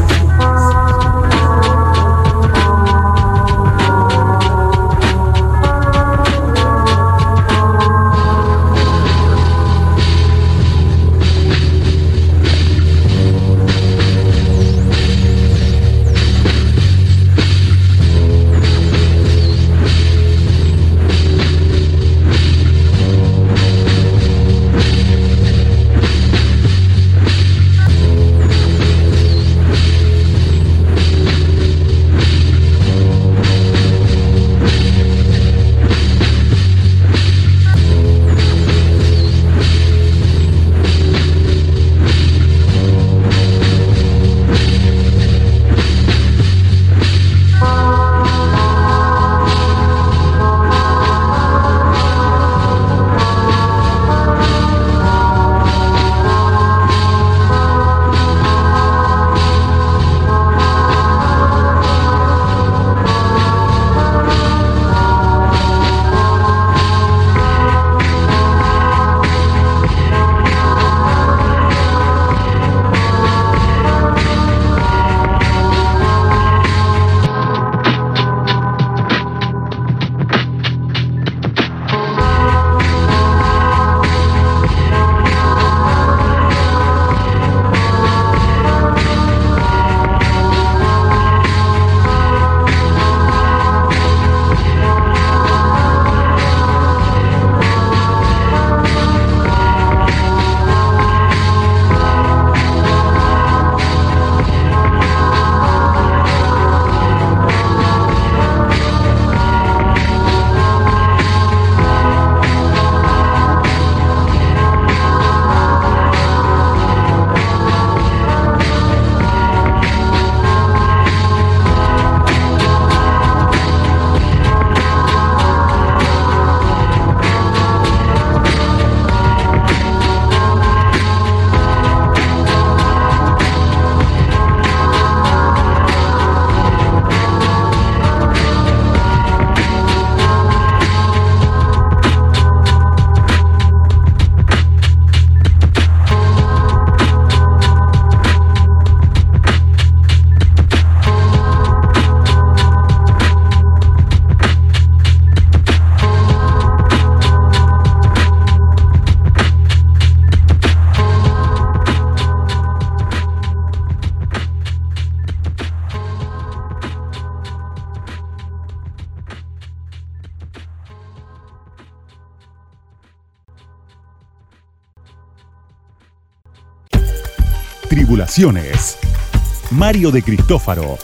[179.71, 180.99] Mario de Cristófaro.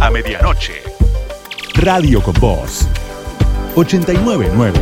[0.00, 0.82] A medianoche.
[1.74, 2.88] Radio con Voz.
[3.76, 4.80] 899.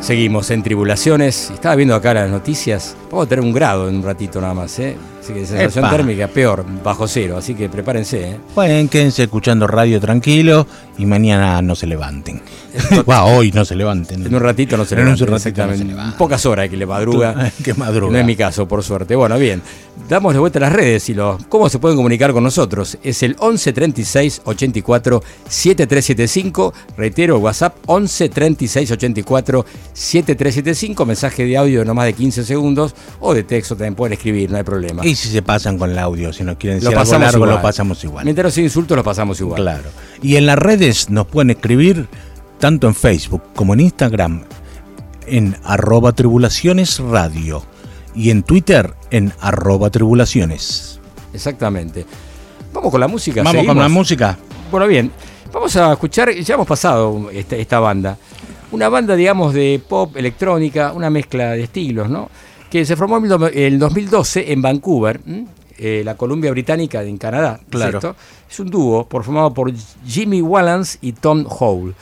[0.00, 1.50] Seguimos en tribulaciones.
[1.50, 2.96] Estaba viendo acá las noticias.
[3.10, 4.96] Vamos a tener un grado en un ratito nada más, ¿eh?
[5.30, 5.96] Así que sensación Epa.
[5.96, 7.36] térmica peor, bajo cero.
[7.38, 8.36] Así que prepárense, ¿eh?
[8.54, 10.66] Bueno, quédense escuchando radio tranquilo
[10.98, 12.42] y mañana no se levanten.
[13.08, 14.26] Va, hoy no se levanten.
[14.26, 15.52] En un ratito no se En un ratito no se.
[16.18, 17.52] Pocas horas que le madruga.
[17.64, 18.12] Que madruga.
[18.12, 19.14] No es mi caso, por suerte.
[19.14, 19.62] Bueno, bien.
[20.08, 22.98] Damos de vuelta a las redes y los, cómo se pueden comunicar con nosotros.
[23.02, 26.74] Es el 11 36 84 7375.
[26.96, 31.06] Reitero, WhatsApp 11 36 84 7375.
[31.06, 34.50] Mensaje de audio de no más de 15 segundos o de texto también pueden escribir,
[34.50, 35.06] no hay problema.
[35.06, 37.44] Y si se pasan con el audio, si nos quieren Lo decir algo pasamos largo,
[37.44, 37.56] igual.
[37.56, 38.24] lo pasamos igual.
[38.24, 39.60] Mientras sea insultos, lo pasamos igual.
[39.60, 39.90] Claro.
[40.22, 42.08] Y en las redes nos pueden escribir
[42.58, 44.44] tanto en Facebook como en Instagram
[45.26, 47.62] en arroba tribulaciones radio
[48.14, 51.00] y en Twitter en arroba tribulaciones.
[51.32, 52.04] Exactamente.
[52.72, 53.42] Vamos con la música.
[53.42, 54.36] Vamos con la música.
[54.70, 55.10] Bueno, bien,
[55.52, 58.16] vamos a escuchar, ya hemos pasado esta, esta banda.
[58.72, 62.30] Una banda, digamos, de pop, electrónica, una mezcla de estilos, ¿no?
[62.70, 65.20] Que se formó en el do- el 2012 en Vancouver,
[65.76, 67.58] eh, la Columbia Británica en Canadá.
[67.60, 68.16] ¿es Claro.
[68.48, 69.72] Es un dúo formado por
[70.06, 71.94] Jimmy Wallance y Tom Hole.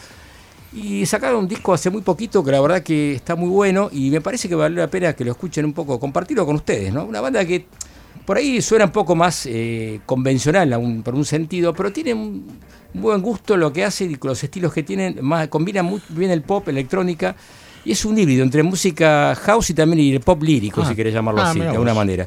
[0.74, 4.10] Y sacaron un disco hace muy poquito que la verdad que está muy bueno y
[4.10, 7.04] me parece que vale la pena que lo escuchen un poco, compartirlo con ustedes, ¿no?
[7.04, 7.64] Una banda que
[8.26, 12.12] por ahí suena un poco más eh, convencional a un- por un sentido, pero tiene
[12.12, 12.46] un
[12.92, 16.30] buen gusto lo que hace y con los estilos que tienen, más, combina muy bien
[16.30, 17.34] el pop, electrónica,
[17.88, 20.88] y es un híbrido entre música house y también y el pop lírico, Ah.
[20.88, 22.26] si querés llamarlo Ah, así, de alguna manera.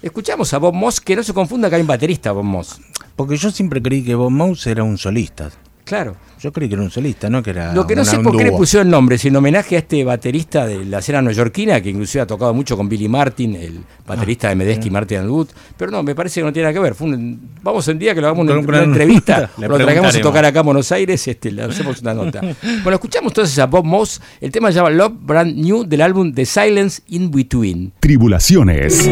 [0.00, 2.80] Escuchamos a Bob Moss, que no se confunda que hay un baterista, Bob Moss.
[3.16, 5.50] Porque yo siempre creí que Bob Mouse era un solista.
[5.84, 6.16] Claro.
[6.40, 8.44] Yo creí que era un solista, no que era Lo que no sé por qué
[8.44, 11.90] le pusieron el nombre, es en homenaje a este baterista de la escena neoyorquina, que
[11.90, 15.48] inclusive ha tocado mucho con Billy Martin, el baterista de Medeski y Martin and Wood.
[15.76, 16.94] Pero no, me parece que no tiene nada que ver.
[16.94, 20.44] Fue un- vamos un día que lo hagamos una, una entrevista, lo traigamos a tocar
[20.46, 22.40] acá a Buenos Aires, este, le hacemos una nota.
[22.40, 24.20] bueno, escuchamos entonces a Bob Moss.
[24.40, 27.92] El tema se llama Love Brand New del álbum The Silence in Between.
[28.00, 29.06] Tribulaciones.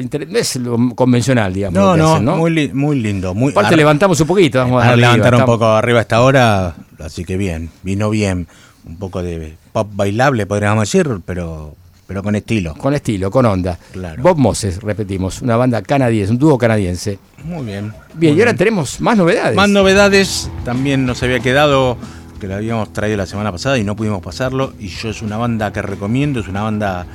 [0.00, 1.74] No es lo convencional, digamos.
[1.98, 3.34] No, no, Muy, li- muy lindo.
[3.34, 6.74] Muy, Aparte ar- levantamos un poquito, vamos arriba, levantar un poco arriba a esta hora,
[6.98, 8.46] así que bien, vino bien.
[8.86, 11.74] Un poco de pop bailable, podríamos decir, pero,
[12.06, 12.74] pero con estilo.
[12.74, 13.78] Con estilo, con onda.
[13.92, 14.22] Claro.
[14.22, 17.18] Bob Moses, repetimos, una banda canadiense, un dúo canadiense.
[17.44, 17.94] Muy bien.
[18.14, 19.56] Bien, muy y ahora tenemos más novedades.
[19.56, 21.96] Más novedades, también nos había quedado,
[22.40, 24.74] que lo habíamos traído la semana pasada y no pudimos pasarlo.
[24.78, 27.06] Y yo es una banda que recomiendo, es una banda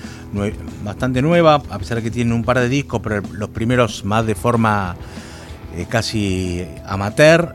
[0.90, 4.26] bastante nueva, a pesar de que tiene un par de discos, pero los primeros más
[4.26, 4.96] de forma
[5.78, 7.54] eh, casi amateur.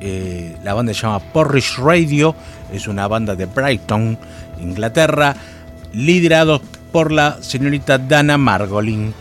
[0.00, 2.34] Eh, la banda se llama Porridge Radio,
[2.72, 4.18] es una banda de Brighton,
[4.60, 5.36] Inglaterra,
[5.92, 9.14] liderados por la señorita Dana Margolin,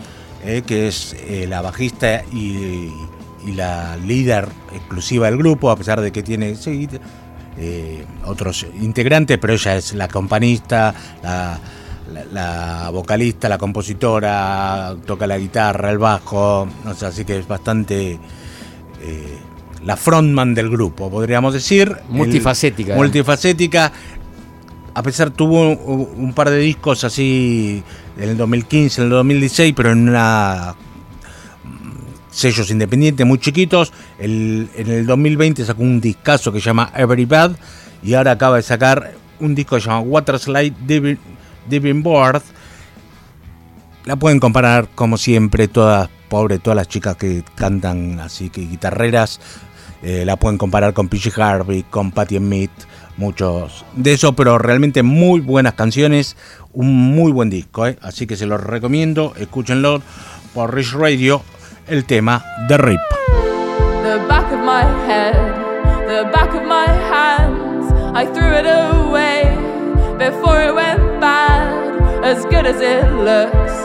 [0.44, 1.16] eh, que es
[1.48, 2.90] la bajista y,
[3.56, 6.56] la líder exclusiva del grupo, a pesar de que tiene
[8.26, 11.60] otros integrantes, pero ella es la companista, la,
[12.34, 18.20] la- vocalista, la compositora, toca la guitarra, el bajo, no sé, así que es bastante
[19.02, 19.38] eh,
[19.86, 21.96] la frontman del grupo, podríamos decir.
[22.10, 22.94] Multifacética.
[22.94, 23.92] El- multifacética.
[24.96, 27.84] A pesar tuvo un, un par de discos así
[28.18, 30.76] en el 2015, en el 2016, pero en una
[32.32, 33.92] sellos independientes muy chiquitos.
[34.20, 37.52] El- en el 2020 sacó un discazo que se llama Every Bad
[38.04, 41.18] y ahora acaba de sacar un disco que se llama Waterslide
[41.68, 42.42] Diving, Board.
[44.06, 49.40] La pueden comparar como siempre, todas, pobre, todas las chicas que cantan así que guitarreras.
[50.02, 52.72] eh, la pueden comparar con PG Harvey, con Patti Smith,
[53.16, 56.36] muchos de eso, pero realmente muy buenas canciones,
[56.74, 57.98] un muy buen disco, ¿eh?
[58.02, 60.02] así que se los recomiendo, escúchenlo
[60.54, 61.42] por Rich Radio,
[61.88, 63.00] el tema Rip.
[70.24, 70.93] the bad.
[72.34, 73.76] As good as it looks,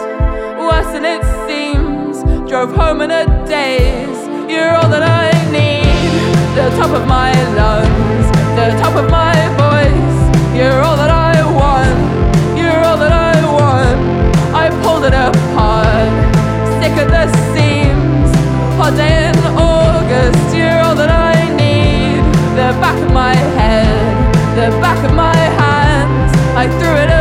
[0.56, 2.22] worse than it seems.
[2.48, 4.22] Drove home in a daze.
[4.48, 6.24] You're all that I need.
[6.56, 7.30] The top of my
[7.60, 8.26] lungs,
[8.56, 10.18] the top of my voice.
[10.56, 12.00] You're all that I want.
[12.56, 14.00] You're all that I want.
[14.56, 16.08] I pulled it apart,
[16.80, 18.32] sick at the seams.
[18.80, 22.24] Hot day in August, you're all that I need.
[22.56, 24.08] The back of my head,
[24.56, 26.32] the back of my hands.
[26.56, 27.17] I threw it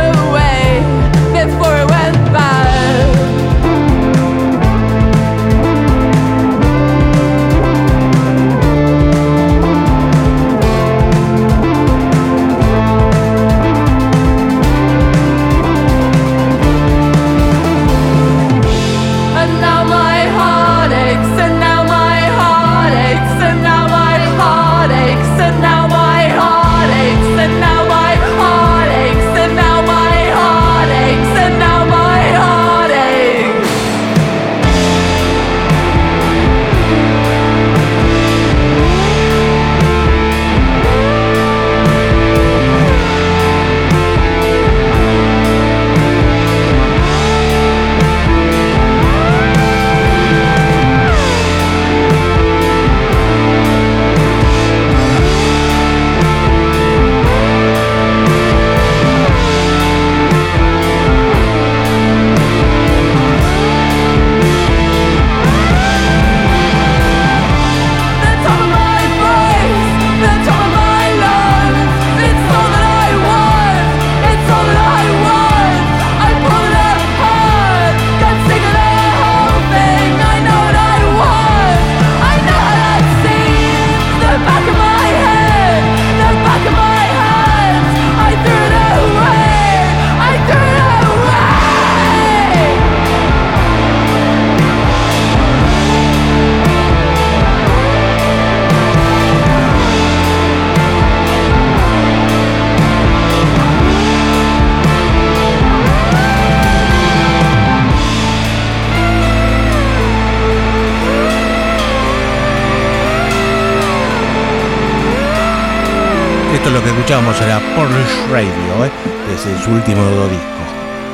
[116.88, 118.90] que escuchábamos era Polish Radio, ¿eh?
[119.28, 120.62] desde su último disco.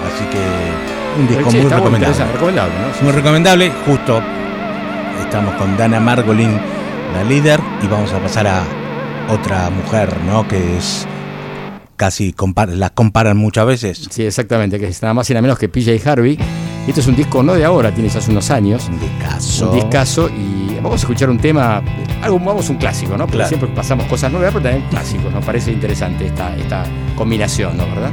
[0.07, 2.25] Así que un disco Sí, muy recomendable.
[3.03, 4.23] Muy recomendable, justo
[5.21, 6.61] estamos con Dana Margolin,
[7.13, 8.63] la líder, y vamos a pasar a
[9.29, 10.47] otra mujer, ¿no?
[10.47, 11.09] Que es
[11.97, 14.09] casi, compar las comparan muchas veces.
[14.11, 16.39] Sí, exactamente, que es nada más y nada menos que PJ Harvey.
[16.87, 18.89] Esto es un disco no de ahora, tiene ya hace unos años.
[18.89, 19.71] Un discazo.
[19.71, 21.83] Un discazo y vamos a escuchar un tema,
[22.25, 23.25] algo, vamos un clásico, ¿no?
[23.25, 23.49] Porque Claro.
[23.49, 26.85] siempre pasamos cosas nuevas, pero también clásicos, nos parece interesante esta, esta
[27.17, 27.85] combinación, ¿no?
[27.87, 28.11] ¿Verdad?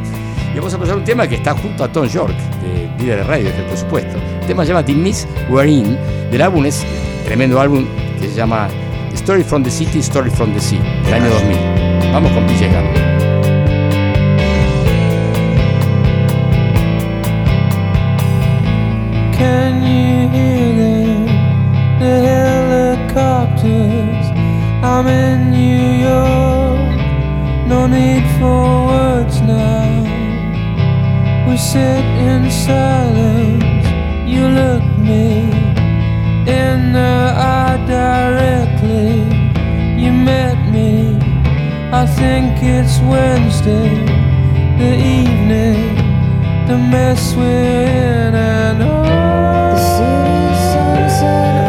[0.53, 3.23] Y vamos a pasar un tema que está junto a Tom York, de líder de
[3.23, 4.17] radio, por supuesto.
[4.41, 5.97] El tema se llama The Miss We're In,
[6.29, 6.85] del álbum es
[7.25, 7.85] tremendo álbum
[8.19, 8.67] que se llama
[9.13, 12.11] Story from the City, Story from the Sea, del año 2000.
[12.11, 13.11] Vamos con Harvey.
[19.38, 20.10] Can you
[24.83, 26.97] I'm in New York.
[27.67, 30.03] No need for words now.
[31.47, 33.87] We sit in silence.
[34.33, 35.51] You look me
[36.61, 37.15] in the
[37.55, 39.13] eye directly.
[40.01, 41.17] You met me.
[41.93, 43.89] I think it's Wednesday,
[44.77, 46.11] the evening
[46.71, 49.75] the mess we're in and all.
[49.75, 51.60] The city sunset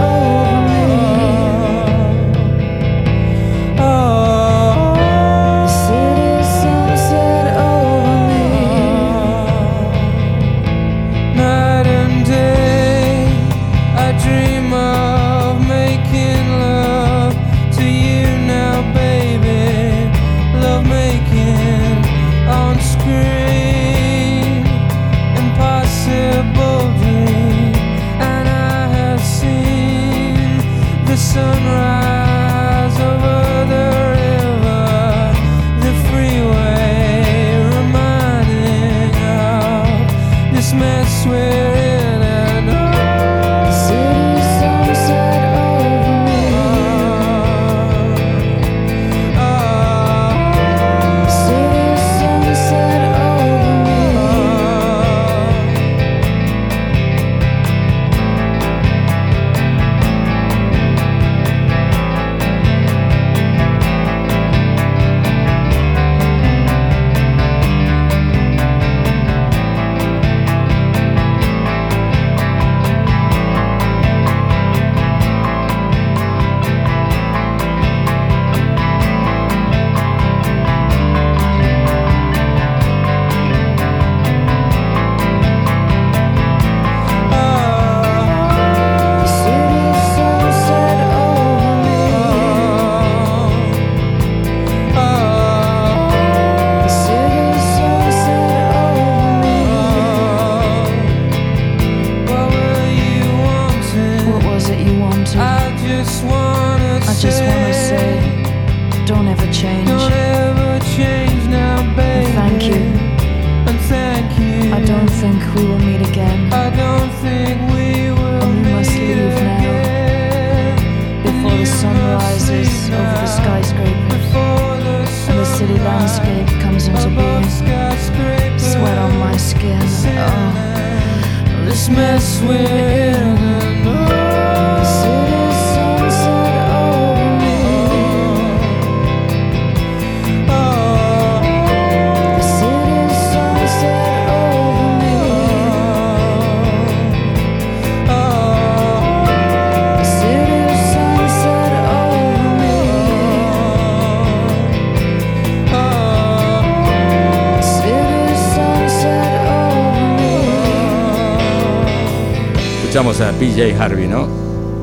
[163.43, 164.27] PJ Harvey, ¿no?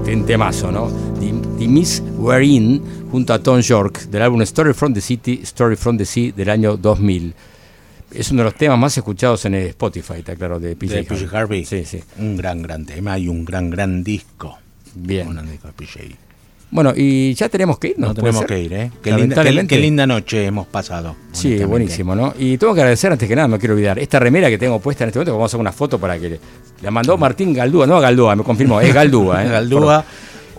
[0.06, 0.92] Un temazo, ¿no?
[1.18, 5.40] The, The Miss We're In, junto a Tom York, del álbum Story from the City,
[5.44, 7.34] Story from the Sea, del año 2000.
[8.12, 11.38] Es uno de los temas más escuchados en Spotify, está claro, de PJ De PJ
[11.38, 11.64] Harvey.
[11.64, 12.04] Sí, sí.
[12.18, 14.58] Un gran, gran tema y un gran, gran disco.
[14.94, 15.30] Bien.
[15.30, 16.00] Un gran disco de PJ.
[16.72, 18.08] Bueno, y ya tenemos que ir, ¿no?
[18.10, 18.48] No ¿Puede tenemos ser?
[18.48, 18.78] que ir, ¿eh?
[18.78, 19.76] Qué linda, qué, Lamentablemente.
[19.76, 21.16] qué linda noche hemos pasado.
[21.32, 22.34] Sí, buenísimo, ¿no?
[22.38, 24.80] Y tengo que agradecer antes que nada, no me quiero olvidar, esta remera que tengo
[24.80, 26.40] puesta en este momento, que vamos a hacer una foto para que
[26.84, 29.50] la mandó Martín Galdúa, no Galdúa, me confirmó, es Galdúa, ¿eh?
[29.52, 30.06] Galdúa,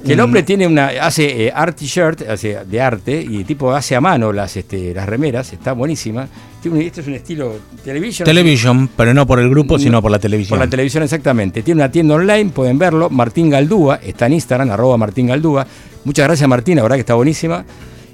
[0.04, 3.94] Que el hombre tiene una, hace eh, art t-shirt, hace de arte, y tipo hace
[3.94, 6.26] a mano las, este, las remeras, está buenísima.
[6.62, 7.54] Tiene un- este es un estilo
[7.84, 8.24] television.
[8.24, 10.58] Television, pero no por el grupo, sino por la televisión.
[10.58, 11.62] Por la televisión, exactamente.
[11.62, 13.10] Tiene una tienda online, pueden verlo.
[13.10, 15.66] Martín Galdúa, está en Instagram, arroba Martín Galdúa.
[16.04, 17.64] Muchas gracias, Martín, la verdad que está buenísima.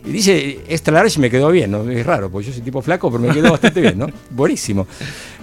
[0.06, 1.88] Y dice extra large me quedó bien, ¿no?
[1.90, 4.06] Es raro, porque yo soy tipo flaco, pero me quedó bastante bien, ¿no?
[4.30, 4.86] Buenísimo.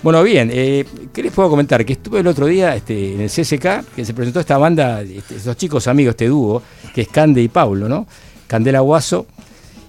[0.02, 1.84] Bueno, bien, eh, ¿qué les puedo comentar?
[1.86, 5.36] Que estuve el otro día este, en el CSK, que se presentó esta banda, este,
[5.36, 6.62] esos chicos amigos, este dúo,
[6.96, 8.08] que es Cande y Paulo, ¿no?
[8.48, 9.26] Candela Guaso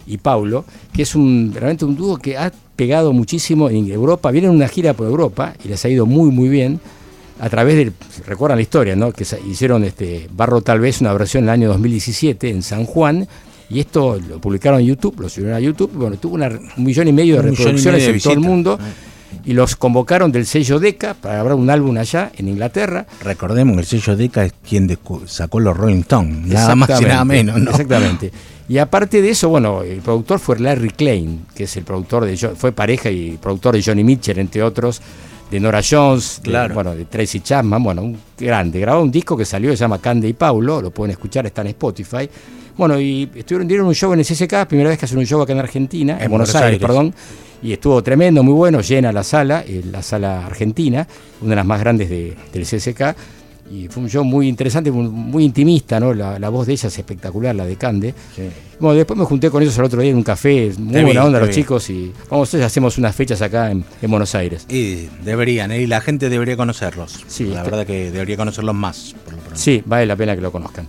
[0.06, 4.32] y Paulo, que es un realmente un dúo que ha pegado muchísimo en Europa.
[4.32, 6.80] Vienen una gira por Europa y les ha ido muy, muy bien.
[7.40, 7.92] A través del,
[8.26, 9.12] recuerdan la historia, ¿no?
[9.12, 13.26] Que hicieron este Barro Tal vez una versión en el año 2017 en San Juan.
[13.70, 15.90] Y esto lo publicaron en YouTube, lo subieron a YouTube.
[15.94, 18.78] Bueno, tuvo una- un millón y medio de reproducciones medio de en todo el mundo.
[19.44, 23.04] y los convocaron del sello Decca para grabar un álbum allá en Inglaterra.
[23.22, 24.96] Recordemos que el sello Deca es quien
[25.26, 27.70] sacó los Rolling Stones, nada más y nada menos, ¿no?
[27.72, 28.30] Exactamente.
[28.68, 32.36] Y aparte de eso, bueno, el productor fue Larry Klein, que es el productor de
[32.36, 35.02] fue pareja y productor de Johnny Mitchell, entre otros,
[35.50, 38.80] de Nora Jones, de, bueno, de Tracy Chapman, bueno, un grande.
[38.80, 41.68] Grabó un disco que salió, se llama Candy y Paulo, lo pueden escuchar, está en
[41.68, 42.28] Spotify.
[42.76, 45.40] Bueno, y estuvieron dieron un show en el CSK, primera vez que hacen un show
[45.40, 46.80] acá en Argentina, en, En Buenos, Buenos Aires, Aires.
[46.86, 47.14] perdón.
[47.62, 51.06] Y estuvo tremendo, muy bueno, llena la sala, eh, la sala argentina,
[51.40, 53.14] una de las más grandes de- del CSK.
[53.70, 56.12] Y fue un show muy interesante, muy, intimista, ¿no?
[56.12, 58.14] La, la voz de ella es espectacular, la de Cande.
[58.78, 61.04] Bueno, después me junté con ellos el otro día en un café, muy Te vi,
[61.06, 61.54] buena onda los vi.
[61.54, 64.66] chicos y vamos a hacemos unas fechas acá en, en Buenos Aires.
[64.68, 65.80] Y deberían, ¿eh?
[65.80, 67.24] y la gente debería conocerlos.
[67.26, 69.14] Sí, la está- verdad que debería conocerlos más.
[69.24, 69.58] por lo pronto.
[69.58, 70.86] Sí, vale la pena que lo conozcan.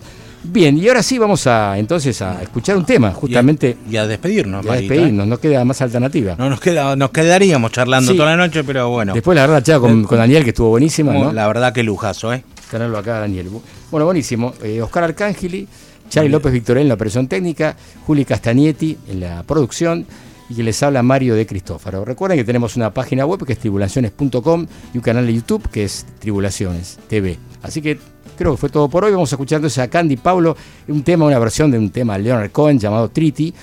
[0.47, 3.77] Bien, y ahora sí vamos a entonces a escuchar un tema, justamente.
[3.89, 6.35] Y a despedirnos, y a despedirnos, no queda más alternativa.
[6.37, 8.17] No nos queda, nos quedaríamos charlando Sí.
[8.17, 9.13] toda la noche, pero bueno.
[9.15, 11.31] Después la verdad, charla con, con Daniel, que estuvo buenísima, ¿no?
[11.31, 12.43] La verdad que lujazo, ¿eh?
[12.69, 13.49] Tenerlo acá, Daniel.
[13.91, 14.53] Bueno, buenísimo.
[14.63, 15.67] Eh, Oscar Arcángeli,
[16.09, 17.75] Charlie López Victorel en la operación técnica,
[18.05, 20.05] Juli Castagnetti en la producción
[20.49, 22.05] y que les habla Mario de Cristófaro.
[22.05, 25.83] Recuerden que tenemos una página web que es tribulaciones.com y un canal de YouTube que
[25.83, 27.37] es Tribulaciones TV.
[27.63, 27.97] Así que
[28.37, 29.11] creo que fue todo por hoy.
[29.11, 30.55] Vamos escuchándose a Candy Paulo,
[30.87, 33.53] un tema, una versión de un tema de Leonard Cohen llamado Treaty.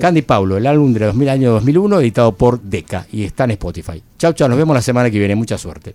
[0.00, 4.02] Candy Paulo, el álbum de 2000 año 2001, editado por Decca y está en Spotify.
[4.18, 5.36] Chau, chau, nos vemos la semana que viene.
[5.36, 5.94] Mucha suerte.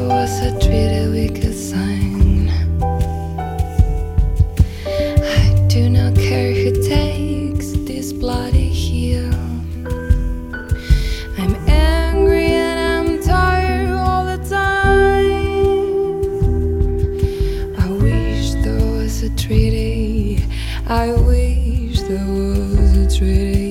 [6.41, 9.31] takes this bloody heel.
[11.37, 15.31] I'm angry and I'm tired all the time.
[17.77, 20.43] I wish there was a treaty.
[20.87, 23.70] I wish there was a treaty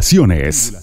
[0.00, 0.79] Tribulaciones.